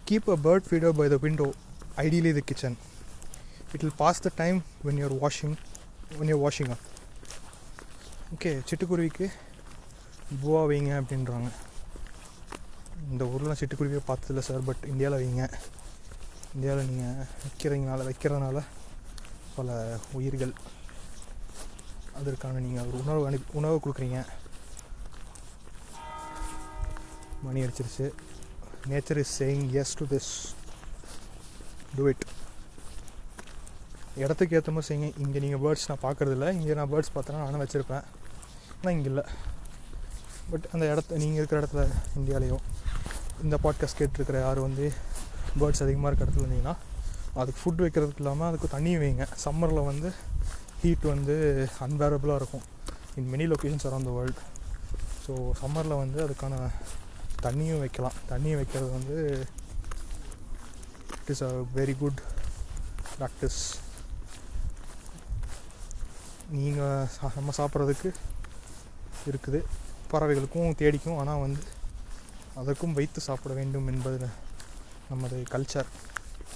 keep 0.09 0.29
a 0.35 0.37
bird 0.45 0.67
feeder 0.69 0.95
by 0.99 1.07
the 1.13 1.17
window 1.25 1.47
ideally 2.05 2.31
the 2.39 2.43
kitchen 2.51 2.77
it 3.73 3.81
will 3.83 3.97
pass 4.03 4.23
the 4.27 4.31
time 4.41 4.59
when 4.87 4.99
you're 5.03 5.15
washing 5.25 5.55
when 6.15 6.29
you're 6.29 6.43
washing 6.43 6.71
up 6.75 6.85
okay 8.33 8.51
சிட்டுக்குருவிக்கு 8.69 9.25
பூவா 10.41 10.61
வைங்க 10.69 10.91
அப்படின்றாங்க. 10.99 11.49
இந்த 13.11 13.25
ஊரில் 13.33 13.59
சிட்டுக்குருவியை 13.59 14.01
பார்த்ததில்ல 14.07 14.43
sir 14.47 14.67
but 14.69 14.83
இந்தியாவில் 14.91 15.19
வைங்க. 15.21 15.43
இந்தியாவில் 16.55 16.89
நீங்கள் 16.89 17.27
வைக்கிறீங்கனால 17.43 18.07
வைக்கிறதுனால 18.09 18.63
பல 19.57 19.77
உயிர்கள் 20.19 20.53
அதற்கான 22.19 22.59
நீங்கள் 22.59 22.87
ஒரு 22.87 22.97
உணவு 23.03 23.27
அனுப்பி 23.27 23.57
உணவு 23.59 23.79
கொடுக்குறீங்க. 23.83 24.19
மணி 27.45 27.59
அடிச்சிருச்சு. 27.65 28.07
Nature 28.91 29.21
is 29.23 29.35
saying 29.41 29.69
yes 29.81 29.95
to 29.99 30.05
this 30.15 30.31
do 31.95 32.07
it 32.11 32.25
இடத்துக்கு 34.23 34.55
ஏற்ற 34.57 34.71
மாதிரி 34.75 34.87
செய்யுங்க. 34.89 35.09
இங்கே 35.23 35.39
நீங்கள் 35.45 35.61
பேர்ட்ஸ் 35.63 35.87
நான் 35.89 36.03
பார்க்குறதில்ல. 36.05 36.47
இங்கே 36.57 36.75
நான் 36.79 36.91
பேர்ட்ஸ் 36.93 37.13
பார்த்தேன்னா 37.15 37.41
நானும் 37.45 37.63
வச்சுருப்பேன். 37.63 38.05
ஆனால் 38.77 38.93
இங்கே 38.95 39.09
இல்லை. 39.11 39.25
பட் 40.51 40.65
அந்த 40.73 40.83
இடத்த 40.93 41.17
நீங்கள் 41.23 41.39
இருக்கிற 41.41 41.59
இடத்துல 41.61 41.83
இந்தியாலேயோ 42.19 42.57
இந்த 43.45 43.55
பாட்காஸ்ட் 43.63 43.99
கேட்டுருக்கிற 44.01 44.37
யார் 44.45 44.59
வந்து 44.67 44.85
பேர்ட்ஸ் 45.61 45.83
அதிகமாக 45.85 46.09
இருக்கிற 46.09 46.27
இடத்துல 46.27 46.45
இருந்தீங்கன்னா 46.45 46.75
அதுக்கு 47.41 47.59
ஃபுட் 47.61 47.81
வைக்கிறதுக்கு 47.85 48.23
இல்லாமல் 48.23 48.47
அதுக்கு 48.49 48.67
தண்ணியும் 48.75 49.01
வைங்க. 49.03 49.25
சம்மரில் 49.45 49.87
வந்து 49.89 50.09
ஹீட் 50.81 51.05
வந்து 51.13 51.35
அன்பேரபிளாக 51.85 52.39
இருக்கும். 52.41 52.65
In 53.19 53.29
many 53.33 53.45
locations 53.51 53.87
around 53.89 54.09
the 54.09 54.13
world 54.17 54.41
so 55.25 55.33
சம்மரில் 55.61 56.01
வந்து 56.03 56.19
அதுக்கான 56.25 56.55
தண்ணியும் 57.45 57.81
வைக்கலாம். 57.83 58.17
தண்ணியும் 58.31 58.59
வைக்கிறது 58.61 58.89
வந்து 58.97 59.17
it 61.17 61.31
is 61.33 61.43
a 61.49 61.51
very 61.79 61.95
good 62.03 62.21
practice 63.17 63.61
நீங்கள் 66.55 67.07
சா 67.13 67.29
நம்ம 67.35 67.53
சாப்பிட்றதுக்கு 67.57 68.09
இருக்குது. 69.29 69.59
பறவைகளுக்கும் 70.11 70.77
தேடிக்கும். 70.81 71.17
ஆனால் 71.21 71.41
வந்து 71.45 71.63
அதற்கும் 72.59 72.95
வைத்து 72.97 73.19
சாப்பிட 73.25 73.53
வேண்டும் 73.59 73.89
என்பது 73.93 74.27
நமது 75.09 75.37
கல்ச்சர் 75.53 75.89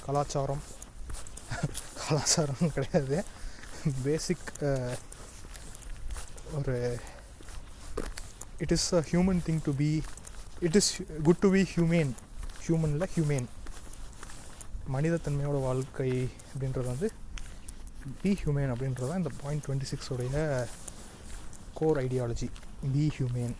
கலாச்சாரம். 0.06 0.64
கலாச்சாரம் 2.04 2.74
கிடையாது. 2.76 3.18
பேசிக் 4.08 4.48
ஒரு 6.58 6.76
it 8.64 8.74
is 8.78 8.90
a 9.00 9.02
human 9.12 9.42
thing 9.48 9.62
to 9.68 9.74
be 9.82 9.90
it 10.68 10.78
is 10.80 10.92
good 11.28 11.42
to 11.46 11.52
be 11.56 11.64
humane 11.74 12.12
ஹியூமனில் 12.66 13.12
humane 13.16 13.48
மனிதத்தன்மையோட 14.96 15.58
வாழ்க்கை 15.68 16.12
அப்படின்றது 16.52 16.88
வந்து 16.94 17.10
பி 18.22 18.32
ஹியூமேன் 18.40 18.72
அப்படின்றது 18.74 19.10
தான் 19.10 19.22
இந்த 19.22 19.32
point 19.42 19.64
twenty 19.66 19.90
சிக்ஸோடைய 19.92 20.44
core 21.80 22.00
ideology 22.02 22.48
be 22.94 23.06
humane 23.18 23.54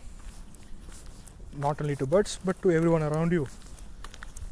not 1.60 1.80
only 1.82 1.96
to 1.96 2.06
birds 2.12 2.36
but 2.44 2.60
to 2.62 2.70
everyone 2.92 3.04
around 3.08 3.34
you 3.36 3.42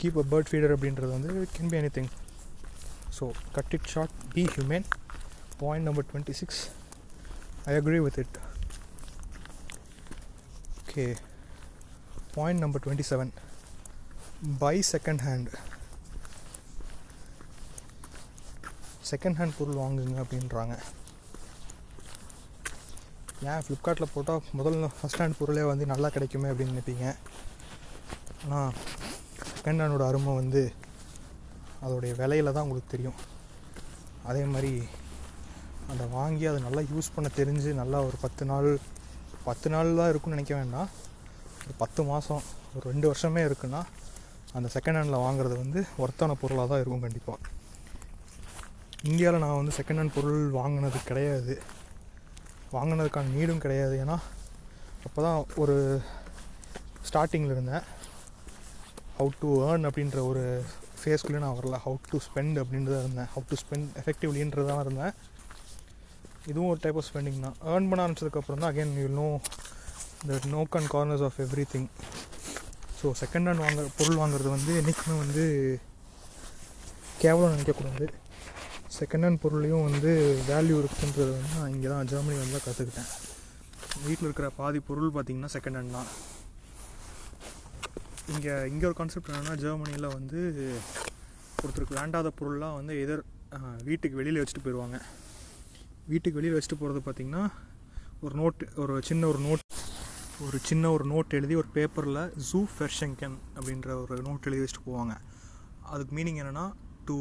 keep 0.00 0.18
a 0.18 0.26
bird 0.32 0.50
feeder 0.50 0.74
அப்படின்றது 0.74 1.12
வந்து 1.14 1.46
can 1.54 1.70
be 1.70 1.78
anything 1.96 2.10
so 3.16 3.26
cut 3.52 3.74
it 3.74 3.88
short 3.88 4.16
be 4.34 4.44
humane 4.54 4.86
point 5.60 5.86
number 5.88 6.06
twenty 6.10 6.34
six 6.40 6.60
I 7.66 7.74
agree 7.76 8.00
with 8.06 8.18
it 8.24 8.36
okay 10.82 11.06
point 12.34 12.62
number 12.62 12.82
twenty 12.84 13.06
seven 13.10 13.32
buy 14.60 14.76
second 14.92 15.22
hand 15.22 15.50
second 19.10 19.38
hand 19.40 19.56
பொருள் 19.58 19.80
வாங்குங்க 19.82 20.18
அப்படின்றாங்க. 20.24 20.74
ஏன் 23.50 23.62
ஃப்ளிப்கார்ட்டில் 23.64 24.12
போட்டால் 24.14 24.48
முதல்ல 24.58 24.88
first 24.96 25.20
hand 25.22 25.38
பொருளே 25.40 25.64
வந்து 25.72 25.84
நல்லா 25.92 26.08
கிடைக்குமே 26.14 26.48
அப்படின்னு 26.50 26.74
நினைப்பீங்க. 26.74 27.06
ஆனால் 28.44 28.72
செகண்ட் 29.58 29.82
ஹேண்டோட 29.82 30.04
அருமை 30.10 30.32
வந்து 30.40 30.62
அதோடைய 31.84 32.12
விலையில 32.20 32.52
தான் 32.56 32.66
உங்களுக்கு 32.66 32.94
தெரியும். 32.94 33.18
அதே 34.30 34.42
மாதிரி 34.54 34.72
அதை 35.92 36.04
வாங்கி 36.18 36.44
அதை 36.50 36.58
நல்லா 36.66 36.82
யூஸ் 36.92 37.14
பண்ண 37.14 37.28
தெரிஞ்சு 37.38 37.70
நல்லா 37.82 38.00
ஒரு 38.08 38.16
பத்து 38.24 38.44
நாள் 38.50 38.68
பத்து 39.46 39.68
நாள் 39.74 39.98
தான் 40.00 40.10
இருக்கும்னு 40.10 40.36
நினைக்க 40.36 40.54
வேண்டாம். 40.58 40.90
ஒரு 41.64 41.74
பத்து 41.82 42.00
மாதம் 42.10 42.44
ஒரு 42.74 42.84
ரெண்டு 42.90 43.06
வருஷமே 43.10 43.42
இருக்குன்னா 43.48 43.80
அந்த 44.58 44.68
செகண்ட் 44.74 44.98
ஹேண்டில் 44.98 45.24
வாங்குறது 45.24 45.56
வந்து 45.62 45.82
ஒர்த்தான 46.02 46.36
பொருளாக 46.42 46.68
தான் 46.72 46.80
இருக்கும் 46.82 47.06
கண்டிப்பாக 47.06 47.58
இந்தியாவில் 49.08 49.42
நான் 49.42 49.58
வந்து 49.58 49.74
செகண்ட் 49.76 50.00
ஹேண்ட் 50.00 50.14
பொருள் 50.16 50.40
வாங்கினது 50.56 50.98
கிடையாது. 51.10 51.54
வாங்கினதுக்கான 52.74 53.32
நீடும் 53.36 53.62
கிடையாது. 53.64 53.94
ஏன்னா 54.04 54.16
அப்போ 55.06 55.20
தான் 55.26 55.38
ஒரு 55.62 55.76
ஸ்டார்டிங்கில் 57.08 57.54
இருந்தேன். 57.54 57.84
ஹவு 59.18 59.30
டு 59.42 59.48
ஏர்ன் 59.68 59.86
அப்படின்ற 59.88 60.18
ஒரு 60.30 60.42
ஃபேஸ்க்குள்ளே 61.00 61.40
நான் 61.44 61.56
வரல. 61.58 61.78
ஹவு 61.86 61.98
டு 62.10 62.20
ஸ்பெண்ட் 62.26 62.60
அப்படின்றத 62.62 62.98
இருந்தேன். 63.04 63.30
ஹவு 63.34 63.46
டு 63.50 63.58
ஸ்பெண்ட் 63.62 63.90
எஃபெக்டிவ்லின்றதான் 64.00 64.82
இருந்தேன். 64.84 65.14
இதுவும் 66.50 66.70
ஒரு 66.72 66.80
டைப் 66.84 66.98
ஆஃப் 67.00 67.08
ஸ்பெண்டிங் 67.10 67.42
தான். 67.46 67.58
ஏர்ன் 67.72 67.88
பண்ண 67.90 68.00
ஆரம்பிச்சதுக்கப்புறம் 68.06 68.62
தான் 68.62 68.72
again 68.72 68.96
you 69.02 69.08
know 69.20 69.28
the 70.28 70.46
nook 70.56 70.76
and 70.78 70.90
corners 70.96 71.24
of 71.28 71.38
everything 71.74 71.90
so 73.00 73.12
second 73.22 73.48
hand 73.48 73.64
வாங்க 73.66 73.82
பொருள் 73.98 74.20
வாங்குறது 74.22 74.50
வந்து 74.56 74.72
என்றைக்குமே 74.80 75.16
வந்து 75.24 75.44
கேவலம் 77.22 77.54
நினைக்கக்கூடாது. 77.54 78.06
செகண்ட் 78.98 79.24
ஹேண்ட் 79.26 79.42
பொருளையும் 79.42 79.84
வந்து 79.88 80.10
வேல்யூ 80.50 80.76
இருக்குன்றது 80.82 81.30
வந்து 81.36 81.54
நான் 81.60 81.72
இங்கே 81.74 81.88
தான் 81.92 82.08
ஜெர்மனி 82.12 82.36
வந்து 82.40 82.56
தான் 82.56 82.66
கற்றுக்கிட்டேன் 82.66 83.10
வீட்டில் 84.06 84.28
இருக்கிற 84.28 84.48
பாதி 84.58 84.78
பொருள் 84.88 85.14
பார்த்திங்கன்னா 85.16 85.50
செகண்ட் 85.54 85.78
ஹேண்ட் 85.78 85.96
தான். 85.98 86.10
இங்கே 88.32 88.52
இங்கே 88.72 88.86
ஒரு 88.88 88.96
கான்செப்ட் 88.98 89.30
என்னென்னா 89.30 89.54
ஜெர்மனியில் 89.62 90.08
வந்து 90.16 90.40
ஒருத்தருக்கு 91.62 91.98
வேண்டாத 92.00 92.28
பொருள்லாம் 92.40 92.76
வந்து 92.78 92.94
எதர் 93.04 93.22
வீட்டுக்கு 93.88 94.18
வெளியில் 94.20 94.40
வச்சுட்டு 94.40 94.64
போயிடுவாங்க 94.66 94.98
வீட்டுக்கு 96.12 96.38
வெளியில் 96.38 96.56
வச்சுட்டு 96.56 96.80
போகிறது 96.82 97.00
பார்த்திங்கன்னா 97.06 97.44
ஒரு 98.26 98.34
நோட் 98.40 98.62
ஒரு 98.82 98.94
சின்ன 99.08 99.26
ஒரு 99.32 99.40
நோட் 99.46 99.64
ஒரு 100.46 100.58
சின்ன 100.68 100.90
ஒரு 100.96 101.04
நோட் 101.12 101.34
எழுதி 101.38 101.54
ஒரு 101.62 101.68
பேப்பரில் 101.76 102.20
ஜூ 102.48 102.60
ஃபெர்ஷங்கன் 102.74 103.36
அப்படின்ற 103.56 103.88
ஒரு 104.02 104.14
நோட் 104.28 104.46
எழுதி 104.48 104.62
வச்சுட்டு 104.62 104.86
போவாங்க. 104.86 105.14
அதுக்கு 105.92 106.12
மீனிங் 106.18 106.40
என்னென்னா 106.42 106.66
to 107.10 107.16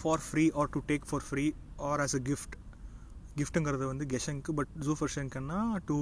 for 0.00 0.24
free 0.26 0.44
or 0.60 0.70
to 0.74 0.82
take 0.90 1.08
for 1.10 1.26
free 1.28 1.44
or 1.88 2.02
as 2.04 2.16
a 2.18 2.22
gift 2.28 2.54
கிஃப்ட்டுங்கிறது 3.40 3.86
வந்து 3.90 4.06
கெஷங்க்கு 4.12 4.52
பட் 4.58 4.72
ஜூ 4.86 4.94
ஃபெர்ஷங்கன்னா 5.00 5.58
to 5.90 5.96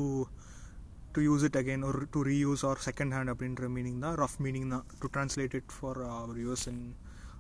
to 1.15 1.23
use 1.27 1.45
it 1.49 1.59
again 1.61 1.85
ஒரு 1.89 2.01
to 2.15 2.21
reuse 2.29 2.63
or 2.69 2.81
second 2.87 3.15
hand 3.17 3.33
அப்படின்ற 3.33 3.69
மீனிங் 3.77 3.99
தான் 3.99 4.17
ரஃப் 4.23 4.39
மீனிங் 4.47 4.71
தான் 4.75 4.85
to 5.01 5.09
translate 5.15 5.55
it 5.61 5.73
for 5.77 6.01
our 6.13 6.39
use 6.45 6.65
in 6.73 6.83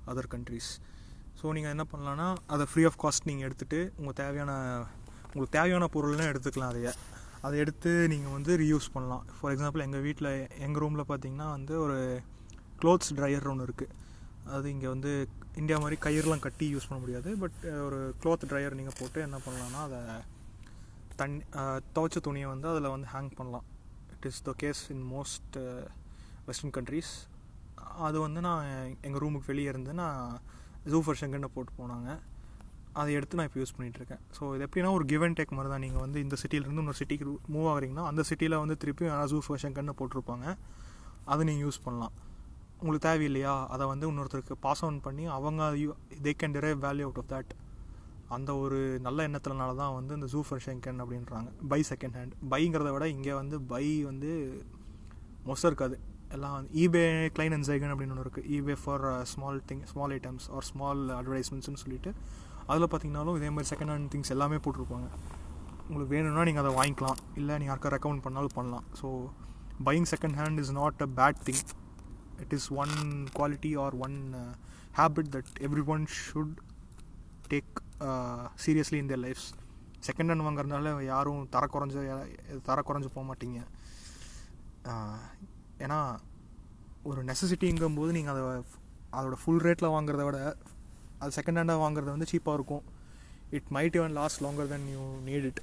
other 0.06 0.28
countries 0.34 0.70
so 1.40 1.52
நீங்கள் 1.56 1.72
என்ன 1.74 1.84
பண்ணலான்னா 1.92 2.26
அதை 2.46 2.64
ஃப்ரீ 2.70 2.84
ஆஃப் 2.84 2.98
காஸ்ட் 3.02 3.26
நீங்கள் 3.30 3.46
எடுத்துகிட்டு 3.48 3.80
உங்கள் 3.98 4.18
தேவையான 4.20 4.52
உங்களுக்கு 5.28 5.56
தேவையான 5.58 5.88
பொருள்லாம் 5.94 6.30
எடுத்துக்கலாம் 6.32 6.70
அதைய. 6.72 6.90
அதை 7.40 7.56
எடுத்து 7.58 7.90
நீங்கள் 8.12 8.32
வந்து 8.32 8.52
ரீயூஸ் 8.56 8.86
பண்ணலாம். 8.94 9.24
ஃபார் 9.36 9.52
எக்ஸாம்பிள் 9.54 9.84
எங்கள் 9.86 10.00
வீட்டில் 10.00 10.30
எங்கள் 10.58 10.82
ரூமில் 10.84 11.08
பார்த்தீங்கன்னா 11.08 11.48
வந்து 11.50 11.74
ஒரு 11.80 11.98
க்ளோத்ஸ் 12.80 13.12
ட்ரையர் 13.18 13.50
ஒன்று 13.50 13.66
இருக்குது 13.68 13.92
அது 14.54 14.66
இங்கே 14.70 14.88
வந்து 14.88 15.12
இந்தியா 15.60 15.76
மாதிரி 15.82 15.96
கயிறுலாம் 16.06 16.44
கட்டி 16.46 16.66
யூஸ் 16.74 16.88
பண்ண 16.88 16.98
முடியாது. 17.04 17.30
பட் 17.42 17.60
ஒரு 17.86 17.98
க்ளோத் 18.22 18.48
ட்ரையர் 18.50 18.78
நீங்கள் 18.80 18.98
போட்டு 19.00 19.20
என்ன 19.26 19.38
பண்ணலான்னா 19.46 19.80
அதை 19.88 20.00
தண்ணி 21.20 21.40
துவைச்ச 21.96 22.20
துணியை 22.26 22.48
வந்து 22.54 22.68
அதில் 22.72 22.92
வந்து 22.94 23.08
ஹேங் 23.14 23.32
பண்ணலாம். 23.38 23.66
It 24.14 24.26
is 24.30 24.40
the 24.48 24.54
case 24.62 24.82
in 24.94 25.04
most 25.14 25.56
western 26.48 26.74
countries 26.78 27.12
அது 28.06 28.16
வந்து 28.26 28.40
நான் 28.48 28.66
எங்கள் 29.06 29.22
ரூமுக்கு 29.22 29.50
வெளியே 29.52 29.68
இருந்து 29.72 29.92
நான் 30.02 30.20
ஜூஃபர் 30.92 31.06
ஃபர்ஷங்கன்னு 31.06 31.48
போட்டு 31.54 31.72
போனாங்க. 31.78 32.10
அதை 33.00 33.10
எடுத்து 33.18 33.38
நான் 33.38 33.48
இப்போ 33.48 33.60
யூஸ் 33.62 33.74
பண்ணிகிட்ருக்கேன் 33.76 34.22
ஸோ 34.36 34.42
இது 34.56 34.64
எப்படின்னா 34.66 34.90
ஒரு 34.98 35.04
கிவ் 35.10 35.24
அண்ட் 35.26 35.38
டேக் 35.38 35.56
மாதிரி 35.56 35.70
தான். 35.72 35.82
நீங்கள் 35.86 36.02
வந்து 36.04 36.18
இந்த 36.26 36.36
சிட்டியிலேருந்து 36.42 36.82
இன்னொரு 36.84 37.00
சிட்டிக்கு 37.00 37.26
மூவ் 37.54 37.66
ஆகிறீங்கன்னா 37.72 38.04
அந்த 38.10 38.22
சிட்டியில் 38.28 38.56
வந்து 38.62 38.76
திருப்பி 38.82 39.04
ஜூஃபர் 39.32 39.48
ஃபர்ஷங்கன்னு 39.48 39.94
போட்டிருப்பாங்க. 40.00 40.46
அதை 41.32 41.42
நீங்கள் 41.48 41.64
யூஸ் 41.66 41.80
பண்ணலாம். 41.86 42.14
உங்களுக்கு 42.80 43.06
தேவையில்லையா? 43.08 43.54
அதை 43.74 43.84
வந்து 43.92 44.06
இன்னொருத்தருக்கு 44.10 44.56
பாஸ் 44.66 44.82
ஆன் 44.88 44.98
பண்ணி 45.06 45.24
அவங்க 45.36 45.70
they 46.26 46.32
can 46.40 46.56
drive 46.56 46.80
value 46.86 47.06
out 47.08 47.20
of 47.22 47.30
that 47.34 47.52
அந்த 48.36 48.50
ஒரு 48.62 48.78
நல்ல 49.06 49.18
எண்ணத்துலனால 49.28 49.74
தான் 49.80 49.94
வந்து 49.98 50.12
இந்த 50.18 50.28
ஜூஃபர் 50.32 50.62
ஷெங்கன் 50.64 51.00
அப்படின்றாங்க. 51.02 51.50
பை 51.72 51.80
செகண்ட் 51.90 52.16
ஹேண்ட் 52.18 52.34
பைங்கிறத 52.52 52.90
விட 52.94 53.06
இங்கே 53.16 53.34
வந்து 53.40 53.56
பை 53.72 53.86
வந்து 54.10 54.30
மொசம் 55.48 55.68
இருக்காது. 55.70 55.96
எல்லாம் 56.36 56.66
ஈபே 56.82 57.02
கிளைன் 57.36 57.54
அண்ட் 57.56 57.66
ஜைகன் 57.68 57.92
அப்படின்னு 57.94 58.14
ஒன்று 58.14 58.24
இருக்குது 58.26 58.48
eBay 58.56 58.74
for 58.82 59.04
small 59.32 59.60
thing 59.70 59.84
small 59.92 60.14
items 60.16 60.46
or 60.56 60.66
small 60.70 61.02
அட்வர்டைஸ்மெண்ட்ஸ்னு 61.18 61.82
சொல்லிட்டு 61.84 62.12
அதில் 62.70 62.88
பார்த்தீங்கனாலும் 62.92 63.36
இதே 63.40 63.50
மாதிரி 63.56 63.70
செகண்ட் 63.72 63.92
ஹேண்ட் 63.94 64.10
திங்ஸ் 64.14 64.32
எல்லாமே 64.36 64.56
போட்டிருப்பாங்க. 64.64 65.08
உங்களுக்கு 65.88 66.12
வேணும்னா 66.14 66.44
நீங்கள் 66.48 66.64
அதை 66.64 66.72
வாங்கிக்கலாம். 66.80 67.20
இல்லை 67.40 67.52
நீங்கள் 67.60 67.72
யாருக்கா 67.72 67.92
ரெக்கமெண்ட் 67.96 68.24
பண்ணாலும் 68.26 68.56
பண்ணலாம். 68.58 68.86
So 69.00 69.08
buying 69.88 70.08
second 70.14 70.38
hand 70.40 70.60
is 70.62 70.72
not 70.80 71.04
a 71.06 71.10
bad 71.20 71.40
thing 71.48 71.62
it 72.44 72.54
is 72.58 72.68
one 72.82 72.94
quality 73.38 73.72
or 73.84 73.96
one 74.06 74.16
habit 75.00 75.26
that 75.36 75.52
everyone 75.94 76.04
should 76.22 76.56
take 77.52 77.74
seriously 78.64 78.98
in 79.02 79.10
their 79.12 79.22
lives. 79.26 79.46
Second 80.06 80.30
hand 80.30 80.46
வாங்குறதுனால 80.46 80.90
யாரும் 81.12 81.42
தர 81.54 81.64
குறைஞ்ச 81.74 81.94
தர 82.68 82.78
குறைஞ்சு 82.88 83.08
போக 83.14 83.24
மாட்டீங்க. 83.28 83.58
ஏன்னா 85.84 85.98
ஒரு 87.10 87.20
நெசசிட்டிங்கும் 87.30 87.98
போது 88.00 88.10
நீங்கள் 88.16 88.34
அதை 88.34 88.42
அதோட 89.18 89.36
ஃபுல் 89.42 89.62
ரேட்டில் 89.66 89.94
வாங்குறத 89.94 90.24
விட 90.28 90.38
அது 91.20 91.36
செகண்ட் 91.38 91.58
ஹேண்டாக 91.60 91.82
வாங்குறது 91.84 92.14
வந்து 92.14 92.30
சீப்பாக 92.32 92.58
இருக்கும். 92.58 92.84
It 93.56 93.68
might 93.76 93.96
even 93.98 94.16
last 94.20 94.42
longer 94.46 94.70
then 94.74 94.86
you 94.94 95.02
need 95.28 95.46
it 95.50 95.60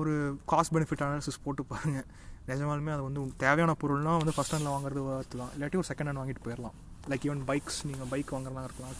ஒரு 0.00 0.14
காஸ்ட் 0.52 0.74
பெனிஃபிட் 0.76 1.04
அனாலிசிஸ் 1.06 1.42
போட்டு 1.44 1.64
பாருங்கள் 1.72 2.08
நிஜமாலுமே 2.48 2.92
அது 2.94 3.02
வந்து 3.06 3.20
உங்களுக்கு 3.20 3.44
தேவையான 3.46 3.72
பொருள்னால் 3.82 4.18
வந்து 4.22 4.34
ஃபஸ்ட் 4.36 4.54
ஹேண்டில் 4.54 4.74
வாங்குறது 4.74 5.00
ஒர்த்து 5.06 5.40
தான் 5.42 5.52
இல்லாட்டி 5.56 5.78
ஒரு 5.80 5.88
செகண்ட் 5.90 6.08
ஹேண்ட் 6.08 6.20
வாங்கிட்டு 6.22 6.44
போயிடலாம் 6.46 6.76
லைக் 7.10 7.24
ஈவன் 7.28 7.42
பைக்ஸ் 7.50 7.78
நீங்கள் 7.88 8.10
பைக் 8.12 8.32
வாங்குறதா 8.34 8.64
இருக்கலாம். 8.68 8.96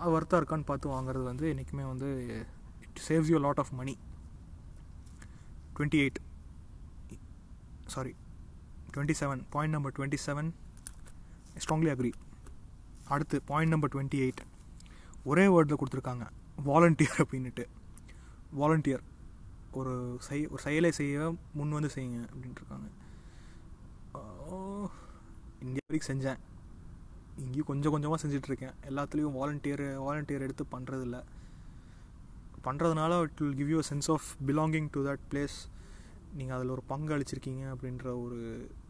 அது 0.00 0.10
ஒர்த்தாக 0.14 0.40
இருக்கான்னு 0.40 0.68
பார்த்து 0.70 0.94
வாங்குறது 0.94 1.24
வந்து 1.30 1.44
என்றைக்குமே 1.52 1.84
வந்து 1.92 2.08
it 2.86 3.00
saves 3.08 3.30
you 3.32 3.38
lot 3.46 3.62
of 3.62 3.72
money 3.80 3.94
twenty 5.76 6.00
eight 6.04 6.20
sorry 7.94 8.12
twenty 8.94 9.14
seven 9.20 9.40
point 9.54 9.74
number 9.76 9.94
twenty 9.96 10.20
seven 10.26 10.50
strongly 11.62 11.90
agree 11.94 12.12
அடுத்து 13.14 13.36
பாயிண்ட் 13.52 13.72
நம்பர் 13.72 13.92
டுவெண்ட்டி 13.94 14.18
எயிட் 14.24 14.42
ஒரே 15.30 15.46
வேர்டில் 15.54 15.80
கொடுத்துருக்காங்க. 15.80 16.24
வாலண்டியர் 16.66 17.20
அப்படின்னுட்டு. 17.22 17.64
வாலண்டியர் 18.60 19.04
ஒரு 19.80 19.92
செய் 20.26 20.44
ஒரு 20.52 20.60
செயலை 20.66 20.90
செய்ய 20.98 21.18
முன் 21.58 21.76
வந்து 21.76 21.90
செய்யுங்க 21.96 22.20
அப்படின்ட்டு 22.32 22.62
இருக்காங்க 22.62 22.88
இந்தியா 25.64 25.84
வரைக்கும் 25.86 26.10
செஞ்சேன். 26.10 26.40
இங்கேயும் 27.42 27.68
கொஞ்சம் 27.70 27.92
கொஞ்சமாக 27.94 28.18
செஞ்சிட்ருக்கேன். 28.22 28.74
எல்லாத்துலேயும் 28.90 29.36
வாலண்டியர் 29.38 29.84
வாலண்டியர் 30.06 30.44
எடுத்து 30.46 30.64
பண்ணுறதில்ல 30.74 31.18
பண்ணுறதுனால 32.66 33.12
it 33.24 33.40
will 33.42 33.56
give 33.60 33.70
you 33.74 33.80
sense 33.90 34.08
of 34.14 34.26
belonging 34.48 34.88
to 34.94 35.00
that 35.08 35.24
place 35.30 35.56
நீங்கள் 36.38 36.56
அதில் 36.56 36.74
ஒரு 36.76 36.84
பங்கு 36.92 37.14
அளிச்சிருக்கீங்க 37.16 37.64
அப்படின்ற 37.72 38.06
ஒரு 38.24 38.38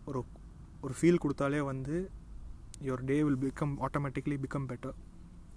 ஒரு 0.08 0.20
ஒரு 0.84 0.94
ஃபீல் 0.98 1.22
கொடுத்தாலே 1.24 1.60
வந்து 1.70 1.96
your 2.86 3.04
day 3.10 3.16
will 3.26 3.40
become 3.44 3.74
automatically 3.86 4.36
become 4.44 4.68
better 4.70 4.96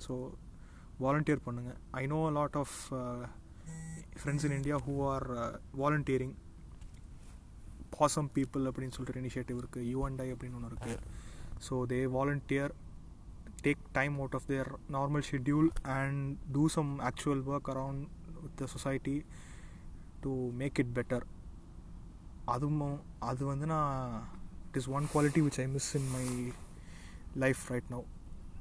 so 0.05 0.13
volunteer 1.05 1.45
பண்ணுங்கள் 1.47 1.80
I 2.01 2.03
know 2.07 2.19
lot 2.38 2.57
of 2.57 2.75
friends 4.20 4.45
in 4.45 4.55
India 4.57 4.78
who 4.86 4.93
are 5.09 5.26
volunteering 5.78 6.36
பாசம் 7.97 8.30
பீப்புள் 8.34 8.68
அப்படின்னு 8.70 8.95
சொல்லிட்டு 8.95 9.22
இனிஷியேட்டிவ் 9.22 9.61
இருக்குது 9.61 9.88
யூஎன்டை 9.93 10.28
அப்படின்னு 10.34 10.57
ஒன்று 10.57 10.72
இருக்குது 10.72 10.97
so 11.68 11.76
they 11.86 11.99
volunteer 12.15 12.74
take 13.63 13.84
time 13.91 14.15
out 14.18 14.36
of 14.36 14.45
their 14.45 14.70
normal 14.89 15.26
schedule 15.30 15.70
and 15.95 16.22
do 16.51 16.68
some 16.70 16.91
actual 16.99 17.43
work 17.45 17.70
around 17.70 18.03
with 18.43 18.55
the 18.55 18.65
society 18.65 19.15
to 20.22 20.34
make 20.53 20.80
it 20.80 20.93
better 20.97 21.26
அதுவும் 22.45 22.84
அது 23.20 23.45
வந்து 23.45 23.65
நான் 23.65 23.95
it 24.68 24.78
is 24.78 24.89
one 24.89 25.07
quality 25.13 25.41
which 25.41 25.59
I 25.59 25.68
miss 25.68 25.95
in 25.95 26.09
my 26.11 26.26
life 27.36 27.63
right 27.72 27.89
now 27.89 28.05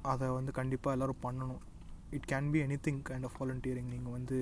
அதை 0.04 0.28
வந்து 0.28 0.52
கண்டிப்பாக 0.52 0.96
எல்லோரும் 0.96 1.22
பண்ணணும். 1.22 1.62
It 2.10 2.26
can 2.32 2.50
be 2.50 2.58
anything 2.82 3.02
kind 3.08 3.24
of 3.24 3.36
volunteering 3.40 3.88
நீங்கள் 3.88 4.12
வந்து 4.12 4.38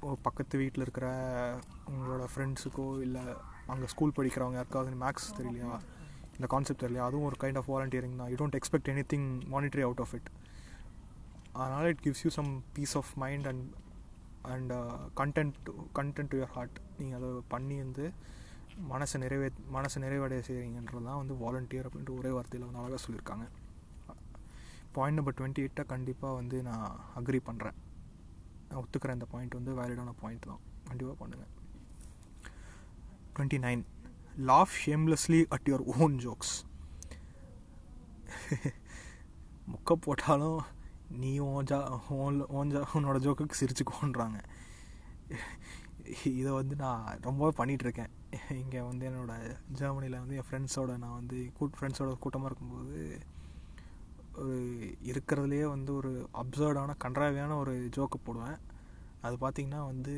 பக்கத்து 0.00 0.58
வீட்டில் 0.58 0.84
இருக்கிற 0.84 1.06
உங்களோட 1.90 2.24
ஃப்ரெண்ட்ஸுக்கோ 2.32 3.00
இல்லை 3.00 3.22
அங்கே 3.72 3.86
ஸ்கூல் 3.86 4.16
படிக்கிறவங்க 4.16 4.58
யாருக்காவது 4.60 4.98
மேக்ஸ் 5.04 5.28
தெரியலையா? 5.38 5.70
இந்த 6.36 6.46
கான்செப்ட் 6.54 6.82
தெரியலையா? 6.82 7.06
அதுவும் 7.08 7.26
ஒரு 7.28 7.36
கைண்ட் 7.42 7.58
ஆஃப் 7.60 7.70
வாலண்டியரிங் 7.74 8.16
தான். 8.20 8.30
You 8.32 8.36
don't 8.42 8.58
expect 8.60 8.90
anything 9.12 9.28
monetary 9.54 9.84
out 9.86 10.02
of 10.04 10.14
it 10.18 10.28
அதனால் 11.52 11.88
it 11.92 12.02
gives 12.06 12.22
you 12.24 12.30
some 12.38 12.50
peace 12.76 12.96
of 12.96 13.12
mind 13.22 13.46
and 13.52 13.64
and 14.54 14.72
content 15.20 15.56
content 15.98 16.30
to 16.32 16.38
your 16.40 16.52
heart 16.56 16.76
நீங்கள் 16.98 17.18
அதை 17.20 17.30
பண்ணி 17.54 17.76
வந்து 17.84 18.04
மனசை 18.92 19.18
நிறைவே 19.24 19.48
மனசை 19.76 19.98
நிறைவடைய 20.04 20.40
செய்கிறீங்கன்றது 20.48 21.04
தான் 21.08 21.20
வந்து 21.22 21.34
வாலண்டியர் 21.44 21.88
அப்படின்ட்டு 21.88 22.18
ஒரே 22.18 22.32
வார்த்தையில் 22.36 22.66
வந்து 22.68 22.82
அழகாக 22.82 23.00
சொல்லியிருக்காங்க. 23.06 23.46
பாயிண்ட் 24.92 25.18
நம்பர் 25.18 25.38
டுவெண்ட்டி 25.38 25.62
எயிட்டாக 25.64 25.86
கண்டிப்பாக 25.94 26.34
வந்து 26.34 26.62
நான் 26.62 27.00
அக்ரி 27.20 27.40
பண்ணுறேன் 27.48 27.76
நான் 28.68 28.80
ஒத்துக்கிறேன். 28.82 29.18
இந்த 29.18 29.28
பாயிண்ட் 29.34 29.58
வந்து 29.58 29.72
வேலிடான 29.80 30.14
பாயிண்ட் 30.22 30.48
தான். 30.50 30.62
கண்டிப்பாக 30.88 31.16
பண்ணுங்கள் 31.22 31.52
twenty 33.34 33.58
nine 33.66 33.82
laugh 34.50 34.74
shamelessly 34.84 35.40
at 35.54 35.68
your 35.70 35.84
own 35.96 36.16
jokes 36.24 36.54
முக்க 39.72 39.92
போட்டாலும் 40.04 40.60
நீ 41.22 41.30
ஓன் 41.48 41.66
ஜா 41.70 41.78
ஓன் 42.24 42.38
ஓன் 42.58 42.70
ஜா 42.74 42.80
உன்னோட 42.98 43.18
ஜோக்குக்கு 43.24 43.60
சிரிச்சுக்கோன்றாங்க 43.60 44.38
இதை 46.40 46.50
வந்து 46.58 46.74
நான் 46.82 47.06
ரொம்பவே 47.26 47.52
பண்ணிகிட்ருக்கேன் 47.60 48.12
இங்கே 48.62 48.80
வந்து 48.88 49.06
என்னோடய 49.08 49.54
ஜெர்மனியில் 49.80 50.20
வந்து 50.22 50.36
என் 50.40 50.48
ஃப்ரெண்ட்ஸோட 50.48 50.92
நான் 51.04 51.16
வந்து 51.20 51.38
கூட் 51.58 51.76
ஃப்ரெண்ட்ஸோட 51.78 52.12
கூட்டமாக 52.24 52.50
இருக்கும்போது 52.50 52.96
ஒரு 54.36 54.56
இருக்கிறதுலையே 55.02 55.66
வந்து 55.68 55.94
ஒரு 55.94 56.10
அப்சர்டான 56.34 56.96
கன்றாவியான 57.04 57.56
ஒரு 57.58 57.88
ஜோக்கை 57.96 58.18
போடுவேன். 58.24 58.58
அது 59.22 59.36
பார்த்திங்கன்னா 59.40 59.86
வந்து 59.86 60.14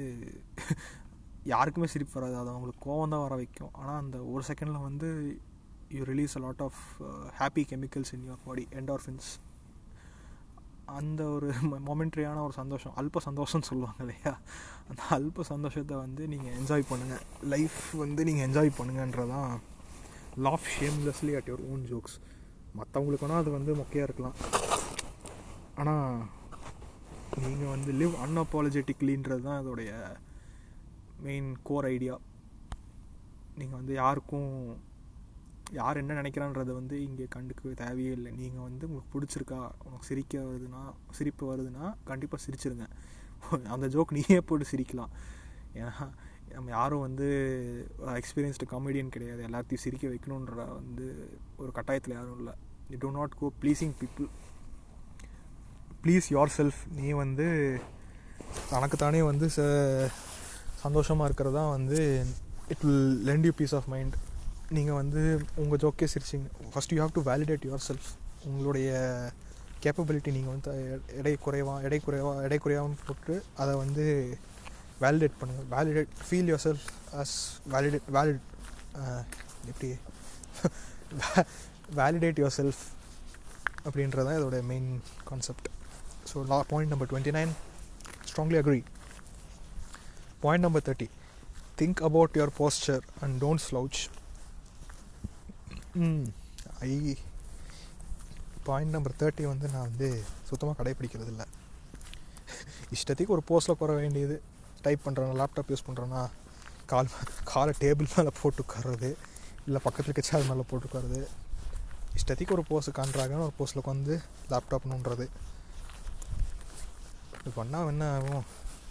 யாருக்குமே 1.45 1.87
சிரிப்பு 1.87 2.21
வராது. 2.21 2.37
அது 2.37 2.51
அவங்களுக்கு 2.51 2.91
கோவம் 2.91 3.09
தான் 3.09 3.21
வர 3.21 3.35
வைக்கும். 3.35 3.73
ஆனால் 3.73 4.01
அந்த 4.01 4.19
ஒரு 4.25 4.43
செகண்டில் 4.49 4.81
வந்து 4.81 5.09
you 5.91 6.03
release 6.05 6.37
a 6.37 6.41
lot 6.41 6.63
of 6.63 6.81
happy 7.39 7.63
chemicals 7.71 8.15
in 8.15 8.25
your 8.29 8.43
body 8.45 8.69
endorphins 8.71 9.29
அந்த 10.87 11.23
ஒரு 11.25 11.49
மொமெண்ட்ரியான 11.87 12.43
ஒரு 12.43 12.53
சந்தோஷம் 12.53 12.95
அல்ப 12.97 13.21
சந்தோஷம்னு 13.25 13.69
சொல்லுவாங்க 13.71 14.01
இல்லையா? 14.01 14.33
அந்த 14.89 15.03
அல்ப 15.11 15.43
சந்தோஷத்தை 15.43 15.97
வந்து 15.97 16.29
நீங்கள் 16.29 16.55
என்ஜாய் 16.55 16.89
பண்ணுங்கள் 16.91 17.25
லைஃப் 17.49 17.81
வந்து 17.95 18.25
நீங்கள் 18.25 18.47
enjoy 18.49 18.79
பண்ணுங்கன்றதான் 18.79 19.53
laugh 20.37 20.69
shamelessly 20.77 21.35
at 21.37 21.49
your 21.49 21.65
own 21.71 21.85
jokes 21.85 22.17
மற்றவங்களுக்கு 22.81 23.27
வேணால் 23.27 23.43
அது 23.43 23.51
வந்து 23.59 23.73
மொக்கையாக 23.81 24.09
இருக்கலாம். 24.09 24.37
ஆனால் 25.83 26.13
நீங்கள் 27.45 27.73
வந்து 27.75 27.91
லிவ் 28.01 28.15
அன்அப்பாலஜெட்டிக்லின்றது 28.25 29.43
தான் 29.49 29.61
அதோடைய 29.63 29.93
மெயின் 31.27 31.49
கோர் 31.69 31.89
ஐடியா 31.95 32.15
நீங்கள் 33.61 33.79
வந்து 33.81 33.95
யாருக்கும் 34.03 34.53
யார் 35.79 36.01
என்ன 36.01 36.13
நினைக்கிறான்றதை 36.19 36.73
வந்து 36.81 36.97
இங்கே 37.07 37.25
கண்டுக்க 37.35 37.73
தேவையே 37.81 38.13
இல்லை. 38.19 38.31
நீங்கள் 38.41 38.67
வந்து 38.69 38.85
உங்களுக்கு 38.89 39.13
பிடிச்சிருக்கா 39.15 39.59
உனக்கு 39.87 40.09
சிரிக்க 40.11 40.43
வருதுன்னா 40.51 40.83
சிரிப்பு 41.19 41.45
வருதுன்னா 41.51 41.87
கண்டிப்பாக 42.11 42.41
சிரிச்சிருங்க. 42.45 42.87
அந்த 43.75 43.87
ஜோக் 43.95 44.15
நீயே 44.19 44.39
போட்டு 44.49 44.71
சிரிக்கலாம். 44.71 45.13
ஏன்னா 45.81 46.07
நம்ம 46.55 46.71
யாரும் 46.77 47.05
வந்து 47.07 47.27
எக்ஸ்பீரியன்ஸ்டு 48.21 48.71
காமெடியன் 48.73 49.15
கிடையாது. 49.17 49.43
எல்லாத்தையும் 49.49 49.85
சிரிக்க 49.85 50.05
வைக்கணுன்ற 50.13 50.57
வந்து 50.79 51.07
ஒரு 51.63 51.71
கட்டாயத்தில் 51.79 52.17
யாரும் 52.19 52.39
இல்லை. 52.43 52.55
You 52.93 52.99
do 53.05 53.11
not 53.19 53.35
go 53.41 53.47
pleasing 53.63 53.95
people 54.03 54.29
please 56.03 56.27
yourself 56.59 56.81
நீ 56.99 57.09
வந்து 57.23 57.47
தனக்குத்தானே 58.73 59.21
வந்து 59.31 59.47
ச 59.57 59.61
சந்தோஷமாக 60.85 61.29
இருக்கிறதா 61.29 61.63
வந்து 61.77 61.99
it 62.73 62.85
will 62.87 63.15
lend 63.29 63.47
you 63.49 63.53
peace 63.61 63.75
of 63.79 63.89
mind 63.95 64.17
நீங்கள் 64.77 64.99
வந்து 65.01 65.21
உங்கள் 65.63 65.81
ஜோக்கே 65.83 66.07
சிரிச்சிங்க. 66.15 66.49
First 66.73 66.93
you 66.95 66.99
have 67.03 67.15
to 67.19 67.23
validate 67.31 67.67
yourself 67.89 68.09
உங்களுடைய 68.49 68.89
கேப்பபிலிட்டி 69.85 70.31
நீங்கள் 70.37 70.55
வந்து 70.55 70.73
எடை 71.21 71.35
குறைவா 71.47 71.75
எடை 71.87 71.99
குறைவா 72.07 72.33
எடை 72.47 72.59
குறைவான்னு 72.65 73.05
போட்டு 73.09 73.35
அதை 73.63 73.73
வந்து 73.85 74.05
வேலிடேட் 75.05 75.39
பண்ணுங்கள் 75.41 75.69
validate 75.77 76.13
feel 76.27 76.51
yourself 76.67 76.87
as 77.23 77.37
validate 77.75 78.09
valid 78.19 78.45
எப்படி? 79.73 79.91
வேலிடேட் 81.97 82.39
யுவர் 82.39 82.57
செல்ஃப் 82.57 82.83
அப்படின்றது 83.85 84.25
தான் 84.25 84.39
இதோட 84.39 84.63
main 84.63 84.89
concept 85.25 85.69
so 86.33 86.47
law 86.47 86.63
point 86.69 86.93
number 86.93 87.09
twenty 87.09 87.31
nine 87.31 87.53
strongly 88.27 88.59
agree 88.59 88.81
point 90.41 90.65
number 90.65 90.83
thirty 90.83 91.09
think 91.77 92.03
about 92.03 92.37
your 92.37 92.55
posture 92.59 93.05
and 93.21 93.43
don't 93.43 93.65
slouch 93.69 94.01
I 96.81 96.93
point 98.65 98.95
number 98.95 99.17
thirty 99.21 99.45
வந்து 99.45 99.69
நான் 99.69 99.89
வந்து 99.89 100.09
சுத்தமாக 100.49 100.77
கடைப்பிடிக்கிறது 100.83 101.27
இல்லை 101.27 101.47
இஷ்டத்துக்கு 102.93 103.33
ஒரு 103.33 103.43
போஸ்டில் 103.49 103.77
குற 103.77 103.93
வேண்டியது. 103.93 104.37
டைப் 104.83 105.05
பண்ணுறேன்னா 105.07 105.35
லேப்டாப் 105.35 105.71
யூஸ் 105.71 105.87
பண்ணுறேன்னா 105.89 106.21
கால் 106.87 107.09
காலை 107.45 107.75
டேபிள் 107.81 108.09
மேலே 108.17 108.31
போட்டு 108.43 108.63
உட்கார்றது 108.63 109.11
இல்லை 109.67 109.81
பக்கத்தில் 109.85 110.15
இருக்க 110.15 110.31
சேர் 110.31 110.49
மேலே 110.51 110.63
போட்டு 110.63 110.89
உட்கார்றது 110.89 111.21
இஷ்டத்துக்கு 112.19 112.57
ஒரு 112.57 112.65
போஸ்ட் 112.69 112.97
காண்றாங்கன்னு 112.99 113.47
ஒரு 113.47 113.55
போஸ்ட்டில் 113.59 113.83
உட்காந்து 113.83 114.15
லேப்டாப் 114.51 114.89
நோண்டுறது 114.93 115.27
இது 117.41 117.51
பண்ணால் 117.57 117.91
என்ன 117.93 118.05
ஆகும்? 118.15 118.45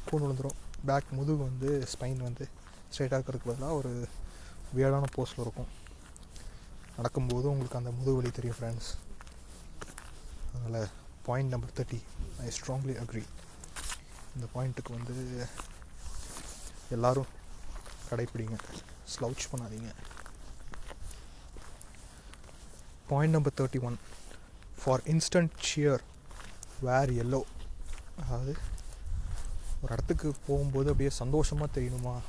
கூண்டு 0.07 0.23
விழுந்துடும் 0.23 0.57
பேக் 0.85 1.09
முதுகு 1.17 1.41
வந்து 1.49 1.69
ஸ்பைன் 1.93 2.21
வந்து 2.27 2.45
ஸ்ட்ரைட்டாக 2.91 3.19
இருக்கிறதுக்கு 3.19 3.51
பதிலாக 3.51 3.79
ஒரு 3.79 3.91
வியர்டான 4.75 5.09
போஸ்டில் 5.15 5.43
இருக்கும். 5.45 5.69
நடக்கும்போது 6.95 7.49
உங்களுக்கு 7.51 7.77
அந்த 7.77 7.91
முதுகுவலி 7.97 8.31
தெரியும் 8.31 8.57
ஃப்ரெண்ட்ஸ் 8.59 8.91
அதனால் 10.55 10.87
point 11.27 11.53
number 11.53 11.75
thirty 11.77 11.99
I 12.43 12.47
strongly 12.57 12.95
agree 13.03 13.23
இந்த 14.35 14.47
பாயிண்ட்டுக்கு 14.55 14.97
வந்து 14.97 15.15
எல்லோரும் 16.95 17.31
கடைப்பிடிங்க. 18.09 18.57
ஸ்லவுச் 19.13 19.49
பண்ணாதீங்க. 19.51 19.89
Point 23.09 23.33
number 23.33 23.53
thirty 23.61 23.81
one 23.81 23.97
for 24.83 25.01
instant 25.05 25.49
cheer 25.67 25.99
wear 26.81 27.11
yellow 27.13 27.41
அதாவது 28.19 28.55
ஒரு 29.81 29.93
இடத்துக்கு 29.93 30.33
போகும்போது 30.47 30.85
அப்படியே 30.85 31.09
சந்தோஷமாக 31.09 31.79
தெரியணுமா? 31.79 32.19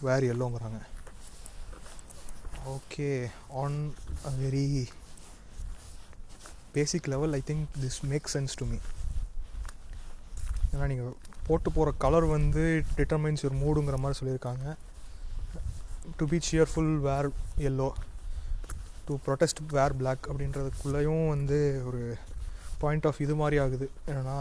வேர் 0.00 0.24
எல்லோங்கிறாங்க 0.24 0.80
okay 2.68 3.30
on 3.54 3.94
a 4.26 4.30
very 4.30 4.88
basic 6.72 7.08
level 7.08 7.32
I 7.32 7.42
think 7.46 7.66
this 7.80 8.00
make 8.02 8.30
sense 8.32 8.56
to 8.56 8.66
me 8.66 8.76
ஏன்னா 10.72 10.86
நீங்கள் 10.86 11.14
போட்டு 11.46 11.72
போகிற 11.72 11.96
கலர் 11.98 12.24
வந்து 12.24 12.84
டிட்டர்மைன்ஸ் 12.96 13.44
ஒரு 13.44 13.54
மூடுங்கிற 13.54 13.98
மாதிரி 13.98 14.18
சொல்லியிருக்காங்க. 14.20 14.76
To 16.16 16.26
be 16.26 16.40
cheerful 16.50 16.96
wear 16.98 17.28
yellow 17.58 17.92
to 19.10 19.16
protest 19.28 19.62
wear 19.76 19.96
black 20.00 20.26
அப்படின்றதுக்குள்ளேயும் 20.30 21.24
வந்து 21.34 21.60
ஒரு 21.90 22.02
பாயிண்ட் 22.82 23.06
ஆஃப் 23.08 23.22
இது 23.26 23.34
மாதிரி 23.40 23.56
ஆகுது. 23.62 23.86
என்னென்னா 24.10 24.36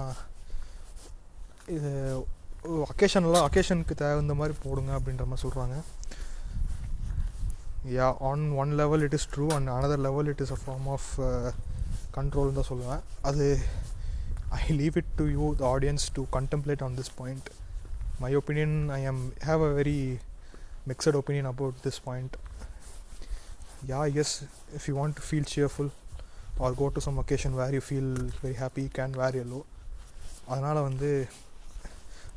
இது 1.77 1.89
அக்கேஷனெலாம் 2.91 3.45
அக்கேஷனுக்கு 3.47 3.95
தகுந்த 3.99 4.33
மாதிரி 4.39 4.53
போடுங்க 4.63 4.91
அப்படின்ற 4.97 5.25
மாதிரி 5.31 5.43
சொல்கிறாங்க 5.45 5.75
yeah 7.97 8.07
on 8.29 8.43
one 8.61 8.71
level 8.79 9.03
it 9.05 9.15
is 9.17 9.27
true 9.33 9.45
and 9.57 9.69
another 9.75 10.03
level 10.07 10.29
it 10.31 10.41
is 10.45 10.53
a 10.55 10.57
form 10.63 10.87
of 10.95 11.07
control 12.17 12.57
தான் 12.57 12.67
சொல்லுவேன். 12.71 13.03
அது 13.29 13.45
I 14.59 14.61
leave 14.81 14.97
it 15.01 15.11
to 15.19 15.25
you 15.35 15.45
the 15.61 15.65
audience 15.75 16.05
to 16.17 16.23
contemplate 16.37 16.83
on 16.87 16.97
this 16.99 17.13
point 17.19 17.47
my 18.23 18.31
opinion 18.41 18.75
I 18.97 19.01
am 19.11 19.23
have 19.49 19.63
a 19.69 19.71
very 19.79 19.99
mixed 20.91 21.19
opinion 21.21 21.49
about 21.53 21.79
this 21.85 22.01
point 22.07 22.35
yeah 23.87 23.99
i 23.99 24.09
guess 24.09 24.31
if 24.73 24.87
you 24.87 24.95
want 24.95 25.15
to 25.15 25.21
feel 25.21 25.43
cheerful 25.45 25.89
or 26.57 26.71
go 26.73 26.89
to 26.89 27.01
some 27.01 27.17
occasion 27.19 27.55
where 27.55 27.71
you 27.71 27.81
feel 27.81 28.07
very 28.41 28.53
happy 28.55 28.83
you 28.83 28.93
can 28.99 29.11
wear 29.13 29.33
yellow 29.33 29.61
அதனால் 30.49 30.79
வந்து 30.85 31.09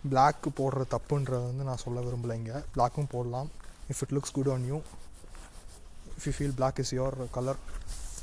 block 0.09 0.49
போடுற 0.59 0.83
தப்புன்றதை 0.95 1.39
வந்து 1.45 1.67
நான் 1.69 1.81
சொல்ல 1.83 2.01
விரும்பலை 2.07 2.35
இங்கே 2.41 2.59
பிளாக்கும் 2.75 3.09
போடலாம் 3.13 3.49
if 3.93 4.01
it 4.05 4.13
looks 4.17 4.35
good 4.37 4.51
on 4.55 4.65
you 4.71 4.79
if 6.17 6.27
you 6.29 6.33
feel 6.39 6.57
black 6.59 6.81
is 6.83 6.93
your 6.97 7.17
colour 7.37 7.61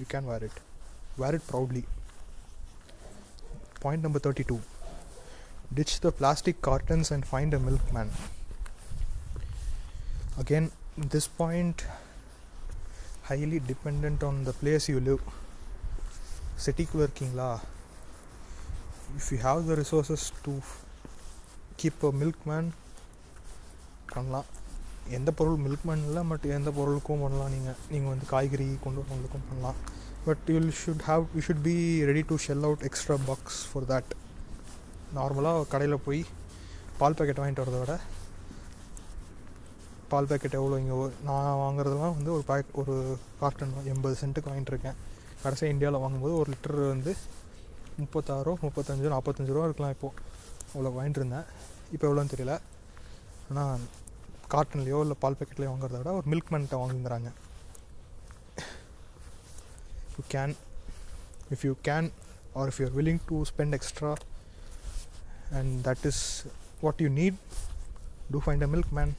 you 0.02 0.06
can 0.14 0.28
wear 0.32 0.44
it 0.50 0.60
wear 1.22 1.38
it 1.38 1.48
proudly 1.52 1.84
point 3.86 4.06
number 4.08 4.24
thirty 4.26 4.46
two 4.52 4.58
ditch 5.80 5.96
the 6.06 6.12
plastic 6.20 6.62
cartons 6.70 7.12
and 7.18 7.28
find 7.32 7.58
a 7.60 7.62
milkman 7.98 8.14
again 10.44 10.70
this 11.16 11.32
point 11.42 11.84
highly 13.30 13.58
depend 13.70 14.24
on 14.28 14.38
the 14.46 14.52
place 14.60 14.86
you 14.92 15.00
live 15.08 15.24
சிட்டிக்குள்ளே 16.64 17.04
இருக்கீங்களா 17.08 17.50
if 19.18 19.28
you 19.34 19.38
have 19.44 19.60
the 19.68 19.76
resources 19.80 20.26
to 20.46 20.54
keep 21.82 22.06
a 22.10 22.12
milkman 22.52 22.70
பண்ணலாம். 24.14 24.48
எந்த 25.18 25.30
பொருள் 25.40 25.62
milk 25.66 25.86
man 25.90 26.04
இல்லை 26.08 26.24
but 26.32 26.48
எந்த 26.58 26.72
பொருளுக்கும் 26.78 27.24
பண்ணலாம் 27.26 27.52
நீங்கள் 27.56 27.78
நீங்கள் 27.92 28.12
வந்து 28.14 28.30
காய்கறி 28.34 28.68
கொண்டு 28.86 29.02
வரவங்களுக்கும் 29.02 29.48
பண்ணலாம். 29.50 29.78
But 30.28 30.50
you 30.54 30.60
should 30.84 31.06
have 31.10 31.26
you 31.36 31.44
should 31.50 31.64
be 31.70 31.76
ready 32.12 32.24
to 32.32 32.38
shell 32.46 32.66
out 32.70 32.86
extra 32.90 33.18
bucks 33.30 33.60
for 33.72 33.88
that 33.92 34.12
நார்மலாக 35.20 35.68
கடையில் 35.74 36.04
போய் 36.08 36.24
பால் 37.02 37.18
பேக்கெட் 37.20 37.44
வாங்கிட்டு 37.44 37.66
வரதை 37.66 37.82
விட 37.84 37.94
பால் 40.12 40.30
பேக்கெட் 40.30 40.58
எவ்வளோ 40.60 40.78
இங்கே 40.82 40.96
நான் 41.28 41.60
வாங்குறதுலாம் 41.64 42.16
வந்து 42.18 42.32
ஒரு 42.36 42.44
பேக் 42.50 42.78
ஒரு 42.82 42.96
கார்ட்டன் 43.42 43.74
எண்பது 43.94 44.16
சென்ட்டுக்கு 44.22 44.52
வாங்கிட்டு 44.52 44.74
இருக்கேன் 44.74 44.98
கடைசியாக 45.44 45.74
இந்தியாவில் 45.74 46.02
வாங்கும்போது 46.04 46.34
ஒரு 46.42 46.50
லிட்டர் 46.54 46.78
வந்து 46.94 47.12
முப்பத்தாறோ 48.02 48.54
முப்பத்தஞ்சோ 48.66 49.12
நாற்பத்தஞ்சு 49.16 49.56
ரூபா 49.56 49.68
இருக்கலாம் 49.68 49.94
இப்போது 49.96 50.18
அவ்வளோ 50.72 50.92
வாங்கிட்டு 50.98 51.20
இருந்தேன். 51.22 51.48
இப்போ 51.94 52.06
எவ்வளோன்னு 52.08 52.34
தெரியல. 52.34 52.56
ஆனால் 53.50 53.86
கார்ட்டன்லேயோ 54.54 55.00
இல்லை 55.06 55.18
பால் 55.24 55.38
பேக்கெட்லேயோ 55.40 55.72
வாங்குறத 55.74 56.00
விட 56.02 56.12
ஒரு 56.20 56.28
மில்க் 56.32 56.52
மேன்கிட்ட 56.54 56.78
வாங்குங்கிறாங்க. 56.82 57.30
You 60.18 60.24
can 60.36 60.54
if 61.56 61.66
you 61.68 61.74
can 61.90 62.08
or 62.60 62.70
if 62.72 62.80
you 62.82 62.86
are 62.90 62.96
willing 63.00 63.20
to 63.32 63.38
spend 63.52 63.78
extra 63.80 64.12
and 65.60 65.74
that 65.88 66.06
is 66.12 66.24
what 66.86 67.02
you 67.06 67.10
need 67.22 67.40
to 68.34 68.42
find 68.46 68.66
a 68.68 68.72
milkman 69.00 69.14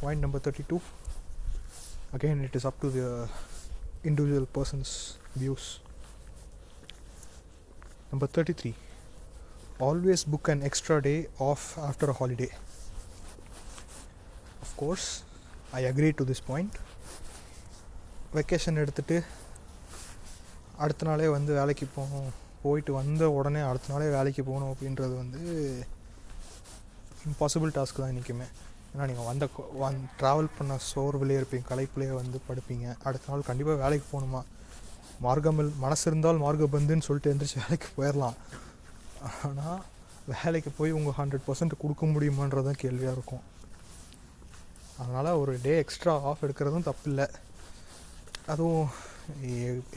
point 0.00 0.20
number 0.20 0.40
32 0.40 0.80
again 2.12 2.40
it 2.40 2.54
is 2.54 2.64
up 2.64 2.78
to 2.80 2.90
the 2.90 3.08
individual 4.04 4.46
person's 4.58 4.92
views 5.34 5.64
number 8.12 8.28
33 8.28 8.74
always 9.80 10.22
book 10.24 10.48
an 10.48 10.62
extra 10.62 10.96
day 11.00 11.18
off 11.40 11.64
after 11.80 12.08
a 12.08 12.12
holiday 12.12 12.50
of 14.62 14.72
course 14.76 15.06
i 15.72 15.82
agree 15.92 16.12
to 16.12 16.26
this 16.32 16.42
point 16.42 16.72
vacation 18.34 18.80
எடுத்துட்டு 18.82 19.16
அடுத்த 20.78 21.06
நாளே 21.06 21.26
வந்து 21.28 21.52
வேலைக்கு 21.58 21.86
போகணும் 21.96 22.30
போயிட்டு 22.62 22.92
வந்த 22.92 23.24
உடனே 23.30 23.62
அடுத்த 23.70 23.92
நாளே 23.92 24.06
வேலைக்கு 24.14 24.42
போகணும் 24.42 24.70
அப்படின்றது 24.72 25.14
வந்து 25.22 25.40
இம்பாசிபிள் 27.30 27.74
டாஸ்க் 27.76 28.00
தான் 28.00 28.12
இன்றைக்குமே 28.12 28.46
ஏன்னா 28.97 29.07
நீங்கள் 29.09 29.27
வந்த 29.29 29.45
வந் 29.81 29.97
ட்ராவல் 30.19 30.47
பண்ண 30.57 30.75
சோர்விலே 30.91 31.35
இருப்பீங்க 31.39 31.65
களைப்புலேயே 31.71 32.13
வந்து 32.19 32.37
படுப்பீங்க. 32.45 32.85
அடுத்த 33.07 33.29
நாள் 33.31 33.49
கண்டிப்பாக 33.49 33.77
வேலைக்கு 33.81 34.07
போகணுமா? 34.13 34.39
மார்க்கமில் 35.25 35.69
மனசு 35.83 36.03
இருந்தால் 36.09 36.39
மார்க்கபந்துன்னு 36.43 37.05
சொல்லிட்டு 37.07 37.31
எந்திரிச்சு 37.31 37.59
வேலைக்கு 37.63 37.89
போயிடலாம் 37.97 38.37
ஆனால் 39.47 39.83
வேலைக்கு 40.31 40.71
போய் 40.79 40.95
உங்கள் 40.99 41.15
ஹண்ட்ரட் 41.19 41.45
பர்சன்ட் 41.47 41.75
கொடுக்க 41.83 42.05
முடியுமான்றது 42.13 42.67
தான் 42.69 42.81
கேள்வியாக 42.83 43.15
இருக்கும். 43.17 43.43
அதனால் 45.01 45.29
ஒரு 45.41 45.53
டே 45.65 45.73
எக்ஸ்ட்ரா 45.83 46.15
ஆஃப் 46.29 46.43
எடுக்கிறதும் 46.47 46.87
தப்பில்லை. 46.89 47.27
அதுவும் 48.53 48.89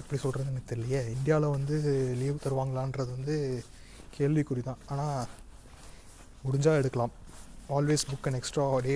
எப்படி 0.01 0.20
சொல்கிறது 0.24 0.53
எனக்கு 0.53 0.72
தெரியலையே. 0.72 1.03
இந்தியாவில் 1.16 1.55
வந்து 1.57 1.76
லீவ் 2.22 2.44
தருவாங்களான்றது 2.44 3.11
வந்து 3.18 3.36
கேள்விக்குறி 4.18 4.64
தான் 4.68 4.84
ஆனால் 4.92 5.26
முடிஞ்சால் 6.44 6.80
எடுக்கலாம். 6.82 7.14
Always 7.77 8.05
book 8.11 8.27
and 8.29 8.39
extra 8.41 8.64
day 8.87 8.95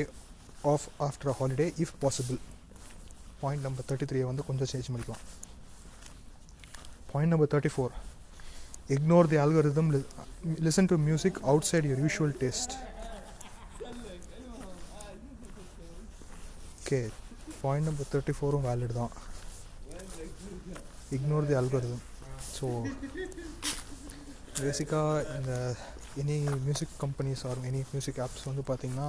off 0.72 0.86
after 1.06 1.30
a 1.32 1.34
holiday 1.40 1.66
if 1.84 1.94
possible 2.04 2.38
point 3.42 3.64
number 3.66 3.86
thirty 3.88 4.06
த்ரீயை 4.10 4.26
வந்து 4.30 4.44
கொஞ்சம் 4.48 4.70
சேஞ்ச் 4.72 4.90
பண்ணிக்கலாம். 4.92 5.24
Point 7.12 7.32
number 7.34 7.50
thirty 7.54 7.72
four 7.74 7.92
ignore 8.96 9.28
the 9.32 9.38
algorithm 9.44 9.90
listen 10.66 10.90
to 10.92 10.96
music 11.08 11.38
outside 11.70 11.88
your 11.90 11.98
usual 12.04 12.34
taste 12.42 12.74
okay 16.80 17.00
point 17.62 17.86
number 17.88 18.10
thirty 18.14 18.34
ஃபோரும் 18.38 18.64
valid 18.68 18.98
தான். 19.00 19.12
Ignore 21.16 21.46
the 21.50 21.56
algorithm 21.60 22.02
so 22.56 22.66
பேசிக்காக 24.58 25.08
இந்த 25.38 25.52
any 26.20 26.36
music 26.66 26.94
companies 26.98 27.42
or 27.46 27.60
any 27.68 27.80
music 27.92 28.20
apps 28.24 28.48
வந்து 28.50 28.62
பார்த்தீங்கன்னா 28.68 29.08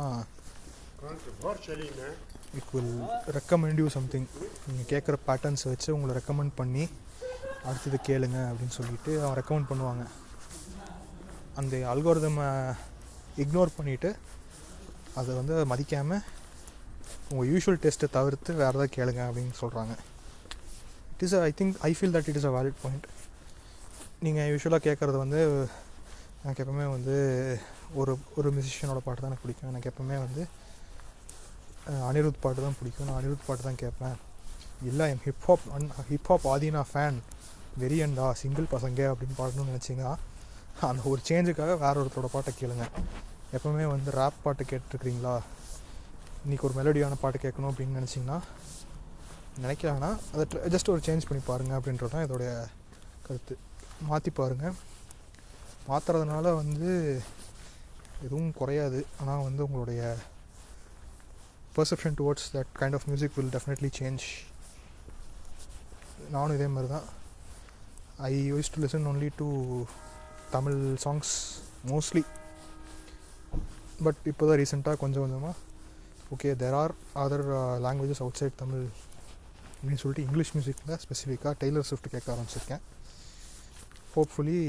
it 2.59 2.69
will 2.73 2.93
recommend 3.37 3.79
you 3.79 3.87
something 3.87 4.27
நீங்கள் 4.67 4.89
கேட்குற 4.93 5.15
பேட்டர்ன்ஸை 5.27 5.69
வச்சு 5.73 5.89
உங்களை 5.95 6.13
recommend 6.19 6.53
பண்ணி 6.55 6.83
அடுத்தது 7.65 7.97
கேளுங்க 8.07 8.39
அப்படின்னு 8.49 8.75
சொல்லிட்டு 8.79 9.11
அவன் 9.21 9.37
ரெக்கமெண்ட் 9.39 9.69
பண்ணுவாங்க. 9.71 10.03
அந்த 11.55 11.75
அல்கோரதமை 11.93 12.47
இக்னோர் 13.37 13.77
பண்ணிவிட்டு 13.77 14.09
அதை 15.15 15.31
வந்து 15.35 15.65
மதிக்காமல் 15.65 16.23
உங்கள் 17.31 17.49
யூஷுவல் 17.51 17.81
டெஸ்ட்டை 17.85 18.09
தவிர்த்து 18.17 18.51
வேறு 18.53 18.71
ஏதாவது 18.71 18.95
கேளுங்க 18.97 19.21
அப்படின்னு 19.27 19.55
சொல்கிறாங்க 19.61 19.93
it 21.13 21.23
is 21.23 21.35
I 21.41 21.51
think 21.59 21.75
I 21.81 21.91
feel 21.93 22.15
that 22.17 22.29
it 22.29 22.39
is 22.41 22.49
a 22.51 22.53
valid 22.57 22.81
point 22.83 23.07
நீங்கள் 24.21 24.49
யூஸ்வலாக 24.51 24.83
கேட்குறது 24.87 25.17
வந்து 25.17 25.39
எனக்கு 26.45 26.63
எப்பவுமே 26.63 26.85
வந்து 26.95 27.15
ஒரு 27.99 28.13
ஒரு 28.39 28.47
மியூசிஷியனோட 28.55 28.99
பாட்டு 29.05 29.21
தான் 29.21 29.29
எனக்கு 29.29 29.45
பிடிக்கும். 29.45 29.69
எனக்கு 29.71 29.89
எப்பவுமே 29.91 30.17
வந்து 30.25 30.41
அனிருத் 32.09 32.43
பாட்டு 32.43 32.59
தான் 32.65 32.77
பிடிக்கும். 32.79 33.07
நான் 33.07 33.17
அனிருத் 33.19 33.47
பாட்டு 33.47 33.63
தான் 33.67 33.81
கேட்பேன். 33.83 34.15
இல்லை 34.89 35.05
என் 35.13 35.23
ஹிப்ஹாப் 35.25 35.65
அன் 35.75 35.89
ஹிப்ஹாப் 36.11 36.45
ஆதினா 36.53 36.83
ஃபேன் 36.91 37.19
வெரியண்டா 37.81 38.27
சிங்கிள் 38.41 38.71
பசங்க 38.75 39.01
அப்படின்னு 39.11 39.39
பாடணும்னு 39.41 39.71
நினச்சிங்கன்னா 39.73 40.13
அந்த 40.91 41.03
ஒரு 41.11 41.21
சேஞ்சுக்காக 41.29 41.73
வேற 41.83 41.93
ஒருத்தரோட 42.01 42.29
பாட்டை 42.35 42.53
கேளுங்க. 42.61 42.85
எப்பவுமே 43.57 43.85
வந்து 43.95 44.09
ரேப் 44.19 44.41
பாட்டு 44.45 44.63
கேட்டுருக்கிறீங்களா? 44.71 45.35
இன்றைக்கி 46.45 46.65
ஒரு 46.69 46.75
மெலடியான 46.79 47.17
பாட்டு 47.21 47.37
கேட்கணும் 47.45 47.69
அப்படின்னு 47.71 47.99
நினச்சிங்கன்னா 47.99 48.39
நினைக்கலாம்னா 49.63 50.09
அதை 50.33 50.43
ஜஸ்ட் 50.73 50.91
ஒரு 50.95 51.01
சேஞ்ச் 51.07 51.27
பண்ணி 51.29 51.43
பாருங்கள் 51.51 51.77
அப்படின்றது 51.79 52.13
தான் 52.15 52.25
இதோடைய 52.27 52.51
கருத்து. 53.27 53.55
மாற்றி 54.09 54.31
பாருங்கள் 54.41 54.75
மாற்றுறதுனால 55.89 56.53
வந்து 56.61 56.89
எதுவும் 58.25 58.55
குறையாது. 58.59 58.99
ஆனால் 59.19 59.45
வந்து 59.47 59.61
உங்களுடைய 59.67 60.01
perception 61.75 62.17
towards 62.19 62.47
that 62.55 62.71
kind 62.79 62.97
of 62.97 63.07
music 63.09 63.35
will 63.37 63.53
definitely 63.55 63.89
change 63.99 64.25
நானும் 66.35 66.55
இதே 66.57 66.67
மாதிரி 66.75 66.89
தான். 66.95 67.07
I 68.29 68.31
use 68.51 68.71
to 68.73 68.81
listen 68.85 69.07
only 69.11 69.29
to 69.41 69.47
Tamil 70.55 70.81
songs 71.05 71.33
mostly 71.91 72.23
but 74.05 74.21
இப்போ 74.31 74.43
தான் 74.49 74.59
ரீசெண்டாக 74.61 75.01
கொஞ்சம் 75.03 75.23
கொஞ்சமாக 75.25 75.55
okay 76.35 76.49
there 76.61 76.77
are 76.81 76.93
other 77.23 77.45
languages 77.85 78.21
outside 78.41 78.61
Tamil 78.61 78.85
அப்படின்னு 79.77 80.01
சொல்லிட்டு 80.03 80.25
இங்கிலீஷ் 80.27 80.53
மியூசிக்கில் 80.55 80.99
ஸ்பெசிஃபிக்காக 81.03 81.53
டெய்லர் 81.63 81.87
ஸ்விஃப்ட் 81.89 82.13
கேட்க 82.13 82.27
ஆரம்பிச்சிருக்கேன். 82.35 82.83
ஹோப்ஃபுல்லி 84.15 84.59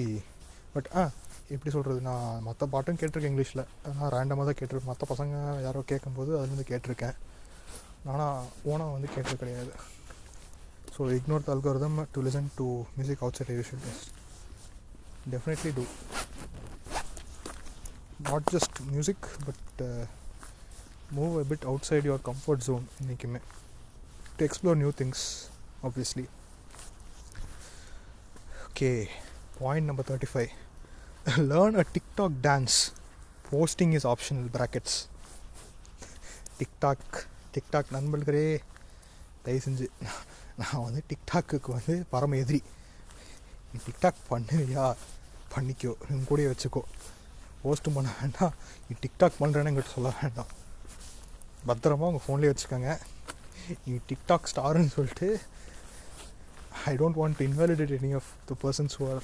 பட் 0.77 0.91
ஆ 0.95 1.03
ah, 1.03 1.11
எப்படி 1.55 1.71
சொல்கிறது 1.75 2.01
நான் 2.07 2.45
மற்ற 2.47 2.67
பாட்டும் 2.73 2.99
கேட்டிருக்கேன் 3.01 3.33
இங்கிலீஷில். 3.33 3.67
நான் 3.99 4.13
ரேண்டமாக 4.15 4.47
தான் 4.49 4.59
கேட்டிருக்கேன் 4.59 4.91
மற்ற 4.93 5.07
பசங்க 5.11 5.35
யாரோ 5.67 5.83
கேட்கும்போது 5.91 6.33
அதுலேருந்து 6.39 6.71
கேட்டிருக்கேன். 6.71 7.17
ஆனால் 8.13 8.49
ஓனாக 8.71 8.95
வந்து 8.97 9.09
கேட்டது 9.15 9.37
கிடையாது. 9.43 9.73
So 10.95 11.07
ignore 11.17 11.47
the 11.47 11.51
algorithm 11.55 11.99
to 12.13 12.21
listen 12.27 12.51
to 12.59 12.67
music 12.97 13.23
outside 13.39 13.51
usual 13.57 13.83
taste 13.87 14.07
definitely 15.33 15.71
do 15.79 15.85
not 18.29 18.47
just 18.55 18.79
music 18.93 19.27
but 19.47 19.83
move 21.17 21.35
a 21.41 21.45
bit 21.51 21.67
outside 21.91 22.09
your 22.09 22.25
comfort 22.31 22.65
zone 22.69 22.87
இன்றைக்குமே 23.03 23.41
to 24.39 24.45
explore 24.49 24.79
new 24.83 24.93
things 25.01 25.25
obviously 25.89 26.27
okay 28.69 28.91
point 29.61 29.89
number 29.91 30.09
thirty 30.09 30.31
five 30.33 30.51
learn 31.27 31.79
a 31.79 31.85
TikTok 31.95 32.35
dance 32.43 32.77
posting 33.51 33.93
is 33.93 34.07
optional 34.07 34.49
brackets 34.53 34.99
TikTok 36.59 37.17
TikTok 37.55 37.91
நண்பர்களே 37.91 38.63
தயவு 39.43 39.63
செஞ்சு 39.65 39.87
நான் 40.57 40.83
வந்து 40.83 41.03
டிக்டாக்குக்கு 41.11 41.71
வந்து 41.71 42.07
பரம 42.11 42.37
எதிரி. 42.37 42.63
நீ 43.73 43.81
டிக்டாக் 43.87 44.21
பண்ணுவியா? 44.31 44.95
பண்ணிக்கோ 45.55 45.95
உங்க 46.11 46.23
கூடயே 46.29 46.53
வச்சுக்கோ. 46.53 46.83
போஸ்ட்டும் 47.65 47.95
பண்ண 47.95 48.11
வேண்டாம். 48.21 48.55
நீ 48.89 48.97
டிக்டாக் 49.01 49.39
பண்ணுறேன்னு 49.41 49.71
எங்கிட்ட 49.73 49.95
சொல்ல 49.95 50.13
வேண்டாம். 50.23 50.47
பத்திரமா 51.67 52.09
உங்கள் 52.11 52.25
ஃபோன்லேயே 52.27 52.55
வச்சுக்கோங்க. 52.55 53.01
நீ 53.87 53.99
டிக்டாக் 54.09 54.51
ஸ்டாருன்னு 54.53 54.87
சொல்லிட்டு 54.87 55.41
I 56.85 56.97
don't 56.97 57.19
want 57.21 57.37
to 57.39 57.47
invalidate 57.51 57.97
any 57.99 58.15
of 58.15 58.31
the 58.45 58.57
persons 58.63 58.97
who 58.99 59.15
are 59.15 59.23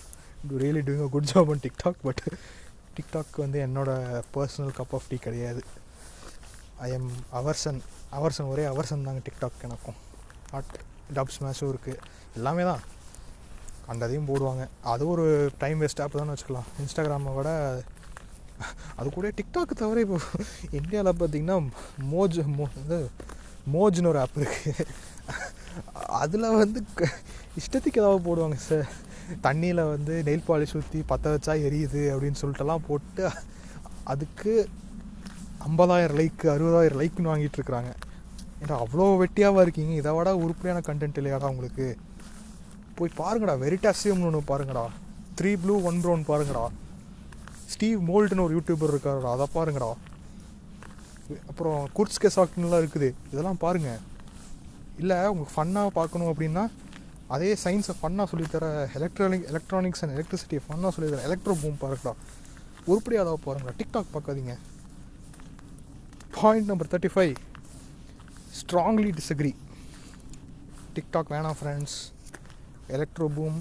really 0.50 0.82
doing 0.82 1.04
a 1.04 1.08
good 1.08 1.30
job 1.34 1.48
on 1.48 1.60
TikTok 1.62 1.94
but 2.02 2.22
TikTok 2.96 3.36
வந்து 3.36 3.66
என்னோட 3.66 3.90
பர்சனல் 4.34 4.74
கப் 4.78 4.92
ஆஃப் 4.92 5.08
டீ 5.08 5.16
கிடையாது. 5.16 5.62
ஐ 6.76 6.90
எம் 6.90 7.10
அவர்சன் 7.32 7.80
அவர்சன் 8.12 8.48
ஒரே 8.48 8.64
அவர்சன் 8.64 9.04
தாங்க 9.04 9.20
டிக்டாக் 9.30 9.62
எனக்கும். 9.62 9.94
Not 10.52 10.64
டப் 11.14 11.32
ஸ்மேஷும் 11.40 11.74
இருக்குது 11.74 11.98
எல்லாமே 12.34 12.62
தான். 12.62 12.80
அந்த 13.86 14.04
அதையும் 14.04 14.28
போடுவாங்க. 14.28 14.68
அது 14.82 15.08
ஒரு 15.08 15.50
டைம் 15.58 15.80
வேஸ்ட் 15.80 16.02
ஆப் 16.02 16.12
தான் 16.12 16.30
வச்சுக்கலாம். 16.30 16.68
இன்ஸ்டாகிராமை 16.80 17.34
விட 17.34 17.82
அது 18.96 19.10
கூட 19.10 19.28
டிக்டாக் 19.28 19.76
தவிர 19.76 20.00
இப்போ 20.00 20.18
இந்தியாவில் 20.70 21.20
பார்த்தீங்கன்னா 21.20 21.68
மோஜ் 22.12 22.44
மோ 22.58 22.66
இது 22.76 23.10
மோஜ்னு 23.72 24.06
ஒரு 24.06 24.20
ஆப் 24.20 24.36
இருக்குது 24.36 24.86
அதில் 25.92 26.50
வந்து 26.50 26.84
க- 26.94 27.08
இஷ்டத்துக்கு 27.58 27.98
ஏதாவது 27.98 28.22
போடுவாங்க 28.26 28.54
சார் 28.54 28.88
தண்ணியில் 29.46 29.82
வந்து 29.94 30.14
நெயில் 30.26 30.46
பாலிஷ் 30.48 30.76
ஊற்றி 30.78 31.00
பற்ற 31.10 31.32
வச்சா 31.34 31.54
எரியுது 31.66 32.02
அப்படின்னு 32.12 32.40
சொல்லிட்டுலாம் 32.42 32.86
போட்டு 32.88 33.24
அதுக்கு 34.12 34.52
ஐம்பதாயிரம் 35.66 36.18
லைக்கு 36.20 36.46
அறுபதாயிரம் 36.54 37.00
லைக்குன்னு 37.00 37.32
வாங்கிட்டு 37.32 37.58
இருக்கிறாங்க. 37.58 37.90
ஏன்டா 38.62 38.76
அவ்வளோ 38.84 39.06
வெட்டியாவாக 39.22 39.64
இருக்கீங்க? 39.66 39.92
இதை 40.00 40.12
விட 40.12 40.30
உருப்படியான 40.36 40.82
கண்டென்ட் 40.88 41.18
இல்லையாடா 41.20 41.50
உங்களுக்கு? 41.54 41.86
போய் 42.96 43.16
பாருங்கடா 43.18 43.54
வெரிட்டாசியம்னு 43.64 44.28
ஒன்று 44.30 44.42
பாருங்கடா. 44.52 44.84
த்ரீ 45.40 45.52
ப்ளூ 45.62 45.74
ஒன் 45.90 46.00
ப்ரௌன் 46.04 46.24
பாருங்கடா. 46.30 46.64
ஸ்டீவ் 47.72 48.00
மோல்டுன்னு 48.08 48.46
ஒரு 48.46 48.54
யூடியூபர் 48.56 48.92
இருக்காருடா 48.94 49.30
அதை 49.36 49.46
பாருங்கடா. 49.54 49.90
அப்புறம் 51.50 51.88
குர்ட்ஸ் 51.96 52.22
இருக்குது 52.82 53.08
இதெல்லாம் 53.32 53.60
பாருங்கள் 53.64 54.00
இல்லை 54.98 55.16
உங்களுக்கு 55.28 55.56
ஃபன்னாக 55.56 55.86
பார்க்கணும் 55.98 56.30
அப்படின்னா 56.32 56.64
அதே 57.34 57.50
சயின்ஸை 57.64 57.94
ஃபன்னாக 58.00 58.26
சொல்லித்தர 58.32 58.64
எலக்ட்ரானிக் 58.98 59.46
எலக்ட்ரானிக்ஸ் 59.52 60.02
அண்ட் 60.04 60.14
எலக்ட்ரிசிட்டியை 60.16 60.62
ஃபன்னாக 60.66 60.90
சொல்லித்தர 60.94 61.22
எலக்ட்ரோ 61.28 61.54
பூம் 61.62 61.80
பாருங்கடா. 61.82 62.12
உருப்படியாக 62.90 63.24
அதை 63.26 63.38
பாருங்கடா. 63.46 63.74
டிக்டாக் 63.80 64.12
பார்க்காதீங்க 64.14 64.54
point 66.38 66.70
number 66.70 66.90
thirty 66.92 67.12
five 67.14 67.34
strongly 68.60 69.10
disagree 69.18 69.52
TikTok 70.96 71.32
வேணாம் 71.34 71.58
ஃப்ரெண்ட்ஸ் 71.60 71.96
எலக்ட்ரோ 72.96 73.26
பூம் 73.36 73.58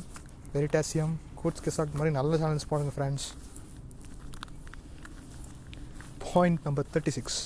வெரிட்டாசியம் 0.55 1.13
கோட்ஸ் 1.41 1.63
கெசாக் 1.65 1.97
மாதிரி 1.99 2.13
நல்ல 2.19 2.37
சேனல்ஸ் 2.41 2.69
பாருங்கள் 2.71 2.95
friends 2.97 3.27
point 6.25 6.61
number 6.67 6.89
thirty 6.93 7.13
six 7.17 7.39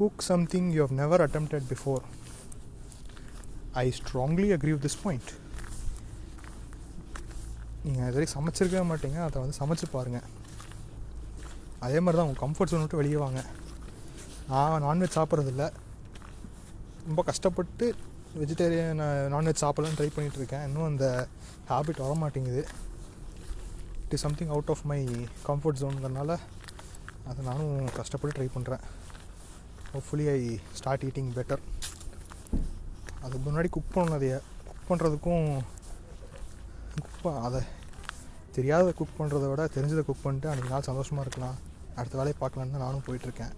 cook 0.00 0.22
something 0.30 0.70
you 0.76 0.80
have 0.86 0.94
never 1.02 1.22
attempted 1.26 1.66
before 1.72 2.02
I 3.82 3.86
strongly 3.98 4.48
agree 4.56 4.72
with 4.74 4.84
this 4.86 5.00
point 5.04 5.30
நீங்கள் 7.84 8.06
இது 8.08 8.16
வரைக்கும் 8.16 8.36
சமைச்சிருக்கவே 8.38 8.84
மாட்டீங்க. 8.90 9.18
அதை 9.26 9.36
வந்து 9.42 9.56
சமைச்சு 9.60 9.86
பாருங்கள் 9.94 10.26
அதே 11.86 11.98
மாதிரி 12.02 12.16
தான் 12.18 12.28
உங்கள் 12.28 12.42
கம்ஃபர்ட் 12.44 12.72
ஜோன் 12.72 12.84
விட்டு 12.84 13.00
வெளியே 13.00 13.18
வாங்க. 13.24 13.40
நான் 14.50 14.84
நான்வெஜ் 14.86 15.16
சாப்பிட்றதில்ல. 15.18 15.64
ரொம்ப 17.08 17.22
கஷ்டப்பட்டு 17.30 17.86
வெஜிடேரியன் 18.40 19.02
நான்வெஜ் 19.34 19.62
சாப்பிட்லான்னு 19.64 19.98
ட்ரை 19.98 20.08
பண்ணிகிட்ருக்கேன் 20.14 20.64
இன்னும் 20.68 20.88
அந்த 20.90 21.06
ஹேபிட் 21.70 22.02
வர 22.04 22.14
மாட்டேங்குது 22.22 22.62
it 24.04 24.14
is 24.16 24.24
something 24.26 24.52
out 24.54 24.72
of 24.74 24.84
my 24.92 25.00
comfort 25.48 25.80
ஜோனுங்கிறனால 25.82 26.32
அதை 27.30 27.40
நானும் 27.50 27.74
கஷ்டப்பட்டு 27.98 28.36
ட்ரை 28.38 28.48
பண்ணுறேன் 28.56 28.82
hopefully 29.92 30.26
I 30.36 30.40
start 30.80 31.04
eating 31.08 31.30
better 31.38 31.62
அதுக்கு 33.24 33.44
முன்னாடி 33.46 33.68
குக் 33.76 33.94
பண்ணதைய 33.96 34.36
குக் 34.68 34.88
பண்ணுறதுக்கும் 34.90 35.46
குக் 36.94 37.38
அதை 37.46 37.60
தெரியாத 38.56 38.92
குக் 38.98 39.18
பண்ணுறத 39.18 39.44
விட 39.50 39.62
தெரிஞ்சதை 39.76 40.02
குக் 40.08 40.24
பண்ணிட்டு 40.24 40.50
அன்றைக்கி 40.50 40.72
நாள் 40.72 40.88
சந்தோஷமாக 40.88 41.24
இருக்கலாம். 41.26 41.56
அடுத்த 41.98 42.14
வேலையை 42.20 42.36
பார்க்கலான்னு 42.40 42.74
தான் 42.74 42.84
நானும் 42.86 43.04
போயிட்டுருக்கேன். 43.06 43.54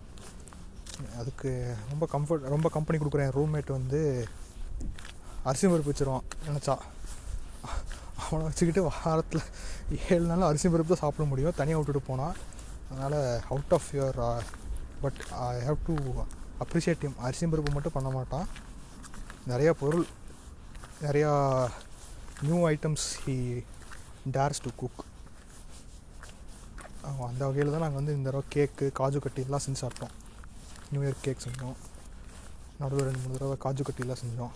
அதுக்கு 1.20 1.50
ரொம்ப 1.90 2.04
கம்ஃபர்ட் 2.12 2.46
ரொம்ப 2.54 2.68
கம்பெனி 2.76 2.98
கொடுக்குறேன் 3.00 3.32
ரூம்மேட் 3.36 3.70
வந்து 3.78 4.00
அரிசி 5.48 5.66
பருப்பு 5.72 5.92
வச்சிருவான் 5.92 6.28
நினச்சா. 6.46 6.76
அவனை 8.22 8.42
வச்சுக்கிட்டு 8.46 8.82
வாரத்தில் 8.86 9.44
ஏழு 10.14 10.24
நாள் 10.30 10.48
அரிசி 10.50 10.68
பருப்பு 10.74 10.92
தான் 10.92 11.02
சாப்பிட 11.04 11.26
முடியும். 11.32 11.56
தனியாக 11.60 11.80
விட்டுட்டு 11.80 12.08
போனான் 12.10 12.36
அதனால் 12.90 13.18
out 13.52 13.74
of 13.78 13.90
your 13.98 14.20
but 15.02 15.20
I 15.48 15.52
have 15.68 15.78
to 15.88 15.96
appreciate 16.64 17.04
him. 17.06 17.14
அரிசி 17.26 17.46
பருப்பு 17.54 17.76
மட்டும் 17.76 17.96
பண்ண 17.98 18.10
மாட்டான். 18.18 18.46
நிறையா 19.50 19.72
பொருள் 19.80 20.06
நிறையா 21.04 21.32
new 22.46 22.58
items 22.70 23.04
he 23.24 23.36
dares 24.36 24.62
to 24.64 24.70
cook 24.80 25.02
அந்த 27.26 27.42
வகையில் 27.48 27.72
தான் 27.74 27.84
நாங்கள் 27.84 28.00
வந்து 28.00 28.14
இந்த 28.16 28.26
தடவை 28.28 28.44
கேக்கு 28.54 28.86
காஜு 29.00 29.18
கட்டி 29.24 29.42
எல்லாம் 29.46 29.62
செஞ்சு 29.64 29.80
சாப்பிட்டோம். 29.82 30.14
நியூ 30.92 31.02
இயர் 31.04 31.20
கேக் 31.26 31.44
செஞ்சோம். 31.44 31.76
நடுவில் 32.80 33.06
ரெண்டு 33.08 33.20
மூணு 33.24 33.36
தடவை 33.36 33.56
காஜு 33.64 33.84
கட்டிலாம் 33.88 34.20
செஞ்சோம். 34.22 34.54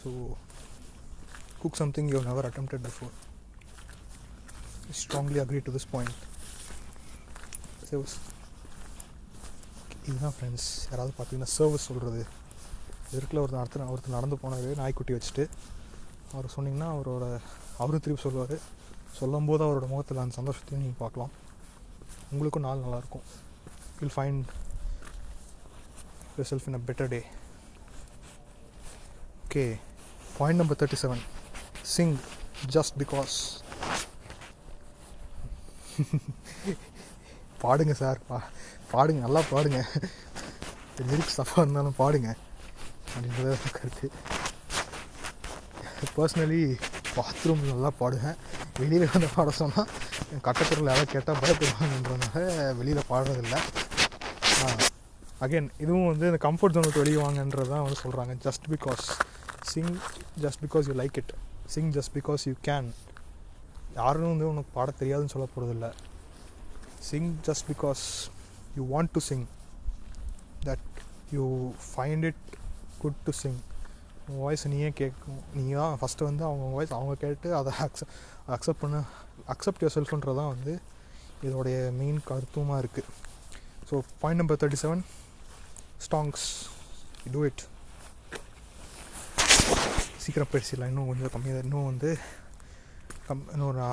So 0.00 0.10
cook 1.62 1.78
something 1.82 2.10
you 2.14 2.20
never 2.28 2.48
attempted 2.48 2.84
before 2.88 3.14
strongly 5.02 5.40
agree 5.44 5.62
to 5.68 5.74
this 5.76 5.90
point 5.94 6.18
service 7.90 8.16
இதுதான் 10.08 10.36
ஃப்ரெண்ட்ஸ் 10.36 10.68
யாராவது 10.90 11.14
பார்த்தீங்கன்னா 11.16 11.52
சர்வீஸ் 11.58 11.88
சொல்கிறது 11.90 12.22
இருக்கில் 13.12 13.40
ஒருத்தர் 13.40 13.58
அடுத்த 13.58 13.84
ஒருத்தர் 13.84 14.16
நடந்து 14.16 14.38
போனார் 14.42 14.76
நாய்க்குட்டி 14.76 15.12
வச்சுட்டு. 15.12 15.48
அவர் 16.32 16.52
சொன்னிங்கன்னா 16.56 16.88
அவரோட 16.94 17.40
அவரும் 17.78 18.00
திருப்பி 18.00 18.22
சொல்லுவார். 18.22 18.58
சொல்லும்போது 19.12 19.64
அவரோட 19.64 19.86
முகத்தில் 19.88 20.18
அந்த 20.18 20.42
சந்தோஷத்தையும் 20.42 20.82
நீங்கள் 20.84 20.98
பார்க்கலாம். 20.98 21.30
உங்களுக்கும் 22.30 22.62
நாள் 22.62 22.78
நல்லாயிருக்கும். 22.78 23.26
Will 24.00 24.16
find 24.16 24.44
yourself 26.38 26.66
in 26.66 26.74
a 26.74 26.78
better 26.78 27.08
day. 27.08 27.24
Okay 29.44 29.78
point 30.38 30.58
number 30.60 30.74
37 30.74 31.18
sing 31.96 32.16
just 32.70 32.92
because. 32.98 33.36
பாடுங்க 37.62 37.92
சார் 37.92 38.18
பா 38.28 38.42
பாடுங்க 38.92 39.18
நல்லா 39.18 39.40
பாடுங்க. 39.50 39.78
லிரிக்ஸ் 41.08 41.36
தப்பாக 41.36 41.58
இருந்தாலும் 41.58 41.94
பாடுங்க. 41.98 42.36
அப்படின்றத 43.12 43.70
கருத்து 43.78 44.08
பர்சனலி 46.16 46.60
பாத்ரூம் 47.16 47.62
நல்லா 47.70 47.90
பாடுவேன். 48.00 48.36
வெளியில் 48.80 49.12
வந்து 49.14 49.28
பாட 49.36 49.50
சொன்னால் 49.60 49.88
என் 50.32 50.44
கட்டக்குரல் 50.46 50.90
யாராவது 50.90 51.12
கேட்டால் 51.14 51.40
பயப்படுவாங்கன்றதுனால 51.42 52.44
வெளியில் 52.80 53.08
பாடுறதில்லை. 53.10 53.60
அகைன் 55.44 55.68
இதுவும் 55.82 56.08
வந்து 56.10 56.28
இந்த 56.30 56.40
கம்ஃபர்ட் 56.44 56.74
ஜோன் 56.76 56.86
விட்டு 56.86 57.02
வெளியே 57.02 57.18
வாங்கன்றது 57.24 57.70
தான் 57.72 57.84
வந்து 57.86 58.00
சொல்கிறாங்க 58.04 58.32
just 58.46 58.66
because 58.74 59.04
sing 59.72 59.92
just 60.44 60.62
because 60.64 60.88
you 60.90 60.94
like 61.02 61.18
it 61.22 61.32
sing 61.74 61.90
just 61.96 62.14
because 62.18 62.46
you 62.50 62.54
can 62.68 62.88
யாரும் 63.98 64.32
வந்து 64.32 64.48
உனக்கு 64.52 64.70
பாட 64.76 64.92
தெரியாதுன்னு 65.02 65.34
சொல்ல 65.34 65.46
போகிறதில்ல 65.54 65.88
sing 67.08 67.30
just 67.48 67.66
because 67.72 68.04
you 68.78 68.84
want 68.94 69.12
to 69.16 69.22
sing 69.30 69.46
that 70.68 70.88
you 71.36 71.44
find 71.90 72.26
it 72.30 72.44
good 73.02 73.20
to 73.26 73.32
sing 73.40 73.60
உன் 74.28 74.40
வாய்ஸ் 74.44 74.64
நீயே 74.72 74.90
கேட்கும். 75.00 75.40
நீ 75.58 75.64
தான் 75.80 75.94
ஃபஸ்ட்டு 76.00 76.26
வந்து 76.28 76.42
அவங்க 76.48 76.64
வாய்ஸ் 76.76 76.94
அவங்க 76.98 77.14
கேட்டு 77.24 77.48
அதை 77.58 77.72
அக்செப்ட் 77.86 78.14
அக்செப்ட் 78.56 78.82
பண்ண 78.82 78.98
அக்செப்ட் 79.54 79.82
யுவர் 79.82 79.96
செல்ஃப்ன்றது 79.96 80.38
தான் 80.40 80.52
வந்து 80.54 80.74
இதோடைய 81.46 81.78
மெயின் 82.00 82.20
கருத்துமாக 82.28 82.82
இருக்குது 82.82 83.10
so 83.88 83.94
point 84.22 84.40
number 84.42 84.60
thirty 84.62 84.80
seven 84.84 85.02
ஸ்டாங்ஸ் 86.06 86.46
do 87.34 87.42
it 87.48 87.62
சீக்கிரம் 90.24 90.52
பேசிடலாம். 90.54 90.90
இன்னும் 90.92 91.08
கொஞ்சம் 91.10 91.32
கம்மியாக 91.34 91.64
இன்னும் 91.66 91.88
வந்து 91.90 92.10
கம் 93.28 93.44
இன்னும் 93.52 93.68
ஒரு 93.72 93.84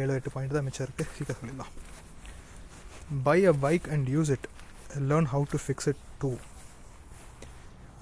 ஏழு 0.00 0.16
எட்டு 0.18 0.32
பாயிண்ட் 0.34 0.56
தான் 0.56 0.66
மிச்சம் 0.68 0.86
இருக்குது 0.86 1.12
சீக்கிரம் 1.16 1.38
சொல்லிடலாம். 1.40 1.72
Buy 3.26 3.38
a 3.50 3.54
bike 3.64 3.86
and 3.94 4.08
use 4.16 4.32
it 4.36 4.46
learn 5.10 5.28
how 5.34 5.46
to 5.52 5.60
fix 5.64 5.88
it 5.92 6.02
too 6.22 6.30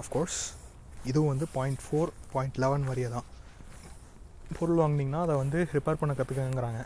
of course 0.03 0.39
இதுவும் 1.05 1.29
வந்து 1.29 1.47
பாயிண்ட் 1.53 1.79
ஃபோர் 1.87 2.11
பாயிண்ட் 2.33 2.57
லெவன் 2.57 2.89
வரையே 2.89 3.09
தான். 3.09 3.25
பொருள் 4.59 4.77
வாங்குனீங்கன்னா 4.77 5.21
அதை 5.23 5.37
வந்து 5.37 5.69
ரிப்பேர் 5.73 6.01
பண்ண 6.01 6.15
கற்றுக்கங்கிறாங்க 6.15 6.81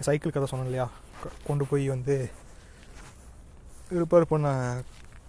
சைக்கிள் 0.00 0.32
கதை 0.32 0.48
சொன்னேன் 0.48 0.68
இல்லையா? 0.68 0.90
க- 1.22 1.30
கொண்டு 1.46 1.64
போய் 1.66 1.88
வந்து 1.88 2.30
ரிப்பேர் 3.90 4.30
பண்ண 4.32 4.48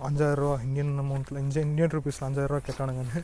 அஞ்சாயிரரூவா 0.07 0.61
இந்தியன் 0.61 0.99
அமௌண்ட்டில் 0.99 1.37
இந்தியன் 1.37 1.67
இந்தியன் 1.67 1.89
ருபீஸில் 1.89 2.27
அஞ்சாயிரரூவா 2.27 2.61
கேட்டானுங்கன்னு. 2.67 3.23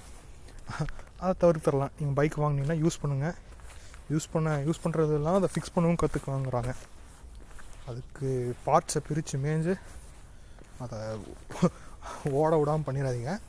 அதை 1.20 1.34
தவிர்த்துடலாம் 1.40 1.94
நீங்கள் 2.00 2.14
பைக் 2.14 2.38
வாங்குனீங்கன்னா 2.40 2.78
யூஸ் 2.86 3.02
பண்ணுங்கள் 3.04 3.36
யூஸ் 4.12 4.32
பண்ண 4.32 4.58
யூஸ் 4.58 4.84
பண்ணுறதெல்லாம் 4.84 5.36
அதை 5.36 5.50
ஃபிக்ஸ் 5.54 5.74
பண்ணவும் 5.76 6.02
கற்றுக்குவாங்கிறாங்க 6.02 6.76
அதுக்கு 7.86 8.56
பார்ட்ஸை 8.66 9.02
பிரித்து 9.08 9.38
மேய்ஞ்சு 9.38 9.76
அதை 10.80 11.00
ஓட 12.32 12.58
விடாமல் 12.58 12.88
பண்ணிடாதீங்க. 12.88 13.40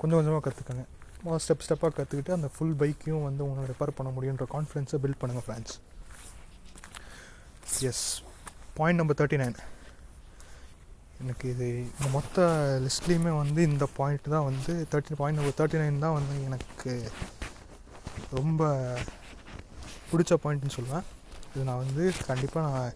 கொஞ்சம் 0.00 0.18
கொஞ்சமாக 0.18 0.42
கற்றுக்கங்க 0.46 0.84
முதல் 1.22 1.42
ஸ்டெப் 1.44 1.64
ஸ்டெப்பாக 1.64 1.92
கற்றுக்கிட்டு 1.96 2.36
அந்த 2.36 2.48
ஃபுல் 2.54 2.76
பைக்கையும் 2.82 3.24
வந்து 3.28 3.42
உங்களை 3.46 3.64
ரிப்பேர் 3.70 3.96
பண்ண 3.98 4.10
முடியுன்ற 4.16 4.44
கான்ஃபிடென்ஸை 4.54 4.98
பில்ட் 5.04 5.20
பண்ணுங்கள் 5.22 5.46
friends 5.46 5.76
yes 7.90 8.04
point 8.78 9.00
number 9.00 9.18
thirty 9.20 9.40
nine 9.42 9.58
எனக்கு 11.22 11.46
இது 11.52 11.66
இந்த 11.92 12.08
மொத்த 12.16 12.40
லிஸ்ட்லேயுமே 12.84 13.32
வந்து 13.42 13.60
இந்த 13.70 13.86
பாயிண்ட் 13.98 14.28
தான் 14.34 14.46
வந்து 14.50 14.72
thirty 14.92 15.18
point 15.20 15.38
number 15.40 15.56
thirty 15.60 15.80
nine 15.82 16.04
தான் 16.04 16.16
வந்து 16.18 16.34
எனக்கு 16.48 16.92
ரொம்ப 18.38 18.62
பிடிச்ச 20.10 20.34
பாயிண்ட்னு 20.42 20.76
சொல்லுவேன். 20.76 21.06
இது 21.54 21.64
நான் 21.68 21.82
வந்து 21.84 22.04
கண்டிப்பாக 22.28 22.66
நான் 22.68 22.94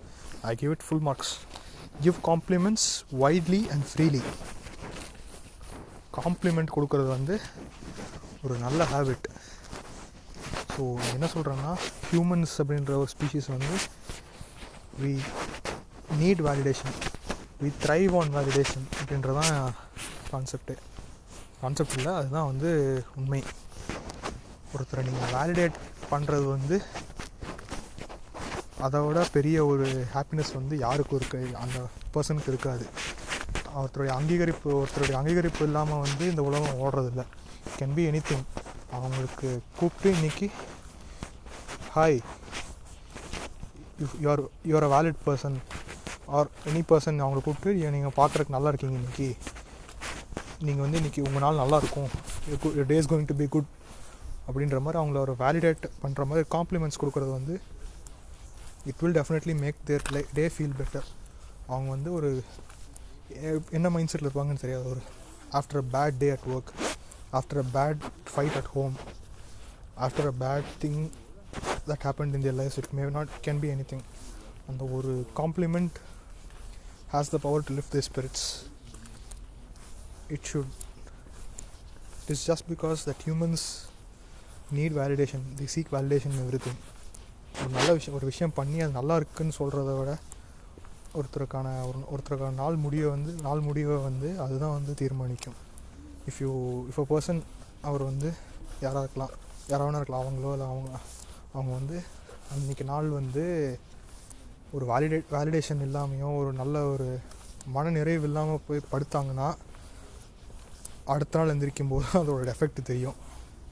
I 0.51 0.55
give 0.61 0.73
it 0.75 0.85
full 0.87 1.05
marks 1.09 1.33
give 2.05 2.19
compliments 2.31 2.89
widely 3.23 3.61
and 3.75 3.87
freely 3.91 4.23
compliment 6.19 6.75
கொடுக்கறது 6.77 7.11
வந்து 7.17 7.35
ஒரு 8.45 8.55
நல்ல 8.59 8.85
ஹேபிட் 8.93 9.27
ஸோ 10.75 10.83
என்ன 11.15 11.27
சொல்கிறேன்னா 11.35 11.73
ஹியூமன்ஸ் 12.11 12.55
அப்படின்ற 12.63 12.93
ஒரு 13.03 13.11
ஸ்பீஷீஸ் 13.15 13.49
வந்து 13.55 13.77
we 15.03 15.13
need 16.21 16.43
validation 16.49 16.97
we 17.63 17.71
thrive 17.85 18.15
on 18.21 18.33
validation 18.37 18.87
அப்படின்றதான் 19.01 19.53
கான்செப்ட்டு 20.33 20.75
கான்செப்ட் 21.63 21.97
இல்லை 21.99 22.13
அதுதான் 22.21 22.49
வந்து 22.51 22.71
உண்மை. 23.19 23.41
ஒருத்தரை 24.75 25.03
நீங்கள் 25.09 25.33
வேலிடேட் 25.37 25.77
பண்ணுறது 26.13 26.47
வந்து 26.57 26.77
அதை 28.87 29.01
விட 29.07 29.21
பெரிய 29.37 29.57
ஒரு 29.73 29.87
ஹாப்பினஸ் 30.15 30.53
வந்து 30.59 30.75
யாருக்கும் 30.85 31.19
இருக்கு 31.21 31.41
அந்த 31.65 31.79
பர்சனுக்கு 32.15 32.53
இருக்காது. 32.53 32.85
ஒருத்தருடைய 33.81 34.12
அங்கீகரிப்பு 34.18 34.68
ஒருத்தருடைய 34.81 35.16
அங்கீகரிப்பு 35.20 35.62
இல்லாமல் 35.68 36.03
வந்து 36.05 36.25
இந்த 36.33 36.43
உலகம் 36.49 36.81
ஓடுறதில்ல. 36.85 37.23
கேன் 37.79 37.95
பி 37.97 38.03
எனி 38.11 38.20
திங் 38.29 38.47
அவங்களுக்கு 38.97 39.49
கூப்பிட்டு 39.79 40.09
இன்னைக்கு 40.16 40.47
hi 41.97 42.18
you're 44.25 44.43
you're 44.70 44.87
a 44.89 44.93
valid 44.95 45.20
person 45.27 45.57
or 46.39 46.51
any 46.70 46.83
person 46.91 47.23
அவங்கள 47.25 47.41
கூப்பிட்டு 47.47 47.91
நீங்கள் 47.97 48.16
பார்க்குறதுக்கு 48.20 48.57
நல்லா 48.57 48.70
இருக்கீங்க 48.73 48.99
இன்னைக்கு. 49.01 49.29
நீங்கள் 50.66 50.85
வந்து 50.85 50.99
இன்றைக்கி 51.01 51.23
உங்கள் 51.29 51.45
நாள் 51.45 51.61
நல்லாயிருக்கும் 51.62 52.11
day 52.91 52.97
is 53.01 53.11
going 53.12 53.31
to 53.31 53.37
be 53.41 53.47
good 53.55 53.70
அப்படின்ற 54.49 54.79
மாதிரி 54.85 54.99
அவங்கள 55.01 55.18
ஒரு 55.27 55.35
வேலிடேட் 55.43 55.85
பண்ணுற 56.03 56.25
மாதிரி 56.31 56.47
காம்ப்ளிமெண்ட்ஸ் 56.57 57.01
கொடுக்குறது 57.03 57.33
வந்து 57.39 57.55
it 58.91 59.01
will 59.03 59.16
definitely 59.18 59.55
make 59.64 59.81
their 59.89 60.07
day 60.39 60.45
feel 60.55 60.77
better 60.81 61.09
அவங்க 61.73 61.89
வந்து 61.97 62.11
ஒரு 62.18 62.31
என்ன 63.70 63.91
மைண்ட் 63.95 64.11
செட்டில் 64.12 64.28
இருப்பாங்கன்னு 64.28 64.62
தெரியாது. 64.64 64.85
ஒரு 64.93 65.03
after 65.59 65.80
a 65.83 65.87
bad 65.95 66.18
day 66.22 66.28
at 66.30 66.47
work 66.55 66.70
after 67.39 67.61
a 67.64 67.66
bad 67.76 68.03
fight 68.33 68.57
at 68.61 68.70
home 68.76 68.95
after 70.07 70.28
a 70.33 70.35
bad 70.43 70.68
thing 70.83 70.99
that 71.89 72.05
happen 72.07 72.35
in 72.37 72.45
their 72.47 72.59
life 72.62 72.76
it 72.78 72.93
may 72.99 73.05
not 73.18 73.33
can 73.47 73.61
be 73.64 73.70
anything 73.93 74.05
அந்த 74.70 74.85
ஒரு 74.99 75.12
compliment 75.41 75.97
has 77.14 77.33
the 77.35 77.41
power 77.47 77.66
to 77.68 77.74
lift 77.78 77.95
the 77.97 78.03
spirits 78.09 78.47
it 80.37 80.47
should 80.51 80.74
it 82.20 82.33
is 82.37 82.45
just 82.51 82.66
because 82.72 83.01
that 83.09 83.24
humans 83.28 83.64
need 84.78 84.97
validation 85.01 85.47
the 85.57 85.68
seek 85.74 85.91
validation 85.97 86.37
everything 86.66 86.80
ஒரு 87.62 87.70
நல்ல 87.78 87.91
விஷயம் 87.93 88.16
ஒரு 88.18 88.26
விஷயம் 88.33 88.55
பண்ணி 88.59 88.78
அது 88.85 88.93
நல்லா 88.93 89.16
இருக்குன்னு 89.16 89.59
சொல்கிறத 89.59 89.93
விட 89.99 90.12
ஒருத்தருக்கான 91.15 91.69
ஒரு 91.89 91.99
ஒருத்தருக்கான 92.13 92.55
நாள் 92.55 92.77
முடிவை 92.77 93.11
வந்து 93.11 93.43
நாள் 93.43 93.61
முடிவை 93.61 93.97
வந்து 93.97 94.41
அதுதான் 94.41 94.73
வந்து 94.73 94.95
தீர்மானிக்கும். 94.95 95.55
If 96.29 96.41
you 96.41 96.53
if 96.91 97.01
a 97.01 97.07
person 97.11 97.43
அவர் 97.83 98.03
வந்து 98.03 98.33
யாராக 98.81 99.01
இருக்கலாம் 99.01 99.31
யாராவது 99.69 99.97
இருக்கலாம் 99.97 100.25
அவங்களோ 100.25 100.53
இல்லை 100.53 100.67
அவங்க 100.67 100.91
அவங்க 101.53 101.73
வந்து 101.73 102.03
அன்றைக்கி 102.55 102.85
நாள் 102.85 103.09
வந்து 103.09 103.45
ஒரு 104.73 104.87
வேலிடேட் 104.87 105.33
வேலிடேஷன் 105.33 105.83
இல்லாமையும் 105.87 106.37
ஒரு 106.37 106.53
நல்ல 106.53 106.85
ஒரு 106.85 107.19
மன 107.67 107.91
நிறைவு 107.91 108.25
இல்லாமல் 108.25 108.65
போய் 108.67 108.89
படுத்தாங்கன்னா 108.93 109.55
அடுத்த 111.05 111.39
நாள் 111.39 111.53
எந்திரிக்கும் 111.57 111.89
போது 111.89 112.07
அதோட 112.15 112.55
எஃபெக்ட் 112.55 112.83
தெரியும். 112.83 113.15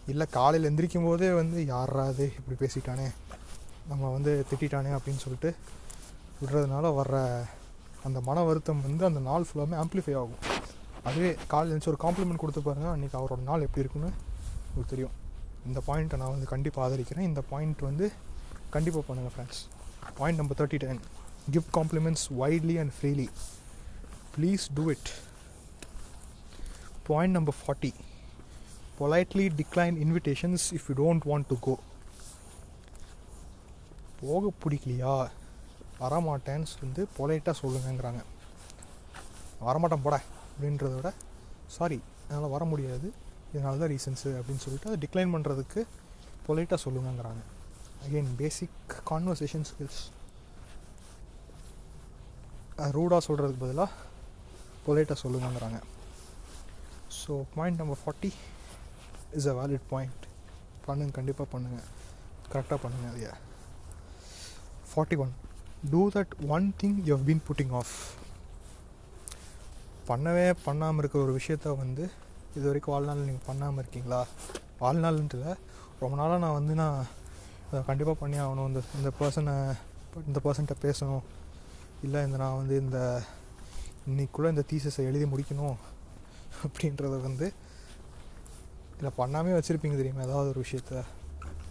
இல்லை 0.07 0.27
காலையில் 0.31 0.71
எந்திரிக்கும் 0.71 1.05
போதே 1.05 1.33
வந்து 1.33 1.67
யாராவது 1.67 2.33
இப்படி 2.39 2.57
பேசிட்டானே. 2.61 3.11
நம்ம 3.89 4.11
வந்து 4.11 4.47
திட்டானே 4.51 4.91
அப்படின்னு 4.97 5.25
சொல்லிட்டு 5.25 5.55
விடுறதுனால 6.41 6.91
வர்ற 6.99 7.17
அந்த 8.09 8.19
மன 8.29 8.43
வருத்தம் 8.49 8.83
வந்து 8.87 9.05
அந்த 9.09 9.21
நாள் 9.29 9.47
ஃபுல்லாமே 9.49 9.77
ஆம்ப்ளிஃபை 9.83 10.15
ஆகும். 10.21 10.43
அதுவே 11.09 11.31
காலையில் 11.51 11.73
எழுந்துச்சு 11.73 11.93
ஒரு 11.93 12.01
காம்ப்ளிமெண்ட் 12.05 12.43
கொடுத்து 12.43 12.61
பாருங்க 12.69 12.89
அன்றைக்கி 12.93 13.17
அவரோட 13.21 13.43
நாள் 13.51 13.65
எப்படி 13.67 13.83
இருக்குன்னு 13.85 14.11
உங்களுக்கு 14.69 14.93
தெரியும். 14.95 15.15
இந்த 15.69 15.79
பாயிண்ட்டை 15.89 16.19
நான் 16.21 16.35
வந்து 16.35 16.49
கண்டிப்பாக 16.53 16.85
ஆதரிக்கிறேன். 16.87 17.27
இந்த 17.31 17.41
பாயிண்ட் 17.51 17.83
வந்து 17.89 18.07
கண்டிப்பாக 18.77 19.05
பண்ணுங்கள் 19.09 19.35
friends 19.35 19.61
point 20.21 20.41
number 20.41 20.59
thirty 20.61 20.81
ten 20.85 21.01
give 21.55 21.67
compliments 21.79 22.25
widely 22.41 22.77
and 22.83 22.95
freely 22.99 23.27
please 24.37 24.65
do 24.79 24.85
it 24.95 25.11
point 27.11 27.37
number 27.39 27.59
forty 27.61 27.93
politely 29.01 29.47
decline 29.61 29.99
invitations 30.07 30.67
if 30.79 30.89
you 30.91 30.97
don't 31.03 31.27
want 31.33 31.49
to 31.53 31.59
go 31.67 31.75
போக 34.23 34.53
பிடிக்கலையா? 34.63 35.15
வரமாட்டேன்னு 36.03 36.77
வந்து 36.85 37.03
பொலைட்டாக 37.19 37.55
சொல்லுங்கங்கிறாங்க. 37.63 38.21
வரமாட்டேன் 39.69 40.05
போட 40.07 40.17
அப்படின்றத 40.53 40.95
விட 40.99 41.11
சாரி 41.77 41.99
என்னால் 42.31 42.55
வர 42.55 42.65
முடியாது. 42.73 43.09
இதனால 43.53 43.81
தான் 43.83 43.93
ரீசன்ஸு 43.95 44.31
அப்படின்னு 44.39 44.63
சொல்லிட்டு 44.65 44.89
அதை 44.91 44.99
டிக்ளைன் 45.05 45.33
பண்ணுறதுக்கு 45.35 45.81
பொலைட்டாக 46.47 46.79
சொல்லுங்கங்கிறாங்க. 46.85 47.43
அகெயின் 48.05 48.33
பேசிக் 48.41 48.79
கான்வர்சேஷன் 49.11 49.67
ஸ்கில்ஸ் 49.71 50.01
ரூடாக 52.97 53.21
சொல்கிறதுக்கு 53.29 53.63
பதிலாக 53.65 53.91
பொலைட்டாக 54.87 55.19
சொல்லுங்கங்கிறாங்க. 55.25 55.81
So 57.21 57.33
point 57.57 57.81
number 57.81 58.01
forty 58.03 58.31
is 59.39 59.49
a 59.53 59.55
valid 59.61 59.87
point 59.93 60.25
பண்ணுங்க 60.87 61.15
கண்டிப்பாக 61.19 61.49
பண்ணுங்கள் 61.55 61.89
கரெக்டாக 62.53 62.79
பண்ணுங்கள் 62.85 63.13
அதைய 63.13 63.31
forty 64.93 65.17
one 65.25 65.35
do 65.89 66.01
that 66.15 66.33
one 66.55 66.67
thing 66.81 66.97
you 67.05 67.11
have 67.17 67.27
been 67.29 67.45
putting 67.49 67.73
off 67.79 67.93
பண்ணவே 70.09 70.47
பண்ணாமல் 70.65 71.01
இருக்க 71.03 71.17
ஒரு 71.19 71.33
விஷயத்த 71.39 71.77
வந்து 71.83 72.05
இது 72.57 72.65
வரைக்கும் 72.67 72.95
வாழ்நாள் 72.95 73.23
நீங்கள் 73.29 73.47
பண்ணாமல் 73.47 73.81
இருக்கீங்களா? 73.83 74.19
வாழ்நாள்ன்ட்டு 74.81 75.39
இல்லை 75.39 75.53
ரொம்ப 76.01 76.17
நாளாக 76.17 76.41
நான் 76.45 76.57
வந்து 76.59 76.75
நான் 76.75 76.99
அதை 77.71 77.81
கண்டிப்பாக 77.89 78.19
பண்ணி 78.23 78.39
ஆகணும். 78.45 78.69
இந்த 78.71 78.83
இந்த 78.99 79.11
பர்சனை 79.21 79.55
இந்த 80.29 80.39
பர்சன்கிட்ட 80.45 80.77
பேசணும். 80.87 81.25
இல்லை 82.03 82.21
இந்த 82.27 82.37
நான் 82.43 82.59
வந்து 82.61 82.77
இந்த 82.85 83.23
இன்னைக்குள்ளே 84.11 84.53
இந்த 84.55 84.65
தீசஸை 84.73 85.07
எழுதி 85.11 85.25
முடிக்கணும் 85.25 85.79
அப்படின்றத 86.67 87.17
வந்து 87.29 87.49
இல்லை 88.99 89.13
பண்ணாமே 89.19 89.57
வச்சுருப்பீங்க 89.57 89.99
தெரியுமா? 90.03 90.27
ஏதாவது 90.29 90.53
ஒரு 90.55 90.65
விஷயத்த. 90.67 91.03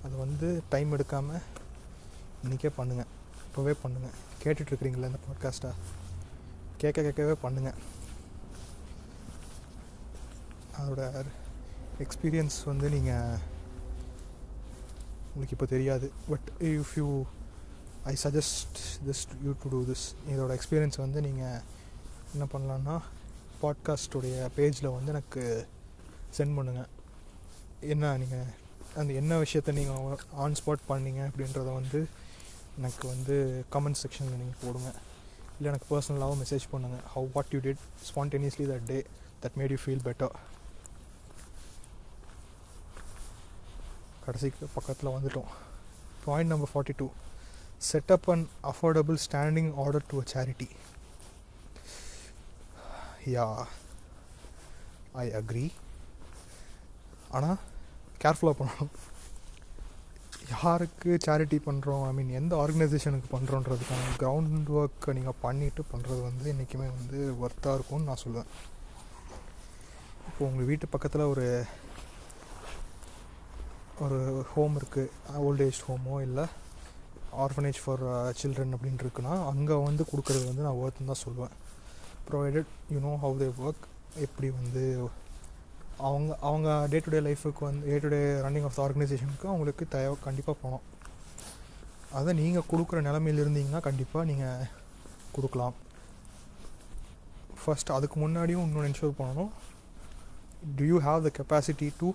அது 0.05 0.16
வந்து 0.26 0.62
டைம் 0.70 0.97
எடுக்காமல் 0.97 1.45
இன்றைக்கே 2.43 2.72
பண்ணுங்கள் 2.78 3.18
இப்போவே 3.49 3.73
பண்ணுங்கள் 3.83 4.17
கேட்டுட்ருக்குறீங்களா 4.43 5.09
இந்த 5.09 5.19
பாட்காஸ்ட்டை 5.27 5.71
கேட்க 6.77 7.01
கேட்கவே 7.01 7.33
பண்ணுங்கள் 7.43 7.73
அதோட 10.79 11.25
எக்ஸ்பீரியன்ஸ் 11.99 12.57
வந்து 12.65 12.89
நீங்கள் 12.89 13.37
உங்களுக்கு 15.27 15.51
இப்போ 15.51 15.65
தெரியாது. 15.65 16.11
But 16.29 16.51
if 16.59 16.93
you 16.95 17.23
I 18.03 18.15
suggest 18.23 18.79
this 19.05 19.25
you 19.43 19.53
to 19.63 19.69
do 19.69 19.85
this 19.85 20.05
இதோட 20.29 20.57
எக்ஸ்பீரியன்ஸ் 20.57 20.97
வந்து 20.97 21.21
நீங்கள் 21.21 21.61
என்ன 22.31 22.45
பண்ணலான்னா 22.51 23.01
பாட்காஸ்ட்டுடைய 23.61 24.49
பேஜில் 24.57 24.93
வந்து 24.93 25.11
எனக்கு 25.11 25.67
சென்ட் 26.37 26.57
பண்ணுங்கள் 26.59 26.87
என்ன 27.81 28.17
நீங்கள் 28.17 28.45
அந்த 28.95 29.13
என்ன 29.13 29.41
விஷயத்த 29.41 29.73
நீங்கள் 29.73 30.17
ஆன் 30.31 30.53
ஸ்பாட் 30.53 30.87
பண்ணீங்க 30.89 31.29
அப்படின்றத 31.29 31.73
வந்து 31.73 32.07
எனக்கு 32.80 33.05
வந்து 33.13 33.36
கமெண்ட் 33.75 33.99
செக்ஷனில் 34.01 34.39
நீங்கள் 34.41 34.61
போடுங்க. 34.63 34.89
இல்லை 35.55 35.67
எனக்கு 35.71 35.88
பர்சனலாகவும் 35.93 36.41
மெசேஜ் 36.43 36.65
பண்ணுங்கள் 36.73 37.05
how 37.13 37.30
what 37.36 37.53
you 37.55 37.59
did 37.65 37.82
spontaneously 38.09 38.65
that 38.71 38.86
day 38.91 38.99
that 39.43 39.57
made 39.61 39.73
you 39.75 39.80
feel 39.86 40.05
better 40.07 40.36
கடைசிக்கு 44.25 44.67
பக்கத்தில் 44.77 45.13
வந்துட்டோம். 45.15 45.49
Point 46.27 46.51
number 46.53 46.71
forty 46.73 46.95
two 47.01 47.07
set up 47.89 48.30
and 48.34 48.47
affordable 48.71 49.19
standing 49.25 49.69
order 49.84 50.07
to 50.11 50.17
a 50.23 50.25
charity 50.34 50.69
yeah 53.36 53.45
I 55.23 55.25
agree 55.39 55.67
ஆனால் 57.38 57.59
கேர்ஃபுல்லாக 58.23 58.57
பண்ணணும். 58.59 58.93
யாருக்கு 60.49 61.11
சேரிட்டி 61.25 61.57
பண்ணுறோம் 61.65 62.03
ஐ 62.05 62.11
மீன் 62.11 62.31
எந்த 62.37 62.53
ஆர்கனைசேஷனுக்கு 62.55 63.29
பண்ணுறோன்றதுக்கான 63.33 64.13
கிரவுண்ட் 64.15 64.69
ஒர்க்கை 64.75 65.13
நீங்கள் 65.13 65.39
பண்ணிவிட்டு 65.43 65.83
பண்ணுறது 65.91 66.21
வந்து 66.21 66.45
என்றைக்குமே 66.51 66.87
வந்து 66.93 67.19
ஒர்த்தாக 67.41 67.75
இருக்கும்னு 67.75 68.09
நான் 68.09 68.23
சொல்லுவேன் 68.23 68.49
இப்போ 70.29 70.41
உங்கள் 70.45 70.65
வீட்டு 70.65 70.87
பக்கத்தில் 70.87 71.29
ஒரு 71.31 71.45
ஒரு 73.99 74.19
ஹோம் 74.51 74.75
இருக்குது 74.77 75.37
ஓல்ட் 75.41 75.63
ஏஜ் 75.63 75.81
ஹோமோ 75.87 76.17
இல்லை 76.21 76.45
ஆர்ஃபனேஜ் 77.37 77.79
ஃபார் 77.81 78.03
சில்ட்ரன் 78.39 78.75
அப்படின்னு 78.75 79.03
இருக்குன்னா 79.03 79.33
அங்கே 79.49 79.77
வந்து 79.83 80.03
கொடுக்குறது 80.11 80.45
வந்து 80.45 80.65
நான் 80.67 80.79
ஒர்த்துன்னு 80.81 81.11
தான் 81.13 81.23
சொல்லுவேன் 81.25 81.55
provided 82.29 82.71
you 82.93 82.99
know 82.99 83.13
how 83.17 83.37
they 83.37 83.49
work 83.63 83.85
எப்படி 84.19 84.47
வந்து 84.55 84.83
அவங்க 86.07 86.31
அவங்க 86.47 86.69
டே 86.91 86.99
டு 87.05 87.11
டே 87.13 87.19
லைஃபுக்கு 87.27 87.61
வந்து 87.67 87.83
day 87.89 87.97
to 88.03 88.09
day 88.13 88.21
running 88.45 88.65
of 88.67 88.75
the 88.77 88.81
ஆர்கனைசேஷனுக்கு 88.85 89.47
அவங்களுக்கு 89.51 89.83
தேவை 89.95 90.15
கண்டிப்பாக 90.27 90.57
போகணும். 90.61 90.85
அதை 92.19 92.31
நீங்கள் 92.41 92.67
கொடுக்குற 92.71 92.99
நிலமையில் 93.07 93.41
இருந்தீங்கன்னா 93.43 93.81
கண்டிப்பாக 93.87 94.27
நீங்கள் 94.31 94.65
கொடுக்கலாம். 95.35 95.75
ஃபஸ்ட் 97.61 97.93
அதுக்கு 97.97 98.17
முன்னாடியும் 98.23 98.65
இன்னொன்று 98.65 98.89
என்ஷூர் 98.89 99.19
பண்ணணும். 99.21 99.51
Do 100.77 100.85
you 100.91 100.97
have 101.07 101.21
the 101.27 101.31
capacity 101.39 101.87
to 102.01 102.07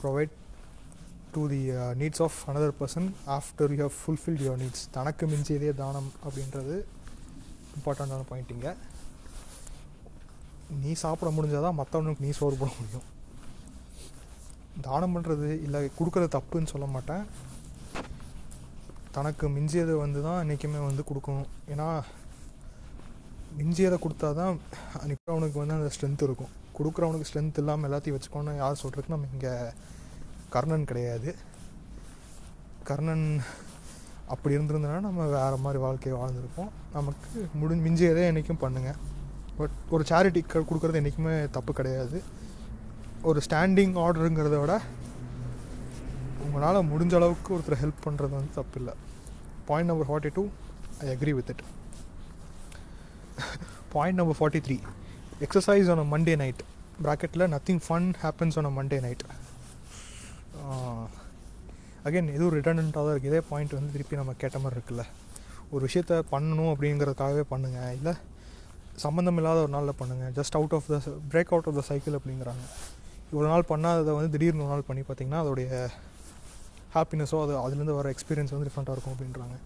provide 0.00 0.34
to 1.34 1.42
the 1.52 1.60
needs 2.02 2.22
of 2.26 2.38
another 2.50 2.74
person 2.80 3.08
after 3.38 3.72
you 3.76 3.80
have 3.86 3.96
fulfilled 4.02 4.44
your 4.46 4.60
needs 4.64 4.84
தனக்கு 4.96 5.26
மிஞ்சியதே 5.32 5.72
தானம் 5.82 6.10
அப்படின்றது 6.26 6.76
இம்பார்ட்டண்ட்டான 7.78 8.26
பாயிண்ட்டிங்க 8.30 8.68
நீ 10.82 10.90
சாப்பிட 11.02 11.28
முடிஞ்சாதான் 11.36 11.78
மற்றவனுக்கு 11.80 12.24
நீ 12.26 12.30
சோறு 12.38 12.56
போட 12.60 12.70
முடியும். 12.78 13.06
தானம் 14.86 15.14
பண்ணுறது 15.14 15.48
இல்லை 15.66 15.80
கொடுக்குறது 15.98 16.28
தப்புன்னு 16.36 16.72
சொல்ல 16.72 16.86
மாட்டேன். 16.94 17.24
தனக்கு 19.16 19.44
மிஞ்சியதை 19.56 19.94
வந்து 20.04 20.20
தான் 20.26 20.40
என்றைக்குமே 20.42 20.80
வந்து 20.88 21.02
கொடுக்கணும். 21.10 21.50
ஏன்னா 21.72 21.88
மிஞ்சியதை 23.58 23.96
கொடுத்தா 24.04 24.28
தான் 24.40 24.54
நிற்கிறவனுக்கு 25.10 25.60
வந்து 25.62 25.76
அந்த 25.78 25.90
ஸ்ட்ரென்த் 25.94 26.26
இருக்கும். 26.26 26.52
கொடுக்குறவனுக்கு 26.78 27.28
ஸ்ட்ரென்த் 27.28 27.60
இல்லாமல் 27.62 27.88
எல்லாத்தையும் 27.88 28.16
வச்சுக்கோன்னு 28.16 28.60
யார் 28.62 28.80
சொல்கிறதுக்கு 28.82 29.14
நம்ம 29.14 29.30
இங்கே 29.34 29.54
கர்ணன் 30.54 30.88
கிடையாது. 30.90 31.30
கர்ணன் 32.88 33.26
அப்படி 34.34 34.56
இருந்திருந்தனா 34.56 34.98
நம்ம 35.06 35.26
வேறு 35.36 35.58
மாதிரி 35.64 35.80
வாழ்க்கையை 35.84 36.16
வாழ்ந்திருப்போம். 36.20 36.70
நமக்கு 36.96 37.48
முடி 37.60 37.76
மிஞ்சியதே 37.86 38.24
என்றைக்கும் 38.30 38.62
பண்ணுங்கள் 38.64 39.00
பட் 39.58 39.76
ஒரு 39.94 40.04
சேரிட்டி 40.10 40.40
கொடுக்குறது 40.50 41.00
என்றைக்குமே 41.00 41.34
தப்பு 41.56 41.72
கிடையாது. 41.78 42.18
ஒரு 43.28 43.38
ஸ்டாண்டிங் 43.46 43.94
ஆர்டருங்கிறத 44.04 44.56
விட 44.62 44.74
உங்களால் 46.44 46.88
முடிஞ்ச 46.90 47.14
அளவுக்கு 47.18 47.50
ஒருத்தர் 47.56 47.80
ஹெல்ப் 47.82 48.04
பண்ணுறது 48.04 48.34
வந்து 48.38 48.52
தப்பு 48.58 48.78
இல்லை 48.80 48.94
point 49.68 49.90
number 49.90 50.08
forty 50.10 50.30
two 50.36 50.44
I 51.04 51.08
agree 51.14 51.32
with 51.38 51.50
it 51.54 51.64
point 53.94 54.18
number 54.20 54.38
forty 54.38 54.60
three 54.66 54.76
exercise 55.46 55.90
on 55.94 56.02
a 56.04 56.06
Monday 56.14 56.34
night 56.42 56.62
ப்ராக்கெட்டில் 57.04 57.46
nothing 57.54 57.82
fun 57.86 58.08
happens 58.22 58.56
on 58.60 58.68
a 58.70 58.72
Monday 58.78 58.98
night 59.06 59.24
again 62.08 62.32
எதுவும் 62.36 62.54
ரிட்டர்னண்ட்டாக 62.56 63.04
தான் 63.06 63.14
இருக்குது 63.14 63.32
இதே 63.32 63.42
பாயிண்ட் 63.50 63.76
வந்து 63.78 63.94
திருப்பி 63.94 64.20
நம்ம 64.20 64.34
கேட்ட 64.42 64.58
மாதிரி 64.62 64.76
இருக்குல்ல. 64.78 65.04
ஒரு 65.72 65.82
விஷயத்த 65.86 66.22
பண்ணணும் 66.32 66.70
அப்படிங்கிறதுக்காகவே 66.72 67.44
பண்ணுங்கள் 67.52 67.94
இல்லை 67.98 68.14
சம்மந்தம் 69.04 69.38
இல்லாத 69.40 69.58
ஒரு 69.64 69.72
நாளில் 69.76 69.98
பண்ணுங்கள் 70.00 70.32
just 70.38 70.56
out 70.58 70.74
of 70.76 70.86
the 70.92 70.98
break 71.32 71.50
out 71.54 71.68
of 71.70 71.76
the 71.80 71.82
cycle 71.90 72.16
அப்படிங்கிறாங்க. 72.18 72.64
இவ்வளோ 73.32 73.48
நாள் 73.52 73.64
பண்ணாததை 73.72 74.12
வந்து 74.18 74.30
திடீர்னு 74.34 74.64
ஒரு 74.64 74.72
நாள் 74.74 74.86
பண்ணி 74.88 75.02
பார்த்தீங்கன்னா 75.08 75.40
அதோடைய 75.44 75.68
ஹாப்பினஸோ 76.96 77.38
அது 77.44 77.54
அதுலேருந்து 77.64 77.96
வர 77.98 78.08
எக்ஸ்பீரியன்ஸ் 78.14 78.52
வந்து 78.54 78.66
டிஃப்ரெண்ட்டாக 78.68 78.96
இருக்கும் 78.96 79.14
அப்படின்றாங்க. 79.16 79.56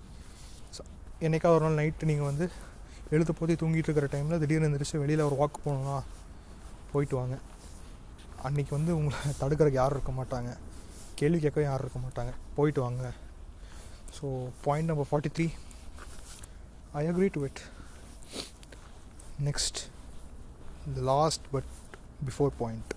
ஸோ 0.77 0.83
என்னைக்காவது 1.27 1.57
ஒரு 1.59 1.65
நாள் 1.67 1.79
நைட்டு 1.81 2.09
நீங்கள் 2.11 2.29
வந்து 2.31 2.47
எழுத்து 3.15 3.33
போத்தி 3.39 3.55
தூங்கிட்டு 3.63 3.89
இருக்கிற 3.89 4.09
டைமில் 4.15 4.41
திடீர்னு 4.43 4.67
எழுந்திரிச்சு 4.69 5.03
வெளியில் 5.03 5.27
ஒரு 5.29 5.37
வாக் 5.41 5.63
போகணும்னா 5.65 5.97
போயிட்டு 6.93 7.17
வாங்க. 7.21 7.37
அன்றைக்கி 8.49 8.73
வந்து 8.79 8.93
உங்களை 8.99 9.19
தடுக்கிறதுக்கு 9.43 9.81
யாரும் 9.83 9.99
இருக்க 9.99 10.13
மாட்டாங்க. 10.21 10.53
கேள்வி 11.21 11.39
கேட்கவும் 11.45 11.69
யாரும் 11.71 11.87
இருக்க 11.87 12.01
மாட்டாங்க. 12.07 12.33
போயிட்டு 12.57 12.81
வாங்க. 12.87 13.13
So 14.17 14.27
point 14.67 14.91
number 14.93 15.09
forty 15.11 15.33
three 15.37 15.47
I 17.01 17.05
agree 17.13 17.29
to 17.37 17.43
it 17.49 17.63
next 19.47 19.79
the 20.95 21.05
last 21.11 21.47
but 21.53 21.71
before 22.27 22.53
point 22.59 22.91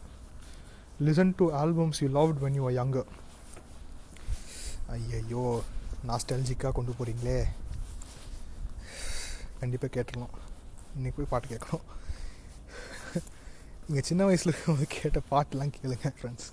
listen 1.01 1.33
to 1.37 1.45
albums 1.53 2.01
you 2.03 2.09
loved 2.09 2.41
when 2.43 2.53
you 2.53 2.63
are 2.63 2.75
younger 2.79 3.09
ஐயையோ 4.87 5.43
நாஸ்டாலஜிக்காக 6.07 6.71
கொண்டு 6.71 6.91
போகிறீங்களே 6.91 7.37
கண்டிப்பாக 9.59 9.91
கேட்டுடலாம் 9.95 10.35
இன்றைக்கி 10.97 11.15
போய் 11.15 11.31
பாட்டு 11.31 11.47
கேட்கணும். 11.47 11.85
நீங்கள் 13.87 14.03
சின்ன 14.03 14.25
வயசில் 14.25 14.51
இருக்கும்போது 14.51 14.87
கேட்ட 14.89 15.19
பாட்டெலாம் 15.31 15.73
கேளுங்க 15.77 16.11
ஃப்ரெண்ட்ஸ் 16.17 16.47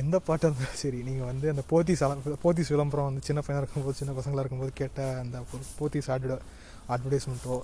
எந்த 0.00 0.18
பாட்டாக 0.18 0.48
இருந்தாலும் 0.48 0.80
சரி 0.82 0.98
நீங்கள் 1.02 1.26
வந்து 1.26 1.46
அந்த 1.50 1.62
போத்தீஸ் 1.70 2.02
அல 2.04 2.14
போத்தீஸ் 2.44 2.72
விளம்பரம் 2.74 3.08
வந்து 3.08 3.26
சின்ன 3.28 3.40
பையனாக 3.40 3.62
இருக்கும்போது 3.64 3.98
சின்ன 3.98 4.12
பசங்களாக 4.12 4.42
இருக்கும்போது 4.44 4.72
கேட்ட 4.72 5.00
அந்த 5.22 5.36
போத்திஸ் 5.50 5.74
போத்தீஸ் 5.78 6.08
அட்வர்டைஸ்மெண்ட்டோ 6.94 7.56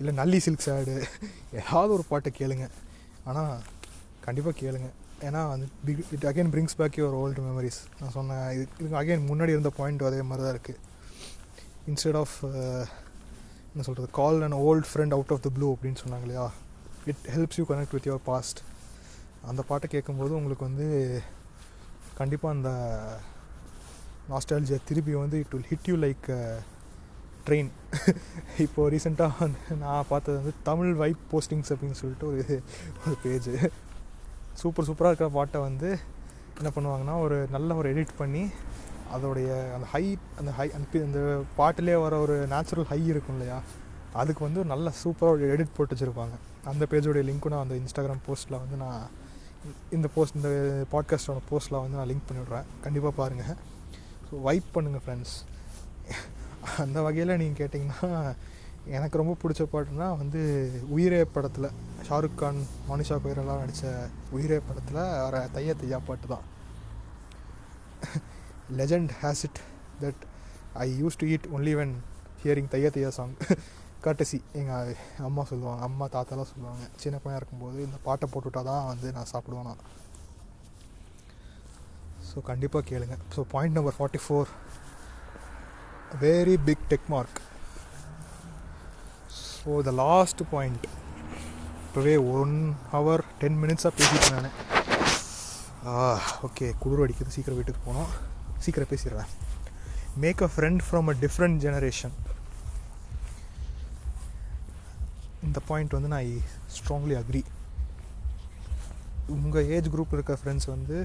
இல்லை 0.00 0.12
நல்லி 0.20 0.38
சில்க் 0.46 0.66
சேடு 0.66 0.94
ஏதாவது 1.58 1.90
ஒரு 1.96 2.04
பாட்டை 2.10 2.30
கேளுங்க. 2.40 2.66
ஆனால் 3.30 3.52
கண்டிப்பாக 4.26 4.56
கேளுங்க. 4.62 4.88
ஏன்னா 5.26 5.40
வந்து 5.52 5.66
pick 5.86 6.00
it 6.14 6.26
again 6.30 6.50
brings 6.54 6.76
back 6.80 6.98
your 7.00 7.16
old 7.22 7.42
memories 7.48 7.80
நான் 8.00 8.14
சொன்னேன் 8.18 8.44
இது 8.56 8.64
இதுக்கு 8.78 8.98
அகைன் 9.02 9.22
முன்னாடி 9.30 9.54
இருந்த 9.56 9.70
பாயிண்ட் 9.78 10.06
அதே 10.08 10.20
மாதிரி 10.30 10.44
தான் 10.46 10.54
இருக்குது 10.56 10.80
இன்ஸ்டெட் 11.90 12.18
ஆஃப் 12.22 12.36
uh, 12.50 12.84
என்ன 13.72 13.84
சொல்கிறது 13.86 14.08
call 14.18 14.40
and 14.46 14.56
old 14.66 14.88
friend 14.90 15.14
out 15.16 15.32
of 15.34 15.44
the 15.46 15.50
blue 15.54 15.68
அப்படின்னு 15.74 16.00
சொன்னாங்க 16.02 16.26
இல்லையா? 16.26 16.44
It 17.10 17.24
helps 17.34 17.58
you 17.60 17.64
connect 17.70 17.94
with 17.96 18.06
your 18.10 18.24
past 18.28 18.60
அந்த 19.50 19.62
பாட்டை 19.70 19.86
கேட்கும்போது 19.94 20.32
உங்களுக்கு 20.38 20.64
வந்து 20.68 20.86
கண்டிப்பாக 22.20 22.54
அந்த 22.56 22.70
நாஸ்டாலஜியா 24.30 24.78
திருப்பி 24.90 25.14
வந்து 25.22 25.38
it 25.42 25.54
will 25.54 25.68
hit 25.72 25.88
you 25.90 25.96
like 26.04 26.28
train 27.46 27.70
இப்போது 28.58 28.96
ரீசெண்டாக 28.96 29.32
வந்து 29.38 29.76
நான் 29.76 30.04
பார்த்தது 30.08 30.36
வந்து 30.36 30.52
தமிழ் 30.62 30.92
வைப் 30.92 31.18
போஸ்டிங்ஸ் 31.32 31.72
அப்படின்னு 31.72 31.90
சொல்லிட்டு 31.90 32.26
ஒரு 32.26 32.62
ஒரு 33.06 33.16
பேஜு 33.24 33.70
சூப்பர் 34.52 34.84
சூப்பராக 34.84 35.06
இருக்கிற 35.06 35.28
பாட்டை 35.28 35.60
வந்து 35.60 35.98
என்ன 36.58 36.70
பண்ணுவாங்கன்னா 36.74 37.20
ஒரு 37.20 37.48
நல்ல 37.50 37.74
ஒரு 37.74 37.94
எடிட் 37.94 38.16
பண்ணி 38.16 38.50
அதோடைய 39.14 39.74
அந்த 39.74 39.86
ஹை 39.86 40.18
அந்த 40.38 40.50
ஹை 40.50 40.72
அந்த 40.72 40.98
அந்த 41.04 41.44
பாட்டிலே 41.56 41.96
வர 41.96 42.18
ஒரு 42.18 42.46
நேச்சுரல் 42.46 42.84
ஹை 42.84 43.06
இருக்கும் 43.06 43.34
இல்லையா? 43.34 43.62
அதுக்கு 44.12 44.44
வந்து 44.44 44.60
ஒரு 44.60 44.68
நல்ல 44.68 44.92
சூப்பராக 45.04 45.30
ஒரு 45.30 45.56
எடிட் 45.56 45.76
போட்டு 45.76 45.94
வச்சுருப்பாங்க. 45.94 46.34
அந்த 46.64 46.86
பேஜோடைய 46.90 47.22
லிங்க்கும் 47.22 47.50
நான் 47.50 47.70
அந்த 47.70 47.74
இன்ஸ்டாகிராம் 47.74 48.24
போஸ்ட்டில் 48.26 48.58
வந்து 48.58 48.76
நான் 48.76 49.10
இந்த 49.90 50.08
போஸ்ட் 50.14 50.36
இந்த 50.36 50.50
பாட்காஸ்டோட 50.92 51.38
போஸ்ட்டில் 51.50 51.80
வந்து 51.80 51.96
நான் 51.96 52.08
லிங்க் 52.08 52.28
பண்ணிவிட்றேன் 52.28 52.64
கண்டிப்பாக 52.82 53.14
பாருங்கள் 53.16 53.56
ஸோ 54.28 54.42
வைப் 54.42 54.70
பண்ணுங்கள் 54.74 55.04
ஃப்ரெண்ட்ஸ் 55.06 55.34
அந்த 56.82 56.98
வகையில் 57.06 57.38
நீங்கள் 57.42 57.60
கேட்டிங்கன்னா 57.60 58.10
எனக்கு 58.96 59.20
ரொம்ப 59.20 59.34
பிடிச்ச 59.42 59.62
பாட்டுனா 59.72 60.06
வந்து 60.22 60.40
உயிரே 60.94 61.20
படத்தில் 61.34 61.68
ஷாருக் 62.06 62.40
கான் 62.40 62.58
மனிஷா 62.88 63.16
கொய்ரெல்லாம் 63.24 63.62
நடித்த 63.62 63.92
உயிரே 64.36 64.58
படத்தில் 64.68 65.00
வர 65.24 65.36
தைய 65.54 65.74
தையா 65.82 65.98
பாட்டு 66.08 66.26
தான். 66.32 66.44
Legend 68.78 69.14
has 69.22 69.44
it 69.48 69.60
that 70.02 70.22
I 70.84 70.86
use 71.00 71.18
to 71.20 71.28
eat 71.34 71.48
only 71.56 71.74
when 71.80 71.94
hearing 72.42 72.70
தைய 72.74 72.90
தையா 72.96 73.10
சாங் 73.18 73.34
கட்டசி 74.06 74.38
எங்கள் 74.60 74.94
அம்மா 75.28 75.42
சொல்லுவாங்க 75.50 75.82
அம்மா 75.88 76.06
தாத்தாலாம் 76.14 76.50
சொல்லுவாங்க 76.52 76.84
சின்ன 77.02 77.18
பையன் 77.24 77.40
இருக்கும்போது 77.40 77.78
இந்த 77.88 77.98
பாட்டை 78.08 78.26
போட்டுவிட்டா 78.32 78.62
தான் 78.70 78.88
வந்து 78.90 79.10
நான் 79.18 79.30
சாப்பிடுவேன். 79.32 79.68
நான் 79.70 79.82
ஸோ 82.30 82.42
கண்டிப்பாக 82.50 82.88
கேளுங்க. 82.90 83.16
So 83.34 83.40
point 83.54 83.76
number 83.78 83.96
forty 83.98 84.20
four 84.24 84.50
very 86.22 86.54
big 86.66 86.84
tech 86.90 87.08
mark 87.08 87.38
so 89.38 89.70
the 89.88 89.92
last 90.02 90.42
point 90.52 90.84
இப்போவே 91.84 92.14
ஒன் 92.34 92.54
ஹவர் 92.92 93.22
டென் 93.40 93.58
மினிட்ஸாக 93.62 93.92
பேசிட்டு 93.98 94.30
நான் 94.34 94.50
ஓகே 96.46 96.66
ah, 96.66 96.76
குளிர் 96.82 97.02
அடிக்கிறது 97.04 97.34
சீக்கிரம் 97.34 97.58
வீட்டுக்கு 97.58 97.82
போனோம் 97.86 98.10
சீக்கிரம் 98.64 98.90
பேசிடுறேன். 98.92 99.30
Make 100.16 100.42
a 100.42 100.48
friend 100.54 100.84
from 100.86 101.10
a 101.12 101.14
different 101.24 101.60
generation 101.64 102.14
இந்த 105.42 105.60
பாயிண்ட் 105.68 105.96
வந்து 105.96 106.12
நான் 106.14 106.30
ஸ்ட்ராங்லி 106.76 107.16
அக்ரி 107.20 107.42
உங்கள் 109.36 109.68
ஏஜ் 109.76 109.92
குரூப் 109.94 110.14
இருக்க 110.16 110.36
ஃப்ரெண்ட்ஸ் 110.40 110.70
வந்து 110.74 110.96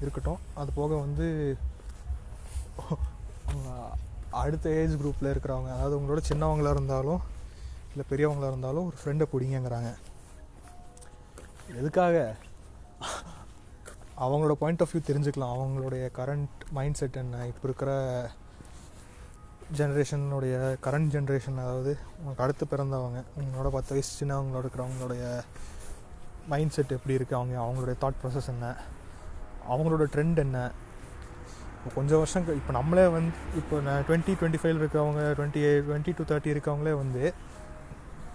இருக்கட்டும். 0.00 0.40
அது 0.54 0.70
போக 0.80 0.92
வந்து 0.96 1.26
அடுத்த 4.40 4.66
ஏஜ் 4.80 4.94
குரூப்பில் 5.00 5.32
இருக்கிறவங்க 5.32 5.70
அதாவது 5.76 5.98
உங்களோட 5.98 6.22
சின்னவங்களாக 6.30 6.76
இருந்தாலும் 6.76 7.22
இல்லை 7.92 8.04
பெரியவங்களாக 8.10 8.52
இருந்தாலும் 8.52 8.86
ஒரு 8.88 8.96
ஃப்ரெண்டை 9.02 9.26
பிடிங்கிறாங்க 9.32 9.90
எதுக்காக? 11.80 12.16
அவங்களோட 14.24 14.54
பாயிண்ட் 14.62 14.82
ஆஃப் 14.82 14.92
வியூ 14.92 15.02
தெரிஞ்சுக்கலாம். 15.08 15.54
அவங்களுடைய 15.56 16.04
கரண்ட் 16.18 16.60
மைண்ட் 16.76 16.98
செட் 17.00 17.16
என்ன? 17.22 17.40
இப்போ 17.50 17.64
இருக்கிற 17.68 17.90
ஜென்ரேஷனுடைய 19.78 20.56
கரண்ட் 20.86 21.12
ஜென்ரேஷன் 21.14 21.58
அதாவது 21.64 21.92
உங்களுக்கு 22.18 22.44
அடுத்து 22.44 22.64
பிறந்தவங்க 22.72 23.20
உங்களோட 23.40 23.70
பத்து 23.76 23.94
வயசு 23.94 24.12
சின்னவங்களோட 24.20 24.62
இருக்கிறவங்களுடைய 24.64 25.24
மைண்ட் 26.52 26.74
செட் 26.76 26.94
எப்படி 26.96 27.16
இருக்குது 27.18 27.38
அவங்க 27.40 27.56
அவங்களுடைய 27.64 27.96
தாட் 28.04 28.20
ப்ராசஸ் 28.22 28.50
என்ன? 28.54 28.66
அவங்களோட 29.74 30.06
ட்ரெண்ட் 30.14 30.40
என்ன? 30.46 30.58
இப்போ 31.86 31.98
கொஞ்சம் 31.98 32.20
வருஷம் 32.20 32.46
இப்போ 32.60 32.72
நம்மளே 32.76 33.02
வந்து 33.16 33.32
இப்போ 33.58 33.74
நான் 33.86 34.04
டுவெண்ட்டி 34.06 34.32
டுவெண்ட்டி 34.38 34.58
ஃபைவ் 34.62 34.78
இருக்கவங்க 34.82 35.20
டுவெண்ட்டி 35.38 35.60
டுவெண்ட்டி 35.88 36.12
டூ 36.18 36.24
தேர்ட்டி 36.30 36.50
இருக்கவங்களே 36.54 36.94
வந்து 37.00 37.22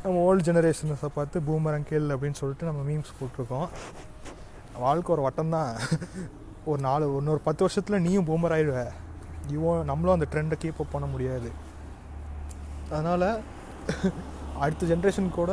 நம்ம 0.04 0.22
ஓல்டு 0.28 0.46
ஜெனரேஷன்ஸை 0.48 1.10
பார்த்து 1.16 1.42
பூமர் 1.48 1.76
அங்கிள் 1.78 2.06
அப்படின்னு 2.14 2.40
சொல்லிட்டு 2.42 2.68
நம்ம 2.70 2.84
மீம்ஸ் 2.90 3.12
போட்டிருக்கோம். 3.18 3.68
வாழ்க்கை 4.84 5.12
ஒரு 5.16 5.24
வட்டம் 5.26 5.54
தான். 5.56 5.72
ஒரு 6.72 6.80
நாலு 6.88 7.10
இன்னொரு 7.18 7.42
பத்து 7.48 7.62
வருஷத்தில் 7.66 8.04
நீயும் 8.06 8.28
பூமர் 8.30 8.56
ஆயிடுவ. 8.58 8.86
இவோ 9.56 9.74
நம்மளும் 9.90 10.16
அந்த 10.18 10.28
ட்ரெண்டை 10.34 10.58
கீப் 10.64 10.82
அப் 10.84 10.94
பண்ண 10.96 11.10
முடியாது. 11.14 11.52
அதனால் 12.94 13.28
அடுத்த 14.64 14.82
ஜென்ரேஷன் 14.94 15.30
கூட 15.40 15.52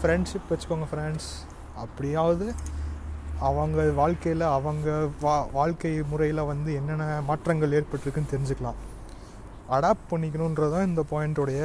ஃப்ரெண்ட்ஷிப் 0.00 0.50
வச்சுக்கோங்க 0.54 0.88
ஃப்ரெண்ட்ஸ் 0.92 1.30
அப்படியாவது 1.84 2.48
அவங்க 3.40 3.90
வாழ்க்கையில் 3.90 4.40
அவங்க 4.40 5.10
வா 5.20 5.46
வாழ்க்கை 5.52 6.02
முறையில் 6.02 6.42
வந்து 6.44 6.74
என்னென்ன 6.74 7.20
மாற்றங்கள் 7.20 7.72
ஏற்பட்டிருக்குன்னு 7.72 8.32
தெரிஞ்சுக்கலாம். 8.32 8.80
அடாப்ட் 9.70 10.10
பண்ணிக்கணுன்றது 10.10 10.70
தான் 10.70 10.86
இந்த 10.86 11.04
பாயிண்ட்டோடைய 11.10 11.62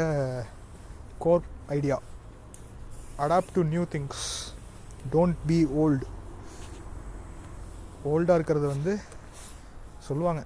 core 1.19 1.41
idea 1.67 1.99
adapt 3.17 3.53
to 3.53 3.63
new 3.63 3.83
things 3.93 4.53
don't 5.13 5.35
be 5.45 5.65
old 5.65 6.05
ஓல்டாக 8.03 8.35
இருக்கிறது 8.35 8.67
வந்து 8.67 8.99
சொல்லுவாங்க 10.07 10.43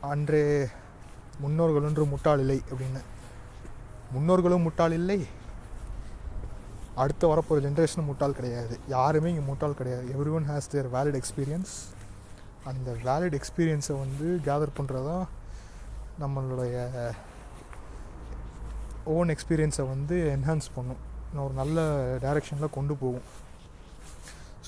அன்றே 0.00 0.68
முன்னோர்கள் 1.38 1.84
ஒன்று 1.84 2.04
முட்டாள் 2.04 2.38
இல்லை 2.38 2.62
அப்படின்னு. 2.70 3.00
முன்னோர்களும் 4.14 4.62
முட்டாள் 4.62 4.92
இல்லை 4.92 5.26
அடுத்து 7.02 7.24
வரப்போகிற 7.32 7.60
ஜென்ரேஷன் 7.66 8.08
முட்டால் 8.08 8.36
கிடையாது. 8.38 8.74
யாருமே 8.94 9.30
இங்கே 9.32 9.44
மூட்டால் 9.50 9.78
கிடையாது. 9.78 10.04
Every 10.16 10.32
one 10.38 10.48
has 10.50 10.70
their 10.74 10.88
valid 10.96 11.18
experience 11.20 11.72
அந்த 12.70 12.90
வேலிட் 13.06 13.36
எக்ஸ்பீரியன்ஸை 13.38 13.94
வந்து 14.02 14.26
கேதர் 14.48 14.76
பண்ணுறது 14.76 15.08
தான் 15.10 15.26
நம்மளுடைய 16.22 16.76
ஓன் 19.14 19.32
எக்ஸ்பீரியன்ஸை 19.34 19.84
வந்து 19.94 20.16
என்ஹான்ஸ் 20.36 20.68
பண்ணும். 20.76 21.02
இன்னும் 21.28 21.44
ஒரு 21.46 21.54
நல்ல 21.60 21.78
டைரெக்ஷனில் 22.24 22.74
கொண்டு 22.76 22.94
போகும். 23.02 23.28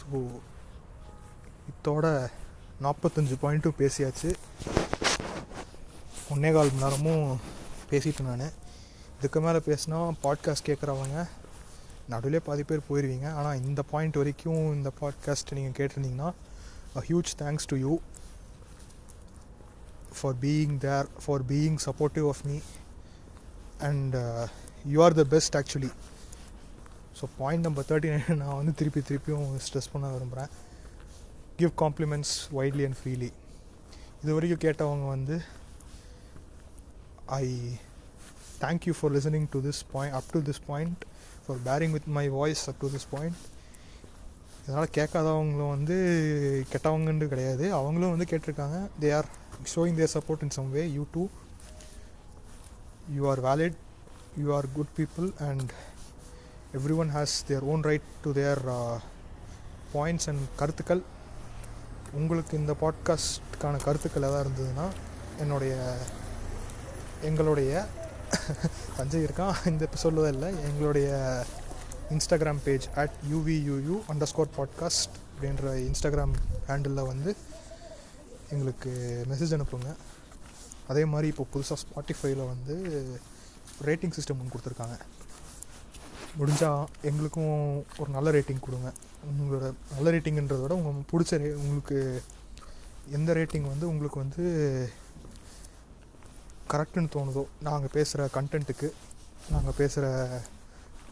ஸோ 0.00 0.06
இத்தோட 1.70 2.06
நாற்பத்தஞ்சு 2.84 3.36
பாயிண்ட்டும் 3.44 3.80
பேசியாச்சு. 3.82 4.30
ஒன்னே 6.32 6.50
கால் 6.56 6.72
மணி 6.72 6.84
நேரமும் 6.84 7.26
பேசிட்டேன் 7.90 8.30
நான். 8.30 8.54
இதுக்கு 9.18 9.40
மேலே 9.46 9.60
பேசினா 9.70 9.98
பாட்காஸ்ட் 10.24 10.68
கேட்குறவங்க 10.68 11.18
நடுவில் 12.08 12.42
பாதி 12.42 12.62
பேர் 12.62 12.86
போயிடுவீங்க 12.88 13.28
ஆனால் 13.34 13.60
இந்த 13.62 13.82
பாயிண்ட் 13.90 14.16
வரைக்கும் 14.16 14.72
இந்த 14.74 14.90
பாட்காஸ்ட் 15.00 15.54
நீங்கள் 15.54 15.76
கேட்டிருந்தீங்கன்னா 15.78 16.30
a 16.96 17.00
huge 17.00 17.32
thanks 17.38 17.66
to 17.66 17.76
you 17.76 17.92
for 20.20 20.36
being 20.40 20.78
there 20.78 21.08
for 21.26 21.42
being 21.42 21.78
supportive 21.86 22.26
of 22.26 22.40
me. 22.44 22.58
You 24.86 25.02
are 25.02 25.12
the 25.12 25.24
best 25.24 25.56
actually 25.56 25.90
so 27.20 27.24
point 27.38 27.64
number 27.64 27.86
thirty 27.88 28.08
nine 28.08 28.38
நான் 28.38 28.56
வந்து 28.56 28.72
திருப்பி 28.74 29.00
திருப்பியும் 29.00 29.58
ஸ்ட்ரெஸ் 29.66 29.90
பண்ண 29.92 30.12
விரும்புகிறேன் 30.12 30.50
give 31.56 31.72
compliments 31.76 32.34
widely 32.52 32.84
and 32.84 32.98
freely 33.00 33.30
இது 34.24 34.34
வரைக்கும் 34.34 34.62
கேட்டவங்க 34.64 35.06
வந்து 35.08 35.36
I 37.26 37.44
thank 38.60 38.86
you 38.86 38.94
for 39.00 39.12
listening 39.12 39.46
to 39.50 39.60
this 39.60 39.82
point 39.92 40.14
up 40.14 40.30
to 40.32 40.40
this 40.40 40.62
point 40.66 41.02
for 41.46 41.62
bearing 41.64 41.92
with 41.92 42.06
my 42.06 42.28
voice 42.28 42.68
up 42.68 42.74
to 42.80 42.88
this 42.88 43.06
point 43.10 43.34
இதனால் 44.66 44.88
கேட்காதவங்களும் 44.96 45.68
வந்து 45.68 45.96
கெட்டவங்கன்னு 46.72 47.28
கிடையாது. 47.28 47.72
அவங்களும் 47.72 48.16
வந்து 48.16 48.26
கேட்டிருக்காங்க. 48.30 48.88
They 49.00 49.16
are 49.16 49.24
showing 49.74 49.94
their 49.94 50.12
support 50.14 50.42
in 50.42 50.50
some 50.50 50.72
way 50.72 50.92
you 50.92 51.04
too 51.12 51.28
you 53.16 53.30
are 53.30 53.42
valid 53.42 53.76
you 54.38 54.54
are 54.54 54.64
good 54.72 54.94
people 54.96 55.48
and 55.48 55.70
every 56.76 56.96
one 56.96 57.14
has 57.14 57.36
their 57.46 57.62
own 57.62 57.82
right 57.82 58.08
to 58.22 58.32
their 58.32 58.58
points 59.94 60.26
and 60.26 60.56
கருத்துக்கள். 60.56 61.02
உங்களுக்கு 62.12 62.56
இந்த 62.56 62.76
பாட்காஸ்ட்கான 62.80 63.82
கருத்துக்கள் 63.84 64.22
எதாவது 64.22 64.48
இருந்ததுன்னா 64.48 64.88
என்னுடைய 65.38 65.98
எங்களுடைய 67.22 67.86
சஞ்சய் 68.96 69.24
இருக்கான் 69.26 69.56
இந்த 69.66 69.82
எபிசோடில் 69.88 70.32
இல்லை. 70.32 70.48
எங்களுடைய 70.68 71.08
Instagram 72.14 72.60
page 72.64 72.86
at 72.94 73.16
UVU 73.32 73.96
underscore 74.32 74.54
podcast 74.58 75.14
அப்படின்ற 75.30 75.72
இன்ஸ்டாகிராம் 75.88 76.34
ஹேண்டிலில் 76.68 77.08
வந்து 77.12 77.30
எங்களுக்கு 78.50 78.90
மெசேஜ் 79.30 79.54
அனுப்புங்க. 79.56 79.90
அதே 80.88 81.04
மாதிரி 81.04 81.28
இப்போ 81.32 81.46
புதுசாக 81.54 81.78
ஸ்பாட்டிஃபைல 81.84 82.42
வந்து 82.46 82.74
ரேட்டிங் 83.84 84.14
சிஸ்டம் 84.16 84.40
ஒன்று 84.40 84.54
கொடுத்துருக்காங்க. 84.54 84.96
முடிஞ்சால் 86.38 86.84
எங்களுக்கும் 87.02 87.54
ஒரு 87.98 88.10
நல்ல 88.10 88.30
ரேட்டிங் 88.30 88.64
கொடுங்க. 88.66 88.92
உங்களோட 89.30 89.66
நல்ல 89.94 90.10
ரேட்டிங்கன்றதோட 90.10 90.64
விட 90.66 90.74
உங்கள் 90.74 91.08
பிடிச்ச 91.12 91.38
ரே 91.42 91.50
உங்களுக்கு 91.52 91.98
எந்த 93.10 93.34
ரேட்டிங் 93.34 93.66
வந்து 93.72 93.88
உங்களுக்கு 93.88 94.18
வந்து 94.24 94.44
கரெக்டுன்னு 96.72 97.10
தோணுதோ 97.16 97.42
நாங்கள் 97.66 97.92
பேசுகிற 97.96 98.28
கண்டென்ட்டுக்கு 98.36 98.88
நாங்கள் 99.54 99.76
பேசுகிற 99.80 100.06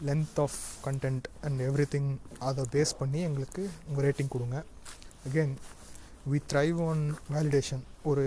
length 0.07 0.39
of 0.43 0.57
content 0.85 1.27
and 1.45 1.59
everything 1.93 2.09
அதை 2.47 2.63
பேஸ் 2.73 2.93
பண்ணி 3.01 3.19
எங்களுக்கு 3.27 3.63
உங்கள் 3.87 4.05
ரேட்டிங் 4.07 4.31
கொடுங்க. 4.35 4.57
Again 5.27 5.53
we 6.31 6.39
thrive 6.51 6.79
on 6.89 7.03
validation 7.35 7.83
ஒரு 8.11 8.25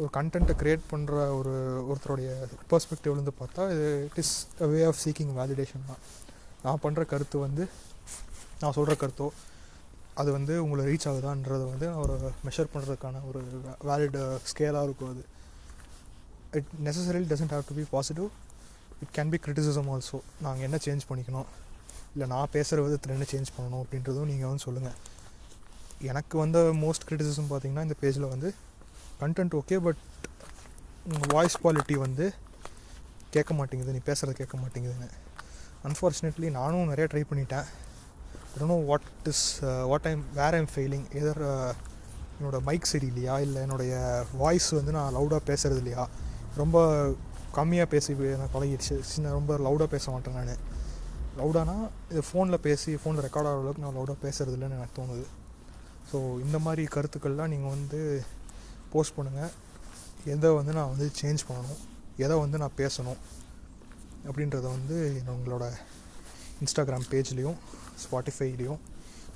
ஒரு 0.00 0.08
கண்டென்ட்டை 0.18 0.54
க்ரியேட் 0.60 0.84
பண்ணுற 0.92 1.14
ஒரு 1.38 1.54
ஒருத்தருடைய 1.90 2.30
பெர்ஸ்பெக்டிவ்லேருந்து 2.70 3.34
பார்த்தா 3.40 3.64
இது 3.74 3.88
it 4.08 4.20
is 4.22 4.34
a 4.66 4.68
way 4.74 4.80
of 4.90 5.00
seeking 5.04 5.32
validation 5.40 5.88
தான். 5.90 6.02
நான் 6.64 6.82
பண்ணுற 6.84 7.02
கருத்து 7.12 7.38
வந்து 7.46 7.64
நான் 8.60 8.76
சொல்கிற 8.78 8.94
கருத்தோ 9.02 9.28
அது 10.20 10.30
வந்து 10.38 10.54
உங்களை 10.64 10.82
ரீச் 10.90 11.06
ஆகுதான்றதை 11.10 11.66
வந்து 11.72 11.86
ஒரு 12.02 12.14
மெஷர் 12.46 12.72
பண்ணுறதுக்கான 12.72 13.20
ஒரு 13.30 13.40
வேலிட் 13.90 14.18
ஸ்கேலாக 14.50 14.88
இருக்கும் 14.88 15.12
அது. 15.12 15.22
It 16.58 16.70
necessary 16.86 17.20
doesn't 17.32 17.52
have 17.54 17.64
to 17.68 17.74
be 17.78 17.84
positive 17.92 18.28
it 19.02 19.12
can 19.16 19.30
be 19.34 19.38
criticism 19.44 19.88
also 19.92 20.18
நாங்கள் 20.44 20.64
என்ன 20.68 20.78
சேஞ்ச் 20.86 21.04
பண்ணிக்கணும்? 21.10 21.48
இல்லை 22.14 22.26
நான் 22.32 22.50
பேசுகிற 22.56 22.82
விதத்தில் 22.86 23.14
என்ன 23.16 23.26
சேஞ்ச் 23.32 23.52
பண்ணணும் 23.56 23.82
அப்படின்றதும் 23.84 24.28
நீங்கள் 24.30 24.50
வந்து 24.50 24.64
சொல்லுங்கள் 24.66 24.98
எனக்கு 26.10 26.34
வந்த 26.42 26.58
மோஸ்ட் 26.82 27.06
கிரிட்டிசிசம் 27.08 27.48
பார்த்தீங்கன்னா 27.52 27.84
இந்த 27.86 27.96
பேஜில் 28.02 28.28
வந்து 28.34 28.48
கண்டென்ட் 29.22 29.54
ஓகே 29.60 29.76
பட் 29.86 30.00
உங்கள் 31.12 31.32
வாய்ஸ் 31.36 31.56
குவாலிட்டி 31.62 31.96
வந்து 32.04 32.24
கேட்க 33.34 33.52
மாட்டேங்குது. 33.58 33.92
நீ 33.96 34.00
பேசுகிறது 34.08 34.34
கேட்க 34.40 34.56
மாட்டேங்குதுன்னு. 34.62 35.08
அன்ஃபார்ச்சுனேட்லி 35.88 36.48
நானும் 36.58 36.90
நிறைய 36.92 37.06
ட்ரை 37.12 37.22
பண்ணிட்டேன். 37.30 37.66
Know 38.70 38.76
what 38.90 39.08
is 39.32 39.46
what 39.90 40.08
I'm 40.10 40.24
where 40.40 40.56
I'm 40.58 40.68
failing 40.74 41.06
either 41.20 41.42
என்னோட 42.36 42.58
மைக் 42.68 42.90
சரி 42.92 43.06
இல்லையா 43.12 43.34
இல்லை 43.46 43.60
என்னுடைய 43.66 43.94
வாய்ஸ் 44.42 44.68
வந்து 44.78 44.92
நான் 44.98 45.14
லவுடாக 45.16 45.42
பேசுகிறது 45.50 45.80
இல்லையா? 45.82 46.04
ரொம்ப 46.60 46.78
கம்மியாக 47.58 47.88
பேசி 47.94 48.12
நான் 48.40 48.54
பழகிடுச்சு. 48.54 48.96
சின்ன 49.12 49.30
ரொம்ப 49.38 49.52
லவுடாக 49.66 49.88
பேச 49.94 50.04
மாட்டேன் 50.14 50.38
நான். 50.38 50.62
லவுடானா 51.40 51.76
இது 52.12 52.22
ஃபோனில் 52.28 52.62
பேசி 52.66 52.90
ஃபோனில் 53.02 53.24
ரெக்கார்ட் 53.26 53.48
ஆகிற 53.50 53.60
அளவுக்கு 53.62 53.84
நான் 53.84 53.96
லவுடாக 53.98 54.18
பேசுறது 54.24 54.56
இல்லைன்னு 54.56 54.78
எனக்கு 54.78 54.96
தோணுது. 55.00 55.24
ஸோ 56.10 56.18
இந்த 56.44 56.56
மாதிரி 56.66 56.82
கருத்துக்கள்லாம் 56.94 57.52
நீங்கள் 57.54 57.74
வந்து 57.76 58.00
போஸ்ட் 58.92 59.16
பண்ணுங்கள் 59.18 59.52
எதை 60.34 60.50
வந்து 60.58 60.72
நான் 60.78 60.92
வந்து 60.94 61.06
சேஞ்ச் 61.20 61.46
பண்ணணும்? 61.48 61.80
எதை 62.24 62.34
வந்து 62.44 62.58
நான் 62.62 62.78
பேசணும்? 62.82 63.20
அப்படின்றத 64.28 64.66
வந்து 64.76 64.96
உங்களோட 65.36 65.64
இன்ஸ்டாகிராம் 66.64 67.06
பேஜ்லேயும் 67.12 67.58
ஸ்பாட்டிஃபைலேயும் 68.02 68.80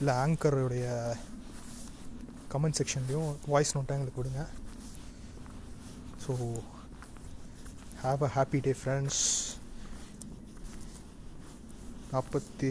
இல்லை 0.00 0.12
ஆங்கருடைய 0.22 0.86
கமெண்ட் 2.52 2.78
செக்ஷன்லேயும் 2.80 3.28
வாய்ஸ் 3.52 3.74
நோட்டாக 3.76 3.98
எங்களுக்கு 3.98 4.22
விடுங்க. 4.22 4.42
So 6.24 6.32
have 8.06 8.24
a 8.26 8.28
happy 8.34 8.58
day 8.64 8.72
friends 8.80 9.20
நாற்பத்தி 12.10 12.70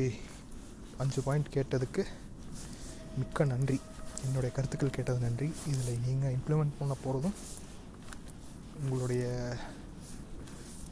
அஞ்சு 1.04 1.22
பாயிண்ட் 1.26 1.50
கேட்டதுக்கு 1.56 2.04
மிக்க 3.18 3.46
நன்றி. 3.52 3.78
என்னுடைய 4.26 4.50
கருத்துக்கள் 4.58 4.94
கேட்டது 4.98 5.20
நன்றி. 5.26 5.48
இதில் 5.72 6.00
நீங்கள் 6.06 6.36
இம்ப்ளிமெண்ட் 6.38 6.78
பண்ண 6.80 6.96
போகிறதும் 7.04 7.36
உங்களுடைய 8.82 9.26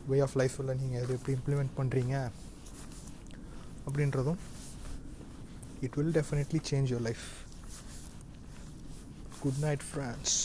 வே 0.10 0.20
ஆஃப் 0.28 0.38
லைஃப்பில் 0.42 0.78
நீங்கள் 0.82 1.02
எது 1.04 1.18
எப்படி 1.20 1.36
இம்ப்ளிமெண்ட் 1.40 1.76
பண்ணுறீங்க 1.80 2.16
அப்படின்றதும் 3.88 4.42
it 5.88 5.98
will 6.00 6.16
definitely 6.20 6.62
change 6.72 6.92
your 6.94 7.08
life 7.10 7.26
good 9.44 9.64
night 9.68 9.88
friends 9.92 10.36